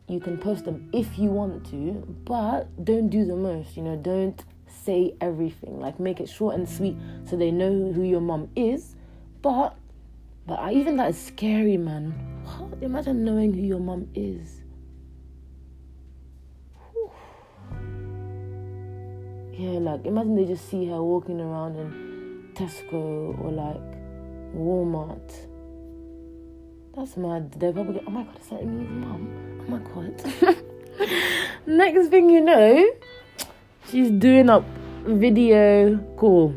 You 0.08 0.20
can 0.20 0.38
post 0.38 0.66
them 0.66 0.88
if 0.92 1.18
you 1.18 1.30
want 1.30 1.68
to, 1.70 2.06
but 2.24 2.84
don't 2.84 3.08
do 3.08 3.24
the 3.24 3.34
most. 3.34 3.76
You 3.76 3.82
know, 3.82 3.96
don't 3.96 4.40
say 4.86 5.14
everything. 5.20 5.80
Like 5.80 6.00
make 6.00 6.20
it 6.20 6.28
short 6.28 6.54
and 6.54 6.68
sweet 6.68 6.96
so 7.28 7.36
they 7.36 7.50
know 7.50 7.92
who 7.92 8.02
your 8.02 8.20
mom 8.20 8.48
is. 8.56 8.94
But 9.42 9.76
but 10.46 10.60
I, 10.60 10.72
even 10.72 10.96
that 10.98 11.10
is 11.10 11.20
scary, 11.20 11.76
man. 11.76 12.12
What? 12.44 12.80
Imagine 12.82 13.24
knowing 13.24 13.52
who 13.52 13.62
your 13.62 13.80
mom 13.80 14.08
is. 14.14 14.62
Whew. 16.92 17.10
Yeah, 19.58 19.78
like 19.78 20.04
imagine 20.04 20.36
they 20.36 20.44
just 20.44 20.68
see 20.68 20.86
her 20.86 21.02
walking 21.02 21.40
around 21.40 21.76
in 21.76 22.50
Tesco 22.54 23.38
or 23.42 23.50
like 23.50 23.80
Walmart. 24.54 25.32
That's 26.94 27.16
mad. 27.16 27.52
They're 27.52 27.72
probably 27.72 27.94
go, 27.94 28.04
oh 28.06 28.10
my 28.10 28.22
god, 28.24 28.38
is 28.38 28.48
that 28.48 28.60
Emily's 28.60 28.90
mom? 28.90 29.64
Oh 29.66 29.70
my 29.70 29.78
god. 29.78 30.62
Next 31.66 32.08
thing 32.08 32.30
you 32.30 32.42
know, 32.42 32.86
she's 33.90 34.10
doing 34.10 34.50
up 34.50 34.64
video 35.04 35.96
call 36.16 36.54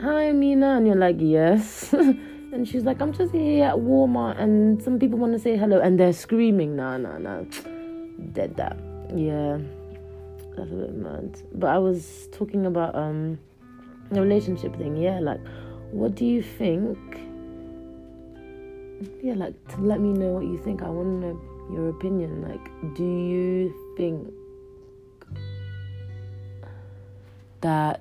hi, 0.00 0.32
Mina. 0.32 0.76
And 0.76 0.86
you're 0.86 0.96
like, 0.96 1.16
yes. 1.18 1.92
and 1.92 2.66
she's 2.66 2.84
like, 2.84 3.00
I'm 3.00 3.12
just 3.12 3.32
here 3.32 3.66
at 3.66 3.76
Walmart 3.76 4.40
and 4.40 4.82
some 4.82 4.98
people 4.98 5.18
want 5.18 5.32
to 5.32 5.38
say 5.38 5.56
hello 5.56 5.80
and 5.80 6.00
they're 6.00 6.12
screaming. 6.12 6.76
Nah, 6.76 6.96
nah, 6.96 7.18
nah. 7.18 7.42
Dead 8.32 8.56
that. 8.56 8.78
Yeah. 9.14 9.58
That's 10.56 10.72
a 10.72 10.74
bit 10.74 10.94
mad. 10.94 11.42
But 11.54 11.70
I 11.70 11.78
was 11.78 12.28
talking 12.32 12.66
about 12.66 12.94
um 12.94 13.38
the 14.10 14.20
relationship 14.20 14.76
thing. 14.76 14.96
Yeah, 14.96 15.20
like, 15.20 15.40
what 15.92 16.14
do 16.14 16.24
you 16.24 16.42
think? 16.42 16.98
Yeah, 19.22 19.34
like, 19.34 19.54
to 19.68 19.80
let 19.80 20.00
me 20.00 20.12
know 20.12 20.32
what 20.32 20.44
you 20.44 20.58
think. 20.58 20.82
I 20.82 20.88
want 20.88 21.22
to 21.22 21.28
know 21.28 21.40
your 21.72 21.88
opinion. 21.90 22.42
Like, 22.42 22.94
do 22.94 23.04
you 23.04 23.72
think 23.96 24.32
that 27.60 28.00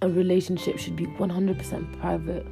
a 0.00 0.08
relationship 0.08 0.78
should 0.78 0.96
be 0.96 1.06
100% 1.06 2.00
private, 2.00 2.46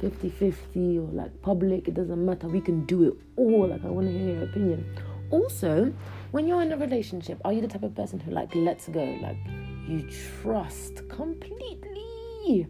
50 0.00 0.30
50, 0.30 0.98
or 0.98 1.08
like 1.12 1.42
public? 1.42 1.88
It 1.88 1.94
doesn't 1.94 2.24
matter. 2.24 2.48
We 2.48 2.60
can 2.60 2.84
do 2.86 3.04
it 3.04 3.14
all. 3.36 3.68
Like, 3.68 3.84
I 3.84 3.88
want 3.88 4.08
to 4.08 4.12
hear 4.12 4.34
your 4.34 4.44
opinion. 4.44 4.98
Also, 5.30 5.92
when 6.30 6.46
you're 6.46 6.62
in 6.62 6.72
a 6.72 6.76
relationship, 6.76 7.40
are 7.44 7.52
you 7.52 7.60
the 7.60 7.68
type 7.68 7.82
of 7.82 7.94
person 7.94 8.20
who 8.20 8.32
like 8.32 8.54
lets 8.54 8.88
go? 8.88 9.04
Like, 9.22 9.38
you 9.86 10.08
trust 10.42 11.08
completely? 11.08 12.66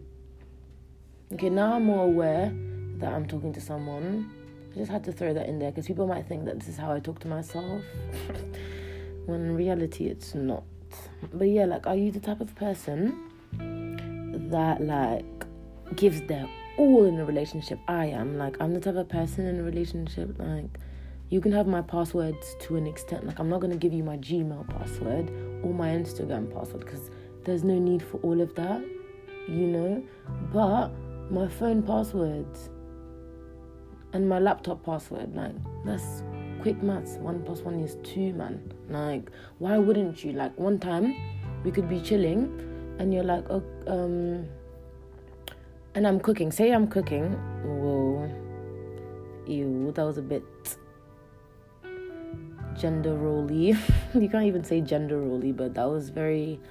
Okay, 1.33 1.49
now 1.49 1.73
I'm 1.73 1.85
more 1.85 2.05
aware 2.05 2.53
that 2.97 3.11
I'm 3.11 3.27
talking 3.27 3.51
to 3.53 3.61
someone. 3.61 4.31
I 4.73 4.77
just 4.77 4.91
had 4.91 5.03
to 5.05 5.11
throw 5.11 5.33
that 5.33 5.47
in 5.47 5.59
there 5.59 5.71
because 5.71 5.87
people 5.87 6.07
might 6.07 6.27
think 6.27 6.45
that 6.45 6.59
this 6.59 6.67
is 6.67 6.77
how 6.77 6.91
I 6.91 6.99
talk 6.99 7.19
to 7.19 7.27
myself. 7.27 7.81
when 9.25 9.41
in 9.41 9.55
reality, 9.55 10.05
it's 10.05 10.35
not. 10.35 10.63
But 11.33 11.47
yeah, 11.47 11.65
like, 11.65 11.87
are 11.87 11.95
you 11.95 12.11
the 12.11 12.19
type 12.19 12.41
of 12.41 12.53
person 12.55 13.17
that, 14.49 14.81
like, 14.81 15.25
gives 15.95 16.21
their 16.21 16.47
all 16.77 17.05
in 17.05 17.19
a 17.19 17.25
relationship? 17.25 17.79
I 17.87 18.07
am. 18.07 18.37
Like, 18.37 18.57
I'm 18.59 18.73
the 18.73 18.79
type 18.79 18.95
of 18.95 19.09
person 19.09 19.45
in 19.45 19.59
a 19.59 19.63
relationship, 19.63 20.37
like, 20.39 20.79
you 21.29 21.41
can 21.41 21.51
have 21.51 21.65
my 21.65 21.81
passwords 21.81 22.55
to 22.59 22.75
an 22.75 22.85
extent. 22.85 23.25
Like, 23.25 23.39
I'm 23.39 23.49
not 23.49 23.61
to 23.61 23.75
give 23.75 23.91
you 23.91 24.03
my 24.03 24.17
Gmail 24.17 24.69
password 24.69 25.31
or 25.63 25.73
my 25.73 25.89
Instagram 25.89 26.53
password 26.53 26.81
because 26.81 27.09
there's 27.43 27.63
no 27.63 27.79
need 27.79 28.03
for 28.03 28.17
all 28.17 28.39
of 28.39 28.53
that, 28.55 28.85
you 29.47 29.65
know? 29.67 30.03
But 30.51 30.89
my 31.31 31.47
phone 31.47 31.81
passwords 31.81 32.69
and 34.13 34.29
my 34.29 34.37
laptop 34.37 34.85
password, 34.85 35.35
like, 35.35 35.55
that's 35.85 36.21
quick 36.63 36.81
maths. 36.81 37.17
One 37.17 37.43
plus 37.43 37.59
one 37.59 37.81
is 37.81 37.97
two, 38.03 38.31
man. 38.33 38.71
Like, 38.89 39.29
why 39.59 39.77
wouldn't 39.77 40.23
you? 40.23 40.31
Like, 40.31 40.57
one 40.57 40.79
time 40.79 41.13
we 41.65 41.71
could 41.71 41.89
be 41.89 41.99
chilling 41.99 42.95
and 42.99 43.13
you're 43.13 43.25
like, 43.25 43.45
oh, 43.49 43.61
um, 43.87 44.47
and 45.93 46.07
I'm 46.07 46.21
cooking. 46.21 46.53
Say 46.53 46.71
I'm 46.71 46.87
cooking. 46.87 47.33
Whoa. 47.65 48.31
Ew, 49.45 49.91
that 49.93 50.05
was 50.05 50.17
a 50.17 50.21
bit 50.21 50.43
gender 52.79 53.13
roly. 53.13 53.75
you 54.13 54.29
can't 54.29 54.45
even 54.45 54.63
say 54.63 54.79
gender 54.79 55.19
roly, 55.19 55.51
but 55.51 55.73
that 55.73 55.89
was 55.89 56.09
very 56.09 56.61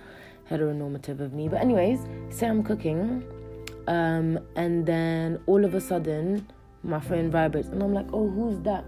heteronormative 0.51 1.20
of 1.20 1.34
me. 1.34 1.49
But 1.49 1.61
anyways, 1.61 2.01
say 2.30 2.49
I'm 2.49 2.62
cooking, 2.62 3.24
um, 3.88 4.38
and 4.57 4.86
then 4.86 5.38
all 5.45 5.66
of 5.66 5.74
a 5.74 5.80
sudden 5.82 6.49
my 6.82 6.99
phone 6.99 7.30
vibrates, 7.30 7.68
and 7.68 7.82
I'm 7.82 7.93
like, 7.93 8.07
oh, 8.14 8.30
who's 8.30 8.59
that? 8.61 8.86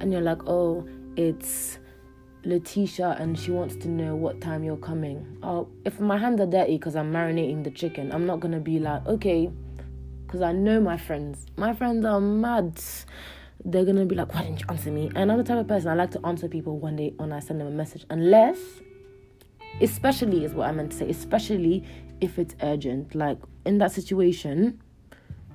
And 0.00 0.12
you're 0.12 0.20
like, 0.20 0.46
oh, 0.46 0.86
it's 1.16 1.78
Letitia, 2.44 3.16
and 3.18 3.38
she 3.38 3.50
wants 3.50 3.76
to 3.76 3.88
know 3.88 4.14
what 4.16 4.40
time 4.40 4.64
you're 4.64 4.76
coming. 4.76 5.38
Oh, 5.42 5.68
if 5.84 6.00
my 6.00 6.18
hands 6.18 6.40
are 6.40 6.46
dirty 6.46 6.76
because 6.76 6.96
I'm 6.96 7.12
marinating 7.12 7.64
the 7.64 7.70
chicken, 7.70 8.12
I'm 8.12 8.26
not 8.26 8.40
gonna 8.40 8.60
be 8.60 8.78
like, 8.78 9.06
okay, 9.06 9.50
because 10.26 10.42
I 10.42 10.52
know 10.52 10.80
my 10.80 10.96
friends. 10.96 11.46
My 11.56 11.72
friends 11.72 12.04
are 12.04 12.20
mad 12.20 12.80
they're 13.64 13.84
gonna 13.84 14.04
be 14.04 14.14
like, 14.14 14.32
why 14.34 14.42
didn't 14.42 14.60
you 14.60 14.66
answer 14.68 14.90
me? 14.90 15.10
And 15.14 15.32
I'm 15.32 15.38
the 15.38 15.44
type 15.44 15.58
of 15.58 15.66
person 15.68 15.88
I 15.88 15.94
like 15.94 16.10
to 16.12 16.26
answer 16.26 16.48
people 16.48 16.78
when 16.78 16.96
they 16.96 17.14
when 17.16 17.32
I 17.32 17.40
send 17.40 17.60
them 17.60 17.68
a 17.68 17.70
message, 17.70 18.04
unless, 18.10 18.58
especially 19.80 20.44
is 20.44 20.52
what 20.52 20.68
I 20.68 20.72
meant 20.72 20.92
to 20.92 20.98
say, 20.98 21.10
especially 21.10 21.84
if 22.20 22.38
it's 22.38 22.54
urgent. 22.62 23.14
Like 23.14 23.38
in 23.64 23.78
that 23.78 23.92
situation, 23.92 24.80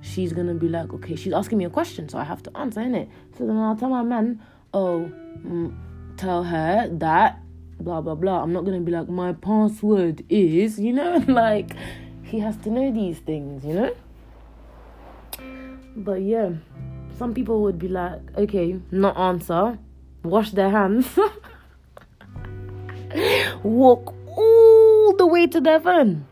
she's 0.00 0.32
gonna 0.32 0.54
be 0.54 0.68
like, 0.68 0.92
okay, 0.92 1.14
she's 1.14 1.32
asking 1.32 1.58
me 1.58 1.66
a 1.66 1.70
question, 1.70 2.08
so 2.08 2.18
I 2.18 2.24
have 2.24 2.42
to 2.44 2.56
answer 2.56 2.80
in 2.80 2.94
it. 2.94 3.08
Then 3.46 3.56
I'll 3.56 3.76
tell 3.76 3.90
my 3.90 4.02
man, 4.02 4.40
oh, 4.72 5.10
mm, 5.44 5.74
tell 6.16 6.44
her 6.44 6.88
that 6.98 7.40
blah 7.80 8.00
blah 8.00 8.14
blah. 8.14 8.42
I'm 8.42 8.52
not 8.52 8.64
gonna 8.64 8.80
be 8.80 8.92
like 8.92 9.08
my 9.08 9.32
password 9.32 10.24
is, 10.28 10.78
you 10.78 10.92
know, 10.92 11.24
like 11.28 11.74
he 12.22 12.38
has 12.40 12.56
to 12.58 12.70
know 12.70 12.92
these 12.92 13.18
things, 13.18 13.64
you 13.64 13.74
know. 13.74 13.96
But 15.96 16.22
yeah 16.22 16.50
some 17.20 17.34
people 17.34 17.60
would 17.60 17.78
be 17.78 17.86
like, 17.86 18.18
okay, 18.38 18.80
not 18.90 19.14
answer, 19.14 19.78
wash 20.24 20.52
their 20.52 20.70
hands, 20.70 21.06
walk 23.62 24.14
all 24.38 25.14
the 25.18 25.26
way 25.26 25.46
to 25.46 25.60
their 25.60 25.80
phone. 25.80 26.26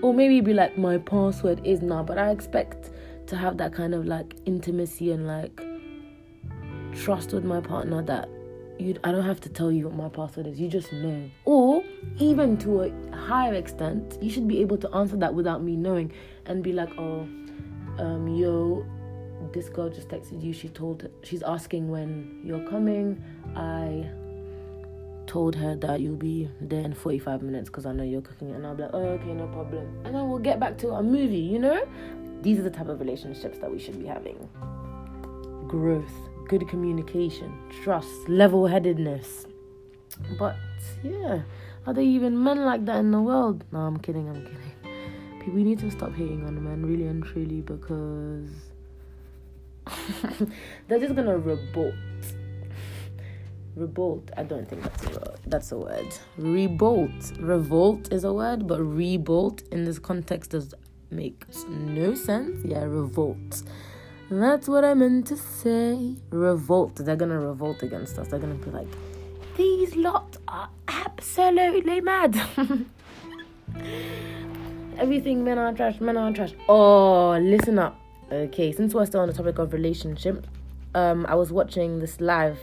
Or 0.00 0.14
maybe 0.14 0.40
be 0.40 0.54
like, 0.54 0.78
my 0.78 0.98
password 0.98 1.60
is 1.66 1.82
now, 1.82 2.04
but 2.04 2.18
I 2.18 2.30
expect 2.30 2.90
to 3.26 3.36
have 3.36 3.56
that 3.56 3.72
kind 3.72 3.94
of 3.94 4.06
like 4.06 4.36
intimacy 4.46 5.10
and 5.10 5.26
like 5.26 5.60
trust 6.98 7.32
with 7.32 7.44
my 7.44 7.60
partner 7.60 8.02
that 8.02 8.28
you 8.78 8.96
I 9.02 9.12
don't 9.12 9.24
have 9.24 9.40
to 9.42 9.48
tell 9.48 9.72
you 9.72 9.88
what 9.88 9.96
my 9.96 10.08
password 10.08 10.46
is. 10.46 10.60
You 10.60 10.68
just 10.68 10.92
know. 10.92 11.30
Or 11.44 11.82
even 12.18 12.56
to 12.58 12.82
a 12.82 13.16
higher 13.16 13.54
extent, 13.54 14.18
you 14.20 14.30
should 14.30 14.46
be 14.46 14.60
able 14.60 14.78
to 14.78 14.94
answer 14.94 15.16
that 15.16 15.34
without 15.34 15.62
me 15.62 15.76
knowing 15.76 16.12
and 16.46 16.62
be 16.62 16.72
like, 16.72 16.90
oh, 16.98 17.20
um, 17.98 18.28
yo, 18.28 18.86
this 19.52 19.68
girl 19.68 19.88
just 19.88 20.08
texted 20.08 20.42
you. 20.42 20.52
She 20.52 20.68
told 20.68 21.08
she's 21.22 21.42
asking 21.42 21.88
when 21.88 22.40
you're 22.44 22.66
coming. 22.68 23.22
I 23.56 24.08
told 25.26 25.54
her 25.56 25.76
that 25.76 26.00
you'll 26.00 26.16
be 26.16 26.48
there 26.60 26.84
in 26.84 26.94
45 26.94 27.42
minutes 27.42 27.68
because 27.68 27.84
I 27.84 27.92
know 27.92 28.04
you're 28.04 28.22
cooking, 28.22 28.54
and 28.54 28.66
I'll 28.66 28.74
be 28.74 28.82
like, 28.84 28.94
oh, 28.94 29.08
okay, 29.18 29.34
no 29.34 29.46
problem. 29.48 29.86
And 30.04 30.14
then 30.14 30.28
we'll 30.28 30.38
get 30.38 30.58
back 30.58 30.78
to 30.78 30.92
our 30.92 31.02
movie, 31.02 31.36
you 31.36 31.58
know? 31.58 31.86
These 32.40 32.60
are 32.60 32.62
the 32.62 32.70
type 32.70 32.88
of 32.88 33.00
relationships 33.00 33.58
that 33.58 33.70
we 33.70 33.78
should 33.78 33.98
be 33.98 34.06
having 34.06 34.48
growth, 35.68 36.27
good 36.48 36.66
communication, 36.68 37.52
trust, 37.82 38.28
level 38.28 38.66
headedness. 38.66 39.46
But 40.38 40.56
yeah, 41.02 41.42
are 41.86 41.94
there 41.94 42.02
even 42.02 42.42
men 42.42 42.64
like 42.64 42.84
that 42.86 42.96
in 42.96 43.10
the 43.10 43.20
world? 43.20 43.64
No, 43.70 43.80
I'm 43.80 43.98
kidding, 43.98 44.28
I'm 44.28 44.42
kidding. 44.44 45.54
We 45.54 45.64
need 45.64 45.78
to 45.78 45.90
stop 45.90 46.12
hating 46.14 46.44
on 46.44 46.62
men, 46.62 46.84
really 46.84 47.06
and 47.06 47.24
truly, 47.24 47.62
because 47.62 48.50
they're 50.88 50.98
just 50.98 51.14
gonna 51.14 51.38
revolt. 51.38 51.94
Revolt. 53.74 54.30
I 54.36 54.42
don't 54.42 54.68
think 54.68 54.82
that's 54.82 55.04
a 55.04 55.34
that's 55.46 55.72
a 55.72 55.78
word. 55.78 56.14
Revolt. 56.36 57.32
Revolt 57.38 58.12
is 58.12 58.24
a 58.24 58.32
word, 58.32 58.66
but 58.66 58.80
revolt 58.80 59.62
in 59.72 59.84
this 59.84 59.98
context 59.98 60.50
does 60.50 60.74
make 61.10 61.44
no 61.68 62.14
sense. 62.14 62.64
Yeah, 62.64 62.84
revolt. 62.84 63.62
That's 64.30 64.68
what 64.68 64.84
I 64.84 64.94
meant 64.94 65.26
to 65.28 65.36
say. 65.36 66.16
Revolt. 66.30 66.96
They're 66.96 67.16
gonna 67.16 67.38
revolt 67.40 67.82
against 67.82 68.18
us. 68.18 68.28
They're 68.28 68.38
gonna 68.38 68.54
be 68.54 68.70
like, 68.70 68.88
these 69.56 69.96
lot 69.96 70.36
are 70.46 70.68
absolutely 70.86 72.00
mad. 72.00 72.40
Everything 74.98 75.44
men 75.44 75.58
are 75.58 75.72
trash, 75.72 76.00
men 76.00 76.16
are 76.16 76.32
trash. 76.32 76.52
Oh, 76.68 77.38
listen 77.40 77.78
up. 77.78 77.98
Okay, 78.30 78.72
since 78.72 78.92
we're 78.92 79.06
still 79.06 79.20
on 79.20 79.28
the 79.28 79.34
topic 79.34 79.58
of 79.58 79.72
relationship, 79.72 80.46
um, 80.94 81.24
I 81.26 81.34
was 81.34 81.50
watching 81.50 81.98
this 81.98 82.20
live. 82.20 82.58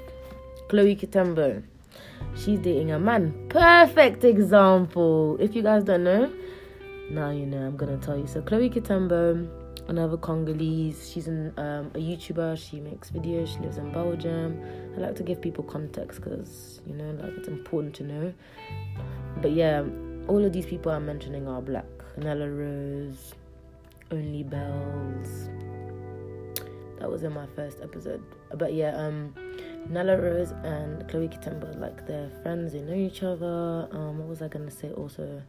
Chloe 0.69 0.95
Kitembo, 0.95 1.63
she's 2.35 2.59
dating 2.59 2.91
a 2.91 2.99
man. 2.99 3.33
Perfect 3.49 4.23
example. 4.23 5.37
If 5.39 5.55
you 5.55 5.63
guys 5.63 5.83
don't 5.83 6.03
know, 6.03 6.31
now 7.09 7.29
you 7.31 7.45
know. 7.45 7.65
I'm 7.65 7.77
gonna 7.77 7.97
tell 7.97 8.17
you. 8.17 8.27
So 8.27 8.41
Chloe 8.41 8.69
Kitembo, 8.69 9.47
another 9.87 10.17
Congolese. 10.17 11.09
She's 11.09 11.27
an, 11.27 11.53
um, 11.57 11.91
a 11.93 11.99
YouTuber. 11.99 12.57
She 12.57 12.79
makes 12.79 13.11
videos. 13.11 13.47
She 13.47 13.59
lives 13.59 13.77
in 13.77 13.91
Belgium. 13.91 14.61
I 14.95 14.99
like 14.99 15.15
to 15.15 15.23
give 15.23 15.41
people 15.41 15.63
context 15.63 16.21
because 16.21 16.81
you 16.85 16.93
know, 16.93 17.11
like 17.21 17.33
it's 17.37 17.47
important 17.47 17.93
to 17.95 18.03
know. 18.03 18.33
But 19.41 19.51
yeah, 19.51 19.83
all 20.27 20.43
of 20.43 20.53
these 20.53 20.65
people 20.65 20.91
I'm 20.91 21.05
mentioning 21.05 21.47
are 21.47 21.61
black. 21.61 21.85
Nella 22.17 22.49
Rose, 22.49 23.33
only 24.11 24.43
Bells. 24.43 25.49
That 26.99 27.11
was 27.11 27.23
in 27.23 27.33
my 27.33 27.45
first 27.55 27.79
episode. 27.81 28.23
But 28.53 28.73
yeah, 28.73 28.95
um 28.95 29.33
Nella 29.89 30.17
Rose 30.17 30.51
and 30.63 31.07
Chloe 31.09 31.27
Kitembo, 31.27 31.79
like 31.79 32.07
they're 32.07 32.31
friends, 32.41 32.73
they 32.73 32.81
know 32.81 32.95
each 32.95 33.21
other. 33.21 33.87
Um, 33.91 34.19
what 34.19 34.27
was 34.27 34.41
I 34.41 34.47
gonna 34.47 34.71
say 34.71 34.91
also? 34.91 35.41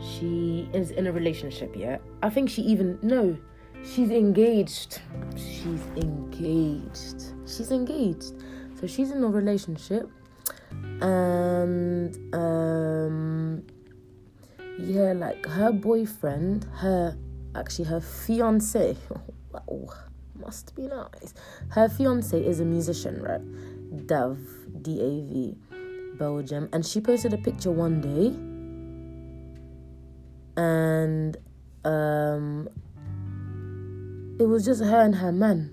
She 0.00 0.68
is 0.72 0.90
in 0.92 1.06
a 1.06 1.12
relationship, 1.12 1.74
yeah. 1.76 1.98
I 2.22 2.30
think 2.30 2.48
she 2.48 2.62
even 2.62 2.98
no, 3.02 3.36
she's 3.84 4.10
engaged. 4.10 5.00
She's 5.36 5.82
engaged. 5.96 7.34
She's 7.46 7.70
engaged. 7.70 8.34
So 8.80 8.86
she's 8.86 9.10
in 9.10 9.22
a 9.22 9.28
relationship. 9.28 10.10
And 11.00 12.16
um 12.34 13.62
yeah, 14.78 15.12
like 15.12 15.46
her 15.46 15.72
boyfriend, 15.72 16.64
her 16.76 17.16
actually 17.54 17.86
her 17.86 18.00
fiance. 18.00 18.96
wow, 19.52 19.88
must 20.38 20.74
be 20.74 20.86
nice. 20.86 21.34
Her 21.68 21.88
fiance 21.88 22.38
is 22.38 22.60
a 22.60 22.64
musician, 22.64 23.22
right? 23.22 24.06
Dav, 24.06 24.38
D 24.82 25.00
A 25.00 25.22
V, 25.28 25.56
Belgium, 26.18 26.68
and 26.72 26.84
she 26.84 27.00
posted 27.00 27.32
a 27.34 27.38
picture 27.38 27.70
one 27.70 28.00
day, 28.00 28.28
and 30.56 31.36
um, 31.84 32.68
it 34.40 34.48
was 34.48 34.64
just 34.64 34.82
her 34.82 35.02
and 35.02 35.14
her 35.16 35.30
man, 35.30 35.70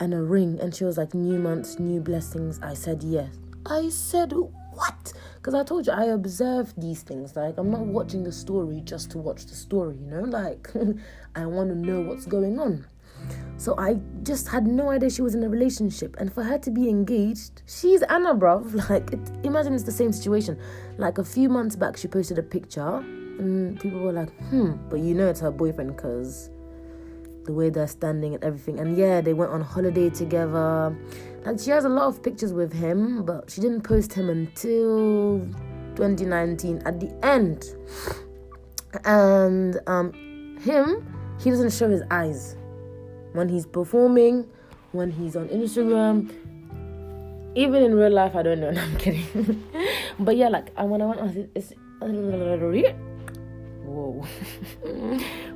and 0.00 0.14
a 0.14 0.22
ring, 0.22 0.58
and 0.60 0.74
she 0.74 0.84
was 0.84 0.96
like, 0.96 1.12
"New 1.12 1.38
months, 1.38 1.78
new 1.78 2.00
blessings." 2.00 2.58
I 2.62 2.72
said 2.72 3.02
yes. 3.02 3.36
I 3.66 3.90
said 3.90 4.32
what? 4.32 5.12
Because 5.36 5.54
I 5.54 5.64
told 5.64 5.86
you 5.86 5.92
I 5.92 6.04
observe 6.04 6.72
these 6.78 7.02
things. 7.02 7.36
Like 7.36 7.58
I'm 7.58 7.70
not 7.70 7.84
watching 7.84 8.24
the 8.24 8.32
story 8.32 8.80
just 8.80 9.10
to 9.10 9.18
watch 9.18 9.44
the 9.44 9.54
story, 9.54 9.98
you 9.98 10.06
know. 10.06 10.22
Like 10.22 10.70
I 11.36 11.44
want 11.44 11.68
to 11.68 11.74
know 11.76 12.00
what's 12.00 12.24
going 12.24 12.58
on. 12.58 12.86
So 13.58 13.74
I 13.78 13.98
just 14.22 14.48
had 14.48 14.66
no 14.66 14.90
idea 14.90 15.10
she 15.10 15.22
was 15.22 15.34
in 15.34 15.42
a 15.44 15.48
relationship, 15.48 16.16
and 16.18 16.32
for 16.32 16.42
her 16.42 16.56
to 16.56 16.70
be 16.70 16.88
engaged, 16.88 17.62
she's 17.66 18.02
Anna, 18.02 18.34
bruv. 18.34 18.88
Like, 18.90 19.12
it, 19.12 19.20
imagine 19.44 19.74
it's 19.74 19.84
the 19.84 19.92
same 19.92 20.12
situation. 20.12 20.58
Like 20.96 21.18
a 21.18 21.24
few 21.24 21.50
months 21.50 21.76
back, 21.76 21.98
she 21.98 22.08
posted 22.08 22.38
a 22.38 22.42
picture, 22.42 22.96
and 23.38 23.78
people 23.78 24.00
were 24.00 24.12
like, 24.12 24.30
"Hmm," 24.48 24.72
but 24.88 25.00
you 25.00 25.14
know 25.14 25.28
it's 25.28 25.40
her 25.40 25.50
boyfriend 25.50 25.96
because 25.96 26.50
the 27.44 27.52
way 27.52 27.70
they're 27.70 27.86
standing 27.86 28.34
and 28.34 28.44
everything. 28.44 28.80
And 28.80 28.96
yeah, 28.96 29.20
they 29.20 29.34
went 29.34 29.52
on 29.52 29.60
holiday 29.60 30.10
together. 30.10 30.96
Like 31.44 31.60
she 31.60 31.70
has 31.70 31.84
a 31.84 31.88
lot 31.88 32.06
of 32.06 32.22
pictures 32.22 32.52
with 32.52 32.72
him, 32.72 33.24
but 33.24 33.50
she 33.50 33.60
didn't 33.60 33.82
post 33.82 34.12
him 34.12 34.30
until 34.30 35.40
2019 35.96 36.82
at 36.84 37.00
the 37.00 37.12
end. 37.24 37.74
And 39.04 39.78
um, 39.86 40.12
him, 40.60 41.06
he 41.40 41.50
doesn't 41.50 41.72
show 41.72 41.88
his 41.88 42.02
eyes 42.10 42.56
when 43.32 43.48
he's 43.48 43.66
performing, 43.66 44.48
when 44.92 45.10
he's 45.10 45.36
on 45.36 45.48
Instagram. 45.48 46.32
Even 47.56 47.82
in 47.82 47.94
real 47.94 48.10
life, 48.10 48.34
I 48.34 48.42
don't 48.42 48.60
know. 48.60 48.70
No, 48.74 48.80
I'm 48.80 48.96
kidding. 48.96 49.62
but 50.18 50.36
yeah, 50.36 50.48
like 50.48 50.72
when 50.78 51.02
I 51.02 51.06
went 51.06 51.20
on 51.20 51.28
his, 51.28 51.74
whoa. 53.84 54.24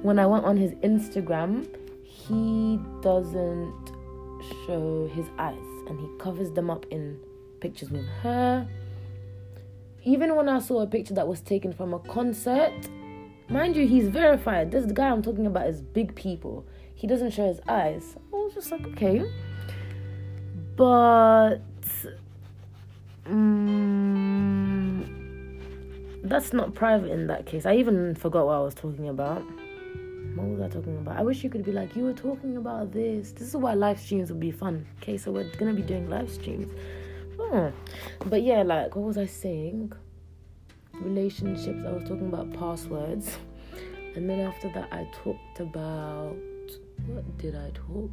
when 0.02 0.18
I 0.18 0.26
went 0.26 0.44
on 0.44 0.56
his 0.56 0.72
Instagram, 0.72 1.66
he 2.28 2.78
doesn't 3.00 3.92
show 4.66 5.10
his 5.14 5.26
eyes 5.38 5.56
and 5.88 5.98
he 5.98 6.08
covers 6.18 6.50
them 6.52 6.70
up 6.70 6.86
in 6.90 7.18
pictures 7.60 7.90
with 7.90 8.06
her. 8.22 8.68
Even 10.04 10.36
when 10.36 10.48
I 10.48 10.60
saw 10.60 10.80
a 10.82 10.86
picture 10.86 11.14
that 11.14 11.26
was 11.26 11.40
taken 11.40 11.72
from 11.72 11.92
a 11.94 11.98
concert, 11.98 12.88
mind 13.48 13.76
you, 13.76 13.86
he's 13.86 14.08
verified. 14.08 14.70
This 14.70 14.90
guy 14.92 15.08
I'm 15.08 15.22
talking 15.22 15.46
about 15.46 15.66
is 15.66 15.82
big 15.82 16.14
people. 16.14 16.64
He 16.94 17.06
doesn't 17.06 17.30
show 17.30 17.46
his 17.46 17.60
eyes. 17.68 18.16
I 18.32 18.36
was 18.36 18.54
just 18.54 18.70
like, 18.70 18.86
okay. 18.88 19.22
But 20.76 21.58
um, 23.26 25.04
that's 26.24 26.52
not 26.52 26.74
private 26.74 27.10
in 27.10 27.26
that 27.26 27.46
case. 27.46 27.66
I 27.66 27.74
even 27.76 28.14
forgot 28.14 28.46
what 28.46 28.54
I 28.54 28.60
was 28.60 28.74
talking 28.74 29.08
about. 29.08 29.42
What 30.34 30.46
was 30.48 30.60
I 30.60 30.68
talking 30.68 30.96
about? 30.98 31.16
I 31.16 31.22
wish 31.22 31.42
you 31.42 31.50
could 31.50 31.64
be 31.64 31.72
like, 31.72 31.96
you 31.96 32.04
were 32.04 32.12
talking 32.12 32.56
about 32.56 32.92
this. 32.92 33.32
This 33.32 33.48
is 33.48 33.56
why 33.56 33.74
live 33.74 34.00
streams 34.00 34.30
would 34.30 34.40
be 34.40 34.50
fun. 34.50 34.86
Okay, 35.02 35.16
so 35.16 35.32
we're 35.32 35.50
gonna 35.56 35.74
be 35.74 35.82
doing 35.82 36.08
live 36.08 36.30
streams. 36.30 36.72
Oh. 37.38 37.72
But 38.26 38.42
yeah, 38.42 38.62
like, 38.62 38.94
what 38.96 39.06
was 39.06 39.18
I 39.18 39.26
saying? 39.26 39.92
Relationships. 40.94 41.82
I 41.86 41.92
was 41.92 42.02
talking 42.02 42.28
about 42.28 42.52
passwords. 42.52 43.36
And 44.16 44.28
then 44.28 44.40
after 44.40 44.68
that, 44.70 44.88
I 44.92 45.08
talked 45.22 45.60
about. 45.60 46.36
What 47.06 47.38
did 47.38 47.54
I 47.54 47.70
talk 47.70 48.10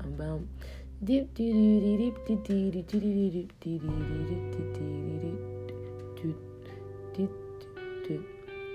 about? 0.00 0.40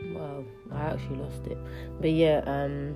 Wow, 0.06 0.44
I 0.72 0.82
actually 0.86 1.18
lost 1.18 1.46
it. 1.48 1.58
But 2.00 2.12
yeah, 2.12 2.42
um, 2.46 2.96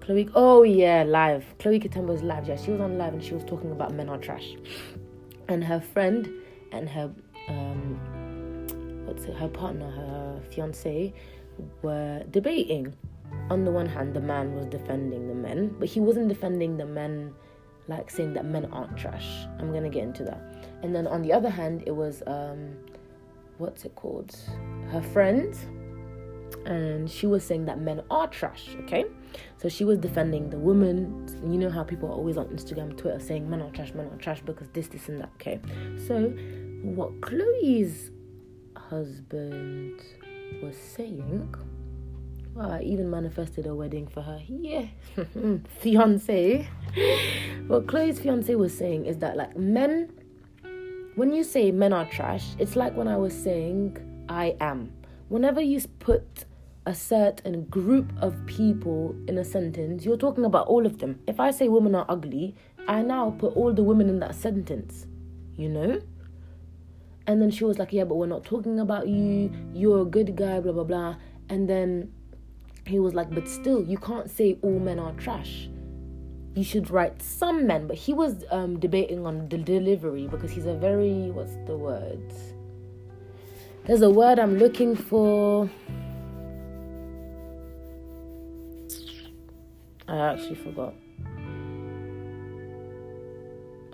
Chloe. 0.00 0.28
Oh 0.34 0.62
yeah, 0.62 1.04
live. 1.04 1.44
Chloe 1.58 1.78
Kitembo's 1.78 2.22
live. 2.22 2.48
Yeah, 2.48 2.56
she 2.56 2.70
was 2.70 2.80
on 2.80 2.98
live 2.98 3.14
and 3.14 3.22
she 3.22 3.34
was 3.34 3.44
talking 3.44 3.72
about 3.72 3.92
men 3.94 4.08
are 4.08 4.18
trash. 4.18 4.56
And 5.48 5.62
her 5.62 5.80
friend 5.80 6.28
and 6.72 6.88
her 6.88 7.12
um, 7.48 9.06
what's 9.06 9.24
it? 9.24 9.34
Her 9.34 9.48
partner, 9.48 9.90
her 9.90 10.40
fiance, 10.50 11.12
were 11.82 12.24
debating. 12.30 12.94
On 13.50 13.64
the 13.64 13.70
one 13.70 13.86
hand, 13.86 14.14
the 14.14 14.20
man 14.20 14.54
was 14.54 14.66
defending 14.66 15.28
the 15.28 15.34
men, 15.34 15.74
but 15.78 15.88
he 15.88 16.00
wasn't 16.00 16.28
defending 16.28 16.76
the 16.76 16.86
men 16.86 17.34
like 17.88 18.10
saying 18.10 18.34
that 18.34 18.44
men 18.44 18.66
aren't 18.66 18.96
trash. 18.96 19.46
I'm 19.58 19.72
gonna 19.72 19.88
get 19.88 20.02
into 20.02 20.24
that. 20.24 20.40
And 20.82 20.94
then 20.94 21.06
on 21.06 21.22
the 21.22 21.32
other 21.32 21.50
hand, 21.50 21.82
it 21.86 21.92
was 21.92 22.22
um, 22.26 22.76
what's 23.62 23.84
it 23.84 23.94
called? 23.94 24.36
Her 24.90 25.00
friend, 25.00 25.54
and 26.66 27.08
she 27.08 27.26
was 27.26 27.44
saying 27.44 27.64
that 27.66 27.80
men 27.80 28.02
are 28.10 28.26
trash. 28.26 28.76
Okay, 28.80 29.04
so 29.56 29.68
she 29.68 29.84
was 29.84 29.98
defending 29.98 30.50
the 30.50 30.58
woman. 30.58 31.26
You 31.44 31.58
know 31.58 31.70
how 31.70 31.84
people 31.84 32.08
are 32.08 32.12
always 32.12 32.36
on 32.36 32.46
Instagram, 32.48 32.96
Twitter 32.98 33.20
saying 33.20 33.48
men 33.48 33.62
are 33.62 33.70
trash, 33.70 33.94
men 33.94 34.06
are 34.06 34.16
trash 34.16 34.42
because 34.44 34.68
this, 34.72 34.88
this, 34.88 35.08
and 35.08 35.20
that. 35.20 35.30
Okay, 35.36 35.60
so 36.06 36.30
what 36.82 37.20
Chloe's 37.22 38.10
husband 38.76 40.02
was 40.62 40.76
saying. 40.76 41.54
Well, 42.54 42.70
I 42.70 42.82
even 42.82 43.08
manifested 43.08 43.66
a 43.66 43.74
wedding 43.74 44.08
for 44.08 44.20
her. 44.20 44.42
Yeah, 44.46 44.88
fiance. 45.80 46.68
what 47.68 47.86
Chloe's 47.86 48.18
fiance 48.20 48.54
was 48.56 48.76
saying 48.76 49.06
is 49.06 49.18
that 49.18 49.38
like 49.38 49.56
men 49.56 50.10
when 51.14 51.32
you 51.32 51.44
say 51.44 51.70
men 51.70 51.92
are 51.92 52.06
trash, 52.06 52.54
it's 52.58 52.76
like 52.76 52.94
when 52.96 53.08
I 53.08 53.16
was 53.16 53.34
saying 53.34 53.98
I 54.28 54.56
am. 54.60 54.92
Whenever 55.28 55.60
you 55.60 55.80
put 55.98 56.44
a 56.86 56.94
certain 56.94 57.64
group 57.64 58.12
of 58.20 58.34
people 58.46 59.14
in 59.28 59.38
a 59.38 59.44
sentence, 59.44 60.04
you're 60.04 60.16
talking 60.16 60.44
about 60.44 60.66
all 60.66 60.86
of 60.86 60.98
them. 60.98 61.20
If 61.26 61.38
I 61.38 61.50
say 61.50 61.68
women 61.68 61.94
are 61.94 62.06
ugly, 62.08 62.54
I 62.88 63.02
now 63.02 63.30
put 63.38 63.54
all 63.56 63.72
the 63.72 63.82
women 63.82 64.08
in 64.08 64.20
that 64.20 64.34
sentence, 64.34 65.06
you 65.54 65.68
know? 65.68 66.00
And 67.26 67.40
then 67.40 67.50
she 67.50 67.64
was 67.64 67.78
like, 67.78 67.92
Yeah, 67.92 68.04
but 68.04 68.16
we're 68.16 68.26
not 68.26 68.44
talking 68.44 68.80
about 68.80 69.06
you. 69.06 69.52
You're 69.74 70.02
a 70.02 70.06
good 70.06 70.34
guy, 70.34 70.60
blah, 70.60 70.72
blah, 70.72 70.84
blah. 70.84 71.16
And 71.48 71.68
then 71.68 72.12
he 72.86 72.98
was 72.98 73.14
like, 73.14 73.30
But 73.30 73.48
still, 73.48 73.84
you 73.84 73.98
can't 73.98 74.30
say 74.30 74.58
all 74.62 74.78
men 74.78 74.98
are 74.98 75.12
trash 75.12 75.68
you 76.54 76.64
should 76.64 76.90
write 76.90 77.22
some 77.22 77.66
men, 77.66 77.86
but 77.86 77.96
he 77.96 78.12
was 78.12 78.44
um, 78.50 78.78
debating 78.78 79.26
on 79.26 79.48
the 79.48 79.56
delivery 79.56 80.26
because 80.28 80.50
he's 80.50 80.66
a 80.66 80.74
very 80.74 81.30
what's 81.30 81.54
the 81.66 81.76
word? 81.76 82.20
There's 83.86 84.02
a 84.02 84.10
word 84.10 84.38
I'm 84.38 84.58
looking 84.58 84.94
for. 84.94 85.68
I 90.06 90.16
actually 90.16 90.56
forgot. 90.56 90.94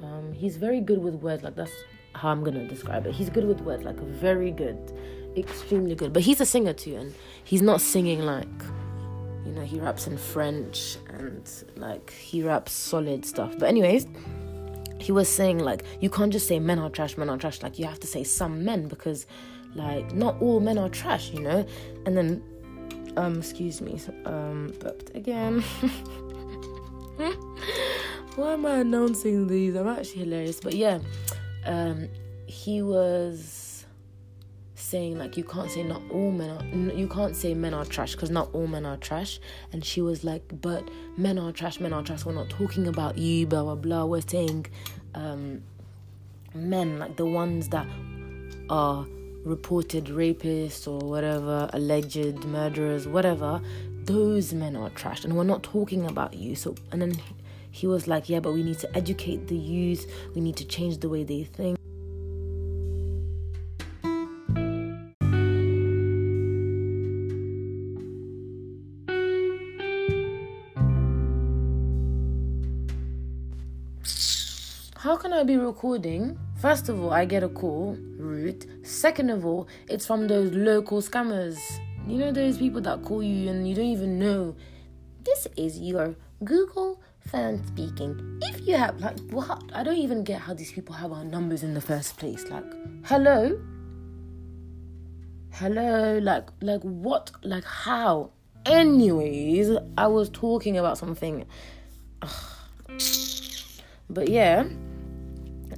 Um, 0.03 0.33
he's 0.35 0.57
very 0.57 0.81
good 0.81 0.99
with 0.99 1.15
words. 1.15 1.45
Like 1.45 1.55
that's 1.55 1.73
how 2.15 2.31
I'm 2.31 2.43
gonna 2.43 2.67
describe 2.67 3.07
it. 3.07 3.15
He's 3.15 3.31
good 3.31 3.47
with 3.47 3.61
words. 3.61 3.85
Like 3.85 3.99
very 4.01 4.51
good, 4.51 4.93
extremely 5.37 5.95
good. 5.95 6.13
But 6.13 6.23
he's 6.23 6.41
a 6.41 6.47
singer 6.47 6.73
too, 6.73 6.97
and 6.97 7.15
he's 7.45 7.63
not 7.63 7.81
singing 7.81 8.23
like 8.23 8.49
you 9.47 9.53
know 9.53 9.63
he 9.63 9.79
raps 9.79 10.09
in 10.09 10.19
french 10.19 10.97
and 11.19 11.64
like 11.77 12.11
he 12.12 12.43
raps 12.43 12.73
solid 12.73 13.25
stuff. 13.25 13.59
But 13.59 13.69
anyways 13.69 14.07
he 15.01 15.12
was 15.12 15.29
saying 15.29 15.61
like 15.61 15.85
you 16.01 16.11
can't 16.11 16.33
just 16.33 16.49
say 16.49 16.59
men 16.59 16.79
are 16.79 16.91
trash 16.91 17.16
men 17.16 17.31
are 17.31 17.39
trash. 17.39 17.62
Like 17.62 17.79
you 17.79 17.87
have 17.87 18.01
to 18.01 18.07
say 18.07 18.25
some 18.25 18.64
men 18.64 18.89
because 18.89 19.27
like 19.75 20.14
not 20.14 20.41
all 20.41 20.61
men 20.61 20.79
are 20.79 20.89
trash 20.89 21.31
you 21.31 21.41
know? 21.41 21.66
And 22.07 22.16
then 22.16 22.43
um 23.16 23.39
excuse 23.39 23.81
me 23.81 24.01
um 24.25 24.73
burped 24.81 25.14
again. 25.14 25.61
Why 28.37 28.53
am 28.53 28.66
i 28.66 28.79
announcing 28.79 29.49
these? 29.49 29.75
I'm 29.75 29.89
actually 29.89 30.23
hilarious. 30.25 30.61
But 30.61 30.75
yeah 30.75 30.99
um 31.66 32.09
he 32.47 32.83
was 32.83 33.58
saying 34.79 35.18
like 35.18 35.37
you 35.37 35.45
can't 35.45 35.70
say 35.70 35.83
not 35.83 36.03
all 36.11 36.31
men 36.31 36.51
are 36.51 36.95
you 36.95 37.09
can't 37.09 37.35
say 37.35 37.53
men 37.55 37.74
are 37.74 37.85
trash 37.85 38.12
because 38.12 38.31
not 38.31 38.49
all 38.53 38.66
men 38.66 38.87
are 38.87 38.97
trash. 38.97 39.41
And 39.72 39.85
she 39.85 40.01
was 40.01 40.24
like 40.24 40.61
but 40.61 40.89
men 41.16 41.39
are 41.39 41.53
trash 41.53 41.81
men 41.81 41.93
are 41.93 42.03
trash. 42.03 42.24
We're 42.24 42.33
not 42.35 42.49
talking 42.49 42.87
about 42.87 43.18
you 43.18 43.47
blah 43.47 43.62
blah 43.62 43.74
blah. 43.74 44.05
We're 44.05 44.20
saying 44.20 44.66
um, 45.14 45.62
men 46.55 46.99
like 46.99 47.16
the 47.16 47.26
ones 47.26 47.68
that 47.68 47.87
are 48.70 49.07
reported 49.45 50.07
rapists 50.07 50.87
or 50.87 51.07
whatever 51.09 51.70
alleged 51.72 52.45
murderers 52.45 53.07
whatever 53.07 53.61
those 54.05 54.53
men 54.53 54.76
are 54.76 54.91
trash. 54.91 55.24
And 55.24 55.37
we're 55.37 55.45
not 55.45 55.62
talking 55.62 56.07
about 56.07 56.35
you. 56.35 56.55
So 56.55 56.74
and 56.93 57.03
then 57.03 57.14
he 57.70 57.87
was 57.87 58.09
like 58.09 58.29
yeah 58.29 58.41
but 58.41 58.53
we 58.53 58.62
need 58.62 58.79
to 58.79 58.97
educate 58.97 59.49
the 59.49 59.57
youth. 59.57 60.11
We 60.35 60.41
need 60.41 60.57
to 60.57 60.64
change 60.64 60.99
the 60.99 61.09
way 61.09 61.24
they 61.24 61.45
think 61.45 61.79
I 75.39 75.45
be 75.45 75.57
recording? 75.57 76.36
First 76.61 76.89
of 76.89 77.01
all, 77.01 77.12
I 77.12 77.24
get 77.24 77.45
a 77.45 77.49
call, 77.49 77.97
rude. 78.18 78.84
Second 78.84 79.30
of 79.30 79.47
all, 79.47 79.68
it's 79.89 80.05
from 80.05 80.26
those 80.26 80.51
local 80.51 81.01
scammers. 81.01 81.57
You 82.09 82.18
know 82.18 82.32
those 82.32 82.59
people 82.59 82.80
that 82.80 83.05
call 83.05 83.22
you 83.22 83.49
and 83.49 83.68
you 83.68 83.76
don't 83.76 83.84
even 83.84 84.18
know. 84.18 84.57
This 85.22 85.47
is 85.57 85.78
your 85.78 86.16
Google 86.43 87.01
fan 87.20 87.64
speaking. 87.68 88.41
If 88.43 88.66
you 88.66 88.74
have 88.74 88.99
like 89.01 89.16
what 89.30 89.62
I 89.72 89.84
don't 89.84 89.99
even 89.99 90.24
get 90.24 90.41
how 90.41 90.55
these 90.55 90.72
people 90.72 90.97
have 90.97 91.12
our 91.12 91.24
numbers 91.24 91.62
in 91.62 91.72
the 91.72 91.80
first 91.80 92.16
place. 92.16 92.45
Like, 92.49 92.64
hello? 93.05 93.61
Hello? 95.53 96.18
Like 96.18 96.49
like 96.61 96.82
what? 96.82 97.30
Like 97.45 97.62
how? 97.64 98.32
Anyways, 98.66 99.70
I 99.97 100.09
was 100.09 100.30
talking 100.30 100.76
about 100.76 100.99
something. 100.99 101.47
Ugh. 102.22 102.30
But 104.11 104.30
yeah, 104.30 104.64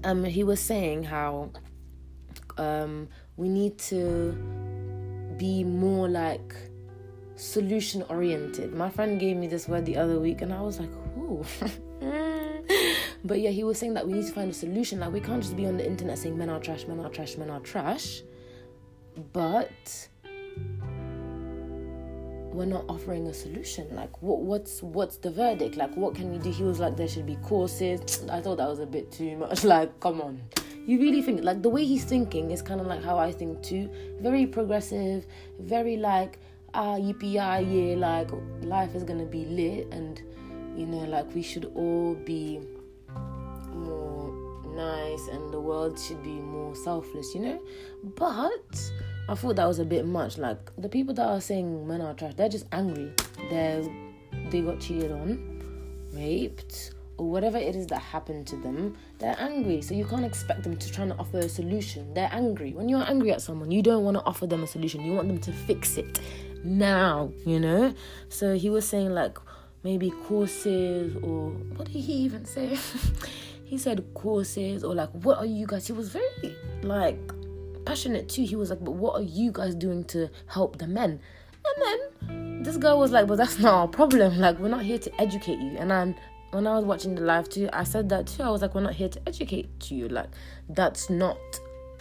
um 0.04 0.24
he 0.24 0.44
was 0.44 0.60
saying 0.60 1.04
how 1.04 1.50
um 2.56 3.08
we 3.36 3.48
need 3.48 3.78
to 3.78 4.32
be 5.38 5.64
more 5.64 6.08
like 6.08 6.54
solution 7.36 8.02
oriented. 8.10 8.74
My 8.74 8.90
friend 8.90 9.18
gave 9.18 9.36
me 9.36 9.46
this 9.46 9.66
word 9.66 9.86
the 9.86 9.96
other 9.96 10.20
week 10.20 10.42
and 10.42 10.52
I 10.52 10.60
was 10.60 10.78
like, 10.78 10.90
ooh. 11.16 11.44
but 13.24 13.40
yeah, 13.40 13.50
he 13.50 13.64
was 13.64 13.78
saying 13.78 13.94
that 13.94 14.06
we 14.06 14.12
need 14.12 14.26
to 14.26 14.32
find 14.32 14.50
a 14.50 14.54
solution. 14.54 15.00
Like 15.00 15.12
we 15.12 15.20
can't 15.20 15.42
just 15.42 15.56
be 15.56 15.66
on 15.66 15.78
the 15.78 15.86
internet 15.86 16.18
saying 16.18 16.36
men 16.36 16.50
are 16.50 16.60
trash, 16.60 16.86
men 16.86 17.00
are 17.00 17.08
trash, 17.08 17.36
men 17.38 17.48
are 17.48 17.60
trash. 17.60 18.22
But 19.32 20.08
we're 22.52 22.66
not 22.66 22.84
offering 22.88 23.26
a 23.26 23.34
solution. 23.34 23.86
Like 23.94 24.22
what 24.22 24.40
what's 24.40 24.82
what's 24.82 25.16
the 25.16 25.30
verdict? 25.30 25.76
Like 25.76 25.96
what 25.96 26.14
can 26.14 26.30
we 26.30 26.38
do? 26.38 26.50
He 26.50 26.62
was 26.62 26.80
like 26.80 26.96
there 26.96 27.08
should 27.08 27.26
be 27.26 27.36
courses. 27.36 28.24
I 28.30 28.40
thought 28.40 28.56
that 28.58 28.68
was 28.68 28.80
a 28.80 28.86
bit 28.86 29.10
too 29.10 29.36
much. 29.36 29.64
Like, 29.70 30.00
come 30.00 30.20
on. 30.20 30.40
You 30.86 30.98
really 30.98 31.22
think 31.22 31.44
like 31.44 31.62
the 31.62 31.68
way 31.68 31.84
he's 31.84 32.04
thinking 32.04 32.50
is 32.50 32.60
kind 32.62 32.80
of 32.80 32.86
like 32.86 33.04
how 33.04 33.18
I 33.18 33.30
think 33.30 33.62
too. 33.62 33.88
Very 34.20 34.46
progressive, 34.46 35.26
very 35.60 35.96
like 35.96 36.38
ah 36.74 36.96
yippee 36.96 37.34
yeah, 37.34 37.58
like 37.96 38.30
life 38.62 38.94
is 38.94 39.04
gonna 39.04 39.26
be 39.26 39.44
lit 39.44 39.88
and 39.92 40.22
you 40.76 40.86
know 40.86 41.04
like 41.04 41.32
we 41.34 41.42
should 41.42 41.70
all 41.74 42.14
be 42.14 42.60
more 43.74 44.32
nice 44.74 45.28
and 45.28 45.52
the 45.52 45.60
world 45.60 45.98
should 45.98 46.22
be 46.22 46.40
more 46.40 46.74
selfless, 46.74 47.34
you 47.34 47.40
know? 47.40 47.62
But 48.02 48.92
I 49.30 49.36
thought 49.36 49.54
that 49.56 49.68
was 49.68 49.78
a 49.78 49.84
bit 49.84 50.06
much. 50.06 50.38
Like 50.38 50.58
the 50.76 50.88
people 50.88 51.14
that 51.14 51.24
are 51.24 51.40
saying 51.40 51.86
men 51.86 52.00
are 52.00 52.14
trash, 52.14 52.34
they're 52.34 52.48
just 52.48 52.66
angry. 52.72 53.12
They're 53.48 53.84
they 54.50 54.60
got 54.60 54.80
cheated 54.80 55.12
on, 55.12 55.62
raped, 56.12 56.94
or 57.16 57.30
whatever 57.30 57.56
it 57.56 57.76
is 57.76 57.86
that 57.86 58.02
happened 58.02 58.48
to 58.48 58.56
them. 58.56 58.96
They're 59.20 59.36
angry, 59.38 59.82
so 59.82 59.94
you 59.94 60.04
can't 60.04 60.24
expect 60.24 60.64
them 60.64 60.76
to 60.76 60.90
try 60.90 61.04
and 61.04 61.12
offer 61.12 61.38
a 61.38 61.48
solution. 61.48 62.12
They're 62.12 62.30
angry. 62.32 62.72
When 62.72 62.88
you're 62.88 63.08
angry 63.08 63.30
at 63.30 63.40
someone, 63.40 63.70
you 63.70 63.82
don't 63.82 64.02
want 64.02 64.16
to 64.16 64.24
offer 64.24 64.48
them 64.48 64.64
a 64.64 64.66
solution. 64.66 65.04
You 65.04 65.12
want 65.12 65.28
them 65.28 65.38
to 65.38 65.52
fix 65.52 65.96
it 65.96 66.20
now. 66.64 67.30
You 67.46 67.60
know. 67.60 67.94
So 68.30 68.56
he 68.56 68.68
was 68.68 68.84
saying 68.88 69.14
like 69.14 69.38
maybe 69.84 70.10
courses 70.26 71.14
or 71.22 71.50
what 71.76 71.86
did 71.86 72.02
he 72.02 72.14
even 72.14 72.46
say? 72.46 72.76
he 73.64 73.78
said 73.78 74.04
courses 74.12 74.82
or 74.82 74.92
like 74.92 75.10
what 75.10 75.38
are 75.38 75.46
you 75.46 75.68
guys? 75.68 75.86
He 75.86 75.92
was 75.92 76.08
very 76.08 76.56
like 76.82 77.20
passionate 77.84 78.28
too. 78.28 78.44
He 78.44 78.56
was 78.56 78.70
like, 78.70 78.84
but 78.84 78.92
what 78.92 79.14
are 79.14 79.24
you 79.24 79.50
guys 79.52 79.74
doing 79.74 80.04
to 80.04 80.28
help 80.46 80.78
the 80.78 80.86
men? 80.86 81.20
And 81.64 81.82
then 82.28 82.62
this 82.62 82.76
girl 82.76 82.98
was 82.98 83.10
like, 83.12 83.26
but 83.26 83.36
that's 83.36 83.58
not 83.58 83.74
our 83.74 83.88
problem. 83.88 84.38
Like, 84.38 84.58
we're 84.58 84.68
not 84.68 84.82
here 84.82 84.98
to 84.98 85.20
educate 85.20 85.58
you. 85.58 85.76
And 85.78 85.90
then 85.90 86.14
when 86.52 86.66
I 86.66 86.76
was 86.76 86.84
watching 86.84 87.14
the 87.14 87.20
live 87.22 87.48
too, 87.48 87.68
I 87.72 87.84
said 87.84 88.08
that 88.08 88.26
too. 88.26 88.42
I 88.42 88.50
was 88.50 88.62
like, 88.62 88.74
we're 88.74 88.80
not 88.80 88.94
here 88.94 89.08
to 89.08 89.20
educate 89.28 89.90
you. 89.90 90.08
Like, 90.08 90.30
that's 90.68 91.10
not 91.10 91.38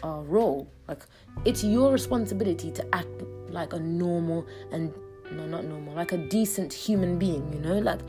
our 0.04 0.24
role. 0.24 0.72
Like, 0.88 1.06
it's 1.46 1.64
your 1.64 1.92
responsibility 1.92 2.72
to 2.72 2.96
act 2.96 3.24
like 3.50 3.74
a 3.74 3.80
normal 3.80 4.46
and 4.72 4.94
no, 5.32 5.46
not 5.46 5.66
normal, 5.66 5.94
like 5.94 6.12
a 6.12 6.18
decent 6.18 6.74
human 6.74 7.20
being, 7.20 7.54
you 7.54 7.60
know? 7.60 7.78
Like, 7.78 8.00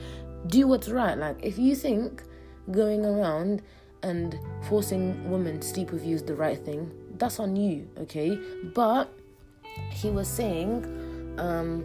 do 0.46 0.66
what's 0.66 0.88
right. 0.88 1.18
Like, 1.18 1.36
if 1.42 1.58
you 1.58 1.74
think 1.74 2.22
going 2.70 3.04
around 3.04 3.62
and 4.02 4.38
forcing 4.68 5.30
women 5.30 5.60
to 5.60 5.68
sleep 5.68 5.90
with 5.90 6.04
you 6.04 6.14
is 6.14 6.22
the 6.22 6.34
right 6.34 6.64
thing, 6.64 6.90
that's 7.20 7.38
on 7.38 7.54
you, 7.54 7.88
okay? 7.98 8.38
But 8.74 9.08
he 9.92 10.10
was 10.10 10.26
saying, 10.26 10.84
um, 11.38 11.84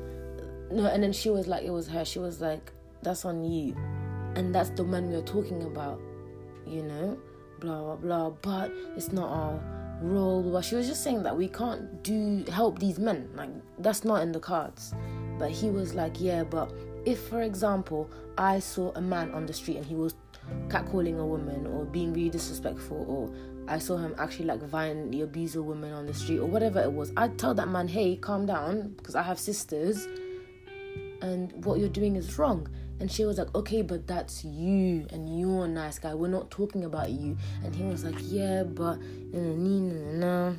no, 0.71 0.85
and 0.85 1.03
then 1.03 1.13
she 1.13 1.29
was 1.29 1.47
like, 1.47 1.63
it 1.63 1.69
was 1.69 1.87
her. 1.87 2.03
She 2.03 2.19
was 2.19 2.41
like, 2.41 2.71
that's 3.03 3.25
on 3.25 3.43
you, 3.43 3.75
and 4.35 4.55
that's 4.55 4.71
the 4.71 4.83
man 4.83 5.09
we 5.09 5.15
are 5.15 5.21
talking 5.21 5.61
about, 5.63 5.99
you 6.65 6.81
know, 6.81 7.17
blah 7.59 7.83
blah 7.83 7.95
blah. 7.95 8.29
But 8.41 8.71
it's 8.97 9.11
not 9.11 9.29
our 9.29 9.59
role. 10.01 10.41
But 10.51 10.65
she 10.65 10.75
was 10.75 10.87
just 10.87 11.03
saying 11.03 11.21
that 11.23 11.37
we 11.37 11.47
can't 11.47 12.03
do 12.03 12.43
help 12.51 12.79
these 12.79 12.97
men. 12.97 13.29
Like 13.35 13.49
that's 13.77 14.03
not 14.03 14.23
in 14.23 14.31
the 14.31 14.39
cards. 14.39 14.95
But 15.37 15.51
he 15.51 15.69
was 15.69 15.93
like, 15.93 16.19
yeah, 16.19 16.43
but 16.43 16.71
if, 17.05 17.19
for 17.27 17.41
example, 17.41 18.09
I 18.37 18.59
saw 18.59 18.91
a 18.95 19.01
man 19.01 19.31
on 19.31 19.45
the 19.45 19.53
street 19.53 19.77
and 19.77 19.85
he 19.85 19.95
was 19.95 20.15
catcalling 20.69 21.19
a 21.19 21.25
woman 21.25 21.67
or 21.67 21.85
being 21.85 22.13
really 22.13 22.29
disrespectful 22.29 23.05
or 23.07 23.29
I 23.67 23.79
saw 23.79 23.97
him 23.97 24.15
actually 24.17 24.45
like 24.45 24.61
violently 24.61 25.21
abuse 25.21 25.55
a 25.55 25.61
woman 25.61 25.91
on 25.93 26.05
the 26.05 26.13
street 26.13 26.39
or 26.39 26.45
whatever 26.45 26.81
it 26.81 26.91
was, 26.91 27.11
I'd 27.17 27.37
tell 27.37 27.53
that 27.55 27.67
man, 27.67 27.87
hey, 27.87 28.15
calm 28.15 28.45
down 28.45 28.93
because 28.97 29.15
I 29.15 29.23
have 29.23 29.39
sisters 29.39 30.07
and 31.21 31.65
what 31.65 31.79
you're 31.79 31.89
doing 31.89 32.15
is 32.15 32.37
wrong. 32.37 32.67
And 32.99 33.11
she 33.11 33.25
was 33.25 33.37
like, 33.37 33.53
okay, 33.53 33.81
but 33.81 34.07
that's 34.07 34.45
you 34.45 35.05
and 35.09 35.39
you're 35.39 35.65
a 35.65 35.67
nice 35.67 35.99
guy. 35.99 36.13
We're 36.13 36.29
not 36.29 36.49
talking 36.49 36.85
about 36.85 37.09
you. 37.09 37.37
And 37.63 37.75
he 37.75 37.83
was 37.83 38.05
like, 38.05 38.15
yeah, 38.19 38.63
but 38.63 38.99
no. 38.99 40.55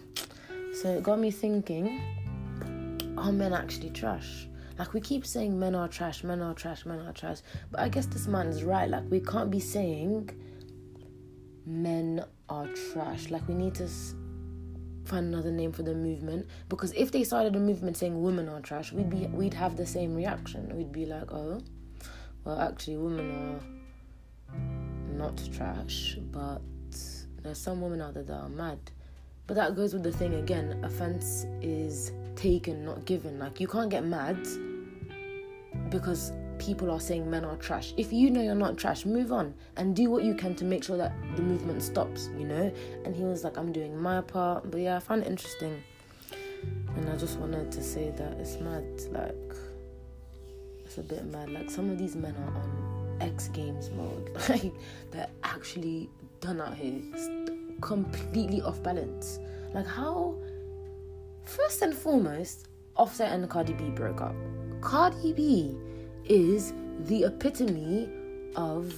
So 0.75 0.91
it 0.97 1.03
got 1.03 1.19
me 1.19 1.31
thinking, 1.31 2.01
are 3.17 3.33
men 3.33 3.55
actually 3.55 3.91
trash? 3.91 4.49
Like 4.79 4.93
we 4.93 5.01
keep 5.01 5.25
saying 5.25 5.59
men 5.59 5.75
are 5.75 5.89
trash, 5.89 6.23
men 6.23 6.43
are 6.43 6.53
trash, 6.53 6.85
men 6.85 7.01
are 7.01 7.13
trash. 7.13 7.39
But 7.71 7.81
I 7.81 7.89
guess 7.89 8.05
this 8.07 8.27
man 8.27 8.49
is 8.49 8.63
right. 8.63 8.91
Like 8.91 9.05
we 9.11 9.21
can't 9.21 9.51
be 9.51 9.61
saying 9.61 10.31
men 11.67 12.25
are 12.49 12.69
trash. 12.93 13.31
Like 13.31 13.47
we 13.49 13.55
need 13.55 13.75
to 13.75 13.89
find 15.05 15.27
another 15.27 15.51
name 15.51 15.73
for 15.73 15.83
the 15.83 15.95
movement 15.95 16.47
because 16.69 16.93
if 16.93 17.13
they 17.13 17.25
started 17.25 17.55
a 17.57 17.61
movement 17.61 17.97
saying 17.97 18.21
women 18.23 18.49
are 18.49 18.61
trash, 18.61 18.93
we'd 18.93 19.11
be 19.11 19.27
we'd 19.27 19.55
have 19.55 19.77
the 19.77 19.87
same 19.87 20.15
reaction. 20.15 20.75
We'd 20.77 20.93
be 20.93 21.07
like, 21.07 21.33
oh, 21.33 21.61
well, 22.45 22.61
actually, 22.61 22.97
women 22.97 23.61
are 24.53 25.17
not 25.17 25.41
trash, 25.53 26.17
but 26.31 26.61
there's 27.43 27.59
some 27.59 27.81
women 27.81 28.01
out 28.01 28.15
there 28.15 28.23
that 28.23 28.41
are 28.41 28.49
mad. 28.49 28.79
But 29.47 29.55
that 29.55 29.77
goes 29.77 29.93
with 29.93 30.03
the 30.03 30.13
thing 30.13 30.35
again. 30.35 30.85
Offense 30.85 31.47
is 31.63 32.13
taken, 32.35 32.85
not 32.85 33.05
given. 33.05 33.39
Like 33.39 33.61
you 33.61 33.69
can't 33.69 33.91
get 33.91 34.05
mad 34.05 34.39
because 35.89 36.33
people 36.59 36.91
are 36.91 37.01
saying 37.01 37.29
men 37.29 37.45
are 37.45 37.57
trash. 37.57 37.95
If 37.97 38.13
you 38.13 38.31
know 38.31 38.43
you're 38.43 38.55
not 38.55 38.77
trash, 38.77 39.05
move 39.05 39.33
on 39.33 39.55
and 39.77 39.95
do 39.95 40.11
what 40.11 40.25
you 40.25 40.35
can 40.35 40.55
to 40.57 40.65
make 40.65 40.85
sure 40.85 40.97
that 40.97 41.13
the 41.37 41.43
movement 41.43 41.83
stops, 41.83 42.29
you 42.39 42.47
know? 42.47 42.73
And 43.05 43.15
he 43.15 43.25
was 43.25 43.45
like, 43.45 43.57
I'm 43.57 43.73
doing 43.73 43.97
my 43.97 44.21
part. 44.21 44.71
But 44.71 44.81
yeah, 44.81 44.97
I 44.97 45.01
found 45.01 45.23
it 45.23 45.29
interesting. 45.29 45.83
And 46.97 47.09
I 47.09 47.17
just 47.17 47.39
wanted 47.39 47.71
to 47.73 47.83
say 47.83 48.11
that 48.17 48.33
it's 48.39 48.59
mad. 48.59 48.85
Like, 49.11 49.55
it's 50.85 50.99
a 50.99 51.03
bit 51.03 51.25
mad. 51.27 51.51
Like, 51.51 51.71
some 51.71 51.91
of 51.91 51.99
these 51.99 52.17
men 52.17 52.35
are 52.37 52.55
on 52.55 53.19
X 53.21 53.49
Games 53.49 53.91
mode. 53.91 54.31
Like, 54.49 54.73
they're 55.11 55.31
actually 55.45 56.09
done 56.41 56.61
out 56.61 56.75
here, 56.75 57.01
completely 57.81 58.63
off 58.63 58.83
balance. 58.83 59.39
Like, 59.75 59.87
how, 59.87 60.37
first 61.45 61.83
and 61.83 61.95
foremost, 61.95 62.69
Offset 62.97 63.31
and 63.33 63.49
Cardi 63.51 63.75
B 63.75 63.91
broke 63.91 64.23
up. 64.23 64.35
Cardi 64.81 65.33
B 65.33 65.77
is 66.29 66.73
the 67.01 67.25
epitome 67.25 68.09
of 68.57 68.95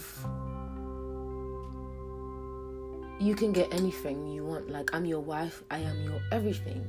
you 3.20 3.35
can 3.35 3.53
get 3.53 3.72
anything 3.74 4.26
you 4.26 4.45
want. 4.45 4.70
Like, 4.70 4.95
I'm 4.95 5.05
your 5.05 5.20
wife, 5.20 5.62
I 5.70 5.79
am 5.79 6.05
your 6.05 6.20
everything. 6.31 6.87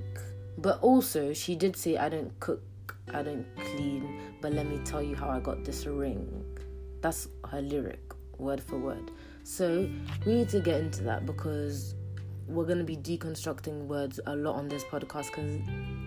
But 0.58 0.80
also, 0.82 1.34
she 1.34 1.56
did 1.56 1.76
say, 1.76 1.98
I 1.98 2.10
don't 2.10 2.38
cook, 2.40 2.62
I 3.14 3.24
don't 3.24 3.46
clean, 3.56 4.22
but 4.42 4.54
let 4.54 4.68
me 4.68 4.80
tell 4.86 5.02
you 5.02 5.16
how 5.16 5.30
I 5.30 5.40
got 5.40 5.64
this 5.64 5.86
ring. 5.86 6.46
That's 7.02 7.30
her 7.50 7.62
lyric, 7.62 8.14
word 8.38 8.62
for 8.62 8.78
word. 8.78 9.12
So, 9.44 9.90
we 10.26 10.36
need 10.36 10.50
to 10.50 10.60
get 10.60 10.82
into 10.82 11.04
that 11.04 11.26
because 11.26 11.96
we're 12.50 12.66
going 12.66 12.80
to 12.80 12.84
be 12.84 12.98
deconstructing 12.98 13.86
words 13.86 14.20
a 14.26 14.36
lot 14.36 14.56
on 14.56 14.68
this 14.68 14.84
podcast 14.84 15.28
because 15.28 15.60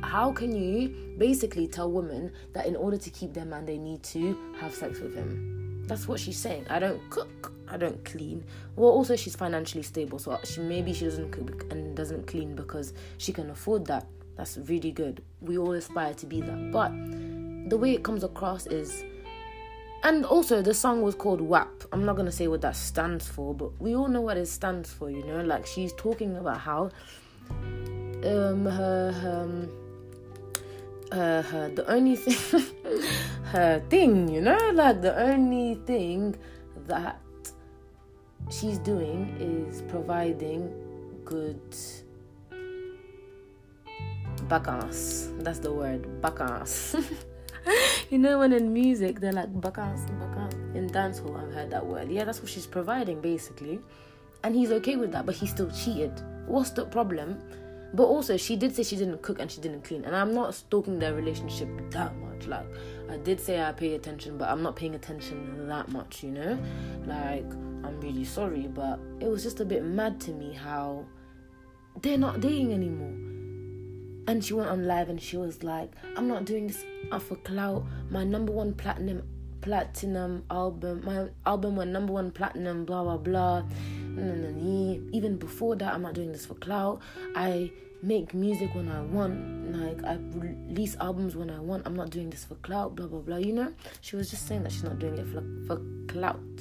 how 0.03 0.33
can 0.33 0.55
you 0.55 0.89
basically 1.17 1.69
tell 1.69 1.91
women 1.91 2.33
that 2.53 2.67
in 2.67 2.75
order 2.75 2.97
to 2.97 3.11
keep 3.11 3.33
their 3.33 3.45
man 3.45 3.65
they 3.65 3.79
need 3.79 4.03
to 4.03 4.37
have 4.61 4.75
sex 4.75 4.99
with 5.01 5.15
him? 5.15 5.85
That's 5.87 6.09
what 6.09 6.21
she's 6.21 6.39
saying. 6.39 6.67
I 6.69 6.79
don't 6.79 7.01
cook 7.11 7.53
i 7.69 7.77
don't 7.77 8.05
clean. 8.05 8.45
Well 8.77 8.91
also 8.91 9.17
she's 9.17 9.35
financially 9.35 9.83
stable 9.83 10.19
so 10.19 10.39
she 10.45 10.61
maybe 10.61 10.93
she 10.93 11.07
doesn't 11.07 11.31
cook 11.31 11.65
and 11.71 11.97
doesn't 11.97 12.27
clean 12.27 12.55
because 12.55 12.93
she 13.19 13.33
can 13.33 13.51
afford 13.51 13.87
that. 13.87 14.07
That's 14.37 14.59
really 14.59 14.91
good. 14.91 15.23
We 15.41 15.59
all 15.59 15.73
aspire 15.73 16.15
to 16.15 16.27
be 16.27 16.41
that. 16.41 16.71
But 16.73 16.91
the 17.71 17.77
way 17.77 17.95
it 17.95 18.03
comes 18.03 18.25
across 18.25 18.67
is 18.67 19.05
and 20.05 20.25
also 20.25 20.63
the 20.63 20.75
song 20.75 21.03
was 21.03 21.15
called 21.15 21.41
WAP. 21.41 21.85
I'm 21.93 22.05
not 22.05 22.17
gonna 22.17 22.33
say 22.33 22.49
what 22.49 22.61
that 22.63 22.77
stands 22.77 23.29
for, 23.29 23.55
but 23.55 23.81
we 23.81 23.95
all 23.95 24.09
know 24.09 24.21
what 24.21 24.37
it 24.37 24.47
stands 24.47 24.93
for, 24.93 25.11
you 25.11 25.25
know. 25.25 25.43
Like 25.43 25.67
she's 25.67 25.93
talking 25.95 26.37
about 26.37 26.59
how 26.59 26.91
um 28.25 28.65
her 28.67 29.15
um 29.43 29.71
her, 31.13 31.43
her 31.43 31.69
the 31.69 31.87
only 31.91 32.17
thing 32.17 32.65
her 33.45 33.81
thing, 33.89 34.29
you 34.29 34.41
know, 34.41 34.59
like 34.75 35.03
the 35.03 35.17
only 35.17 35.77
thing 35.87 36.37
that 36.87 37.21
she's 38.51 38.79
doing 38.79 39.37
is 39.39 39.83
providing 39.83 40.73
good 41.25 41.61
bakas. 44.49 45.31
That's 45.43 45.61
the 45.61 45.73
word, 45.73 46.07
bakas. 46.21 46.97
you 48.11 48.19
know 48.19 48.39
when 48.39 48.53
in 48.53 48.73
music 48.73 49.21
they're 49.21 49.33
like 49.33 49.53
bakas, 49.61 50.07
bakas. 50.19 50.53
In 50.75 50.89
dancehall 50.89 51.43
I've 51.43 51.53
heard 51.53 51.71
that 51.71 51.85
word. 51.85 52.11
Yeah, 52.11 52.25
that's 52.25 52.41
what 52.41 52.51
she's 52.51 52.67
providing 52.67 53.21
basically. 53.21 53.81
And 54.45 54.55
he's 54.55 54.73
okay 54.73 54.97
with 54.97 55.13
that, 55.13 55.25
but 55.25 55.35
he 55.35 55.47
still 55.47 55.71
cheated. 55.71 56.21
What's 56.47 56.71
the 56.71 56.85
problem? 56.85 57.41
But 57.95 58.05
also 58.05 58.37
she 58.37 58.57
did 58.57 58.75
say 58.75 58.83
she 58.83 58.97
didn't 58.97 59.23
cook 59.23 59.39
and 59.39 59.51
she 59.51 59.61
didn't 59.61 59.85
clean. 59.85 60.05
And 60.05 60.17
I'm 60.17 60.35
not 60.35 60.55
stalking 60.55 60.99
their 60.99 61.15
relationship 61.15 61.69
that 61.91 62.17
much. 62.17 62.47
Like 62.47 62.67
I 63.11 63.19
did 63.19 63.41
say 63.41 63.63
I 63.63 63.73
pay 63.73 63.95
attention, 63.95 64.39
but 64.39 64.49
I'm 64.49 64.63
not 64.63 64.77
paying 64.77 64.95
attention 64.95 65.69
that 65.69 65.89
much, 65.89 66.23
you 66.23 66.31
know? 66.31 66.59
Like 67.07 67.51
I'm 67.85 68.01
really 68.01 68.25
sorry, 68.25 68.69
but 68.69 68.99
it 69.21 69.29
was 69.29 69.43
just 69.43 69.61
a 69.61 69.65
bit 69.65 69.85
mad 69.85 70.21
to 70.23 70.33
me 70.33 70.53
how 70.53 71.05
they're 72.01 72.19
not 72.19 72.41
dating 72.41 72.73
anymore. 72.73 73.32
And 74.29 74.45
she 74.45 74.55
went 74.55 74.69
on 74.69 74.87
live 74.87 75.09
and 75.09 75.21
she 75.21 75.37
was 75.37 75.63
like, 75.65 75.91
I'm 76.17 76.29
not 76.29 76.45
doing 76.45 76.69
this 76.69 76.85
for 77.21 77.37
clout. 77.37 77.85
My 78.11 78.25
number 78.25 78.53
one 78.53 78.73
platinum 78.75 79.23
platinum 79.61 80.45
album, 80.51 81.03
my 81.05 81.29
album 81.47 81.77
went 81.77 81.91
number 81.91 82.13
one 82.13 82.31
platinum, 82.31 82.85
blah 82.85 83.03
blah 83.03 83.17
blah. 83.17 83.63
Even 85.13 85.37
before 85.39 85.77
that, 85.77 85.95
I'm 85.95 86.03
not 86.03 86.15
doing 86.15 86.33
this 86.33 86.47
for 86.47 86.55
clout. 86.55 87.01
I 87.35 87.71
make 88.03 88.35
music 88.35 88.75
when 88.75 88.89
I 88.89 89.01
want, 89.01 89.73
like 89.77 90.05
I 90.05 90.19
release 90.35 90.97
albums 91.01 91.37
when 91.37 91.51
I 91.51 91.61
want. 91.61 91.87
I'm 91.87 91.95
not 91.95 92.11
doing 92.11 92.31
this 92.31 92.45
for 92.45 92.57
clout, 92.57 92.97
blah 92.97 93.07
blah 93.07 93.21
blah. 93.21 93.37
You 93.37 93.53
know, 93.53 93.73
she 94.01 94.17
was 94.17 94.31
just 94.31 94.47
saying 94.47 94.65
that 94.65 94.73
she's 94.73 94.85
not 94.85 94.99
doing 94.99 95.17
it 95.17 95.27
for 95.29 95.43
for 95.67 95.81
clout, 96.09 96.61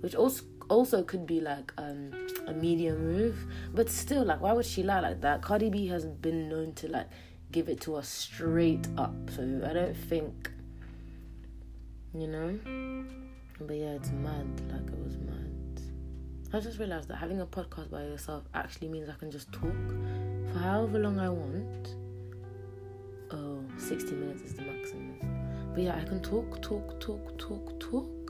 which 0.00 0.14
also 0.14 0.44
also 0.68 1.02
could 1.02 1.26
be 1.26 1.40
like 1.40 1.72
um, 1.78 2.10
a 2.46 2.52
media 2.52 2.94
move, 2.94 3.36
but 3.72 3.90
still, 3.90 4.24
like, 4.24 4.40
why 4.40 4.52
would 4.52 4.66
she 4.66 4.82
lie 4.82 5.00
like 5.00 5.20
that? 5.22 5.42
Cardi 5.42 5.70
B 5.70 5.86
has 5.88 6.04
been 6.04 6.48
known 6.48 6.72
to 6.74 6.88
like 6.88 7.08
give 7.52 7.68
it 7.68 7.80
to 7.82 7.96
us 7.96 8.08
straight 8.08 8.86
up, 8.96 9.14
so 9.30 9.42
I 9.68 9.72
don't 9.72 9.96
think, 9.96 10.50
you 12.14 12.26
know. 12.26 12.58
But 13.60 13.74
yeah, 13.76 13.92
it's 13.92 14.10
mad. 14.10 14.48
Like 14.70 14.86
it 14.86 14.98
was 15.04 15.16
mad. 15.18 15.80
I 16.52 16.60
just 16.60 16.78
realized 16.78 17.08
that 17.08 17.16
having 17.16 17.40
a 17.40 17.46
podcast 17.46 17.90
by 17.90 18.02
yourself 18.02 18.44
actually 18.54 18.88
means 18.88 19.08
I 19.08 19.14
can 19.14 19.30
just 19.30 19.52
talk 19.52 19.74
for 20.52 20.58
however 20.58 20.98
long 20.98 21.18
I 21.18 21.28
want. 21.28 21.96
Oh, 23.30 23.64
60 23.78 24.12
minutes 24.12 24.42
is 24.42 24.54
the 24.54 24.62
maximum. 24.62 25.18
But 25.74 25.82
yeah, 25.82 25.96
I 26.00 26.04
can 26.04 26.22
talk, 26.22 26.62
talk, 26.62 27.00
talk, 27.00 27.36
talk, 27.38 27.80
talk 27.80 28.24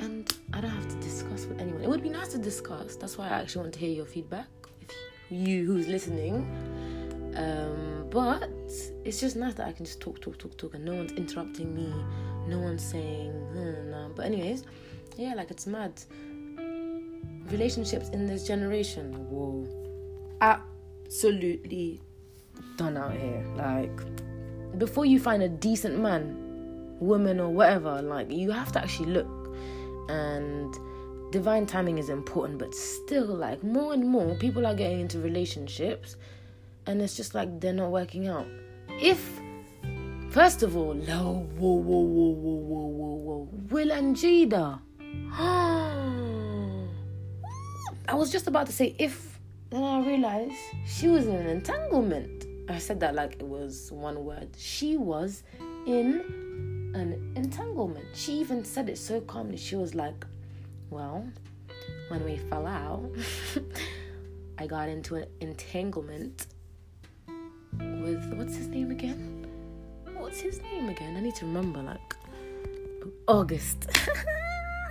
and 0.00 0.32
I 0.52 0.60
don't 0.60 0.70
have 0.70 0.88
to 0.88 0.96
discuss 0.96 1.46
with 1.46 1.60
anyone. 1.60 1.82
It 1.82 1.88
would 1.88 2.02
be 2.02 2.08
nice 2.08 2.28
to 2.28 2.38
discuss. 2.38 2.96
That's 2.96 3.16
why 3.16 3.26
I 3.26 3.40
actually 3.40 3.62
want 3.62 3.74
to 3.74 3.80
hear 3.80 3.90
your 3.90 4.06
feedback 4.06 4.48
with 4.80 4.92
you 5.30 5.64
who's 5.64 5.86
listening. 5.86 6.44
Um, 7.36 8.08
but 8.10 8.50
it's 9.04 9.20
just 9.20 9.36
nice 9.36 9.54
that 9.54 9.68
I 9.68 9.72
can 9.72 9.84
just 9.84 10.00
talk, 10.00 10.20
talk, 10.20 10.38
talk, 10.38 10.56
talk, 10.56 10.74
and 10.74 10.84
no 10.84 10.94
one's 10.94 11.12
interrupting 11.12 11.74
me. 11.74 11.92
No 12.48 12.58
one's 12.58 12.84
saying, 12.84 13.30
hmm, 13.30 13.90
no. 13.90 14.10
But 14.14 14.26
anyways, 14.26 14.64
yeah, 15.16 15.34
like 15.34 15.50
it's 15.50 15.66
mad. 15.66 15.92
Relationships 17.50 18.08
in 18.08 18.26
this 18.26 18.46
generation, 18.46 19.12
whoa, 19.30 19.66
absolutely 20.40 22.00
done 22.76 22.96
out 22.96 23.12
here. 23.12 23.44
Like 23.56 24.78
before 24.78 25.04
you 25.04 25.20
find 25.20 25.42
a 25.42 25.48
decent 25.48 25.98
man, 25.98 26.36
woman, 26.98 27.38
or 27.38 27.50
whatever, 27.50 28.02
like 28.02 28.30
you 28.30 28.50
have 28.50 28.72
to 28.72 28.80
actually 28.80 29.12
look 29.12 29.39
and 30.08 30.74
divine 31.30 31.66
timing 31.66 31.98
is 31.98 32.08
important, 32.08 32.58
but 32.58 32.74
still, 32.74 33.26
like 33.26 33.62
more 33.62 33.92
and 33.92 34.06
more 34.06 34.34
people 34.36 34.66
are 34.66 34.74
getting 34.74 35.00
into 35.00 35.18
relationships, 35.18 36.16
and 36.86 37.00
it's 37.00 37.16
just 37.16 37.34
like 37.34 37.60
they're 37.60 37.72
not 37.72 37.90
working 37.90 38.28
out. 38.28 38.46
If 39.00 39.40
first 40.30 40.62
of 40.62 40.76
all, 40.76 40.94
no, 40.94 41.48
whoa, 41.56 41.74
whoa, 41.74 42.00
whoa, 42.00 42.30
whoa, 42.30 42.54
whoa, 42.54 42.86
whoa, 42.86 43.16
whoa, 43.16 43.48
Will 43.70 43.92
and 43.92 44.16
Jada. 44.16 44.80
I 48.08 48.14
was 48.14 48.32
just 48.32 48.46
about 48.48 48.66
to 48.66 48.72
say 48.72 48.94
if, 48.98 49.38
then 49.70 49.84
I 49.84 50.04
realized 50.04 50.54
she 50.86 51.08
was 51.08 51.26
in 51.26 51.34
an 51.36 51.46
entanglement. 51.46 52.46
I 52.68 52.78
said 52.78 53.00
that 53.00 53.14
like 53.14 53.34
it 53.34 53.46
was 53.46 53.90
one 53.92 54.24
word. 54.24 54.48
She 54.56 54.96
was 54.96 55.42
in 55.86 56.79
an 56.94 57.32
entanglement. 57.36 58.06
She 58.14 58.32
even 58.34 58.64
said 58.64 58.88
it 58.88 58.98
so 58.98 59.20
calmly. 59.20 59.56
She 59.56 59.76
was 59.76 59.94
like, 59.94 60.24
Well, 60.90 61.26
when 62.08 62.24
we 62.24 62.36
fell 62.36 62.66
out, 62.66 63.10
I 64.58 64.66
got 64.66 64.88
into 64.88 65.16
an 65.16 65.26
entanglement 65.40 66.46
with 67.78 68.34
what's 68.34 68.56
his 68.56 68.68
name 68.68 68.90
again? 68.90 69.46
What's 70.16 70.40
his 70.40 70.60
name 70.60 70.88
again? 70.88 71.16
I 71.16 71.20
need 71.20 71.34
to 71.36 71.46
remember, 71.46 71.82
like 71.82 72.16
August. 73.26 73.88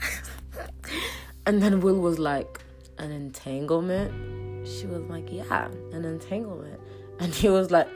and 1.45 1.61
then 1.61 1.81
Will 1.81 1.99
was 1.99 2.19
like, 2.19 2.61
An 2.97 3.11
entanglement? 3.11 4.67
She 4.67 4.85
was 4.85 5.03
like, 5.03 5.31
Yeah, 5.31 5.65
an 5.91 6.05
entanglement. 6.05 6.79
And 7.19 7.33
he 7.33 7.49
was 7.49 7.69
like, 7.69 7.87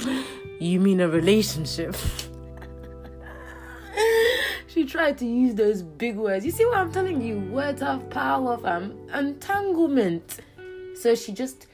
You 0.60 0.80
mean 0.80 1.00
a 1.00 1.08
relationship? 1.08 1.96
She 4.78 4.84
tried 4.84 5.18
to 5.18 5.26
use 5.26 5.56
those 5.56 5.82
big 5.82 6.16
words. 6.16 6.46
You 6.46 6.52
see 6.52 6.64
what 6.64 6.76
I'm 6.76 6.92
telling 6.92 7.20
you? 7.20 7.40
Words 7.50 7.82
have 7.82 8.08
power, 8.10 8.56
fam. 8.58 8.96
Um, 9.12 9.26
entanglement. 9.26 10.38
So 10.94 11.16
she 11.16 11.32
just, 11.32 11.66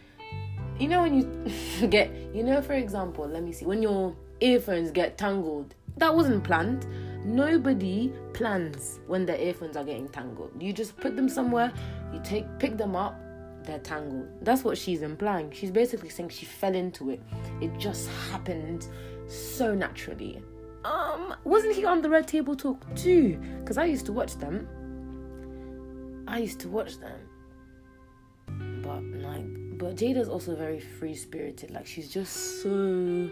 you 0.78 0.88
know, 0.88 1.02
when 1.02 1.14
you 1.14 1.88
get, 1.88 2.10
you 2.34 2.42
know, 2.42 2.62
for 2.62 2.72
example, 2.72 3.28
let 3.28 3.42
me 3.42 3.52
see, 3.52 3.66
when 3.66 3.82
your 3.82 4.16
earphones 4.40 4.90
get 4.90 5.18
tangled, 5.18 5.74
that 5.98 6.14
wasn't 6.14 6.44
planned. 6.44 6.86
Nobody 7.26 8.10
plans 8.32 9.00
when 9.06 9.26
their 9.26 9.38
earphones 9.38 9.76
are 9.76 9.84
getting 9.84 10.08
tangled. 10.08 10.52
You 10.58 10.72
just 10.72 10.96
put 10.96 11.14
them 11.14 11.28
somewhere, 11.28 11.74
you 12.10 12.22
take, 12.24 12.46
pick 12.58 12.78
them 12.78 12.96
up, 12.96 13.20
they're 13.64 13.80
tangled. 13.80 14.28
That's 14.40 14.64
what 14.64 14.78
she's 14.78 15.02
implying. 15.02 15.50
She's 15.50 15.70
basically 15.70 16.08
saying 16.08 16.30
she 16.30 16.46
fell 16.46 16.74
into 16.74 17.10
it. 17.10 17.20
It 17.60 17.76
just 17.76 18.08
happened 18.30 18.88
so 19.28 19.74
naturally 19.74 20.42
um, 20.84 21.34
wasn't 21.44 21.74
he 21.74 21.84
on 21.84 22.02
the 22.02 22.10
Red 22.10 22.28
Table 22.28 22.54
Talk 22.54 22.82
too? 22.94 23.38
Because 23.60 23.78
I 23.78 23.84
used 23.84 24.06
to 24.06 24.12
watch 24.12 24.36
them. 24.36 24.68
I 26.28 26.38
used 26.38 26.60
to 26.60 26.68
watch 26.68 26.98
them. 26.98 27.18
But 28.82 29.02
like, 29.02 29.78
but 29.78 29.96
Jada's 29.96 30.28
also 30.28 30.54
very 30.54 30.80
free 30.80 31.14
spirited. 31.14 31.70
Like 31.70 31.86
she's 31.86 32.10
just 32.10 32.62
so. 32.62 33.30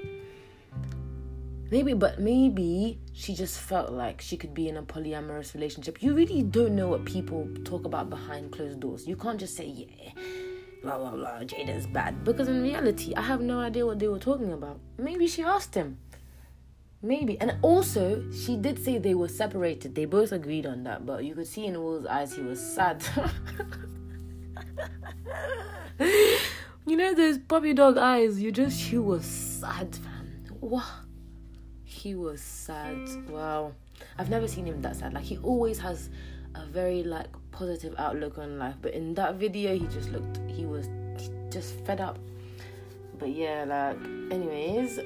Maybe, 1.70 1.94
but 1.94 2.20
maybe 2.20 2.98
she 3.14 3.34
just 3.34 3.58
felt 3.58 3.92
like 3.92 4.20
she 4.20 4.36
could 4.36 4.52
be 4.52 4.68
in 4.68 4.76
a 4.76 4.82
polyamorous 4.82 5.54
relationship. 5.54 6.02
You 6.02 6.14
really 6.14 6.42
don't 6.42 6.76
know 6.76 6.88
what 6.88 7.06
people 7.06 7.48
talk 7.64 7.86
about 7.86 8.10
behind 8.10 8.52
closed 8.52 8.80
doors. 8.80 9.06
You 9.06 9.16
can't 9.16 9.40
just 9.40 9.56
say, 9.56 9.66
yeah, 9.66 10.10
blah 10.82 10.98
blah 10.98 11.12
blah, 11.12 11.38
Jada's 11.40 11.86
bad. 11.86 12.24
Because 12.24 12.48
in 12.48 12.62
reality, 12.62 13.14
I 13.14 13.22
have 13.22 13.40
no 13.40 13.58
idea 13.58 13.86
what 13.86 13.98
they 13.98 14.08
were 14.08 14.18
talking 14.18 14.52
about. 14.52 14.80
Maybe 14.98 15.26
she 15.26 15.42
asked 15.42 15.74
him. 15.74 15.98
Maybe. 17.02 17.38
And 17.40 17.56
also, 17.62 18.22
she 18.30 18.56
did 18.56 18.82
say 18.82 18.98
they 18.98 19.14
were 19.14 19.28
separated. 19.28 19.96
They 19.96 20.04
both 20.04 20.30
agreed 20.30 20.66
on 20.66 20.84
that, 20.84 21.04
but 21.04 21.24
you 21.24 21.34
could 21.34 21.48
see 21.48 21.66
in 21.66 21.82
Will's 21.82 22.06
eyes 22.06 22.34
he 22.34 22.42
was 22.42 22.60
sad. 22.60 23.04
you 26.86 26.96
know 26.96 27.12
those 27.12 27.38
puppy 27.38 27.74
dog 27.74 27.98
eyes? 27.98 28.40
You 28.40 28.52
just, 28.52 28.80
he 28.80 28.98
was 28.98 29.24
sad, 29.24 29.96
fam. 29.96 30.44
Wow. 30.60 30.84
He 31.84 32.14
was 32.14 32.40
sad. 32.40 33.08
Wow. 33.28 33.72
I've 34.16 34.30
never 34.30 34.46
seen 34.46 34.66
him 34.66 34.80
that 34.82 34.94
sad. 34.94 35.12
Like, 35.12 35.24
he 35.24 35.38
always 35.38 35.80
has 35.80 36.08
a 36.54 36.64
very, 36.66 37.02
like, 37.02 37.30
positive 37.50 37.96
outlook 37.98 38.38
on 38.38 38.60
life. 38.60 38.76
But 38.80 38.94
in 38.94 39.14
that 39.14 39.34
video, 39.34 39.76
he 39.76 39.88
just 39.88 40.10
looked, 40.10 40.38
he 40.48 40.66
was 40.66 40.88
just 41.50 41.74
fed 41.84 42.00
up. 42.00 42.20
But 43.18 43.30
yeah, 43.30 43.64
like, 43.64 43.96
anyways 44.32 45.00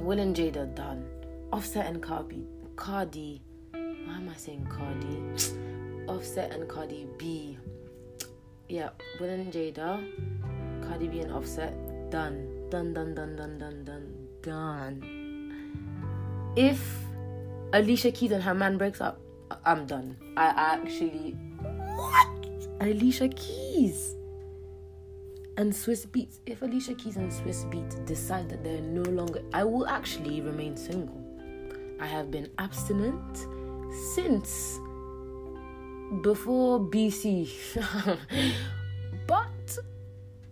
Will 0.00 0.18
and 0.18 0.34
Jada 0.34 0.74
done. 0.74 1.04
Offset 1.52 1.86
and 1.86 2.02
Cardi. 2.02 2.46
Cardi. 2.76 3.42
Why 3.72 4.16
am 4.16 4.28
I 4.28 4.36
saying 4.36 4.66
Cardi? 4.66 5.22
Offset 6.08 6.52
and 6.52 6.68
Cardi 6.68 7.06
B. 7.18 7.58
Yeah, 8.68 8.90
Will 9.20 9.28
and 9.28 9.52
Jada. 9.52 10.02
Cardi 10.88 11.08
B 11.08 11.20
and 11.20 11.32
Offset. 11.32 11.74
Done. 12.10 12.68
Done, 12.70 12.94
done, 12.94 13.14
done, 13.14 13.36
done, 13.36 13.58
done, 13.58 13.84
done, 13.84 14.28
done. 14.42 15.20
If 16.56 16.80
Alicia 17.72 18.10
Keys 18.10 18.32
and 18.32 18.42
her 18.42 18.54
man 18.54 18.78
breaks 18.78 19.00
up, 19.00 19.20
I'm 19.64 19.86
done. 19.86 20.16
I 20.36 20.46
actually 20.56 21.32
what? 21.96 22.28
Alicia 22.80 23.28
Keys 23.28 24.16
and 25.60 25.74
Swizz 25.74 26.06
Beatz. 26.06 26.38
If 26.46 26.62
Alicia 26.62 26.94
Keys 26.94 27.16
and 27.16 27.30
Swizz 27.30 27.70
Beatz 27.70 28.04
decide 28.06 28.48
that 28.48 28.64
they're 28.64 28.80
no 28.80 29.02
longer, 29.02 29.42
I 29.52 29.62
will 29.62 29.86
actually 29.86 30.40
remain 30.40 30.74
single. 30.74 31.20
I 32.00 32.06
have 32.06 32.30
been 32.30 32.48
abstinent 32.56 33.46
since 34.14 34.78
before 36.22 36.80
BC. 36.80 37.50
but 39.26 39.78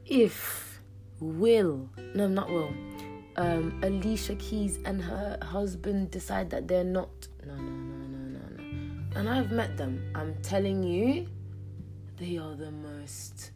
if 0.04 0.78
Will, 1.20 1.88
no, 2.14 2.28
not 2.28 2.50
Will, 2.50 2.74
um, 3.36 3.80
Alicia 3.82 4.34
Keys 4.34 4.78
and 4.84 5.00
her 5.00 5.38
husband 5.40 6.10
decide 6.10 6.50
that 6.50 6.68
they're 6.68 6.84
not, 6.84 7.08
no, 7.46 7.54
no, 7.54 7.62
no, 7.62 8.06
no, 8.06 8.38
no, 8.38 8.62
no. 8.62 9.18
And 9.18 9.26
I've 9.26 9.52
met 9.52 9.78
them. 9.78 10.12
I'm 10.14 10.34
telling 10.42 10.82
you, 10.82 11.28
they 12.18 12.36
are 12.36 12.54
the 12.54 12.72
most 12.72 13.52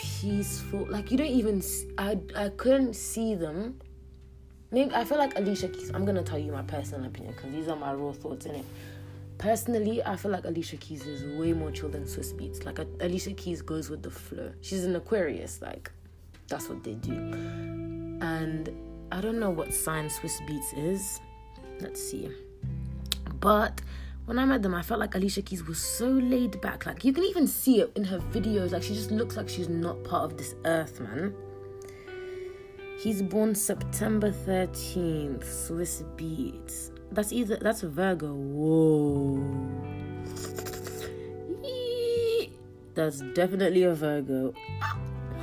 peaceful. 0.00 0.86
Like 0.88 1.10
you 1.10 1.16
don't 1.16 1.26
even. 1.26 1.62
I 1.98 2.18
I 2.36 2.48
couldn't 2.50 2.94
see 2.94 3.34
them. 3.34 3.78
Maybe 4.70 4.94
I 4.94 5.04
feel 5.04 5.18
like 5.18 5.36
Alicia 5.38 5.68
Keys. 5.68 5.90
I'm 5.92 6.04
gonna 6.04 6.22
tell 6.22 6.38
you 6.38 6.52
my 6.52 6.62
personal 6.62 7.06
opinion 7.06 7.34
because 7.34 7.52
these 7.52 7.68
are 7.68 7.76
my 7.76 7.92
raw 7.92 8.12
thoughts 8.12 8.46
in 8.46 8.54
it. 8.54 8.64
Personally, 9.38 10.02
I 10.04 10.16
feel 10.16 10.30
like 10.30 10.44
Alicia 10.44 10.76
Keys 10.76 11.06
is 11.06 11.38
way 11.38 11.52
more 11.52 11.70
chill 11.70 11.88
than 11.88 12.04
Swizz 12.04 12.34
Beatz. 12.34 12.64
Like 12.64 12.78
Alicia 13.00 13.32
Keys 13.32 13.62
goes 13.62 13.90
with 13.90 14.02
the 14.02 14.10
flow. 14.10 14.52
She's 14.60 14.84
an 14.84 14.96
Aquarius. 14.96 15.60
Like 15.60 15.90
that's 16.48 16.68
what 16.68 16.82
they 16.82 16.94
do. 16.94 17.12
And 17.12 18.70
I 19.12 19.20
don't 19.20 19.38
know 19.38 19.50
what 19.50 19.74
sign 19.74 20.08
Swizz 20.08 20.40
Beatz 20.48 20.76
is. 20.76 21.20
Let's 21.80 22.02
see. 22.02 22.30
But 23.40 23.80
when 24.30 24.38
I 24.38 24.44
met 24.44 24.62
them, 24.62 24.76
I 24.76 24.82
felt 24.82 25.00
like 25.00 25.16
Alicia 25.16 25.42
Keys 25.42 25.66
was 25.66 25.80
so 25.80 26.06
laid 26.06 26.60
back. 26.60 26.86
Like 26.86 27.04
you 27.04 27.12
can 27.12 27.24
even 27.24 27.48
see 27.48 27.80
it 27.80 27.90
in 27.96 28.04
her 28.04 28.20
videos. 28.20 28.70
Like 28.70 28.84
she 28.84 28.94
just 28.94 29.10
looks 29.10 29.36
like 29.36 29.48
she's 29.48 29.68
not 29.68 30.04
part 30.04 30.30
of 30.30 30.38
this 30.38 30.54
earth, 30.64 31.00
man. 31.00 31.34
He's 32.96 33.22
born 33.22 33.56
September 33.56 34.30
13th, 34.30 35.42
Swizz 35.42 36.04
Beatz. 36.16 36.92
That's 37.10 37.32
either 37.32 37.56
that's 37.56 37.82
a 37.82 37.88
Virgo. 37.88 38.32
Whoa. 38.32 39.42
That's 42.94 43.22
definitely 43.34 43.82
a 43.82 43.96
Virgo. 43.96 44.54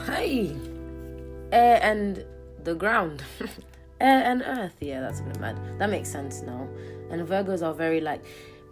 Hey. 0.06 0.56
Air 1.52 1.82
and 1.84 2.24
the 2.64 2.74
ground. 2.74 3.22
Air 4.00 4.24
and 4.24 4.44
earth. 4.44 4.78
Yeah, 4.80 5.02
that's 5.02 5.20
a 5.20 5.24
bit 5.24 5.42
mad. 5.42 5.60
That 5.78 5.90
makes 5.90 6.08
sense 6.10 6.42
now. 6.42 6.70
And 7.12 7.28
Virgos 7.28 7.62
are 7.62 7.74
very 7.74 8.00
like 8.00 8.24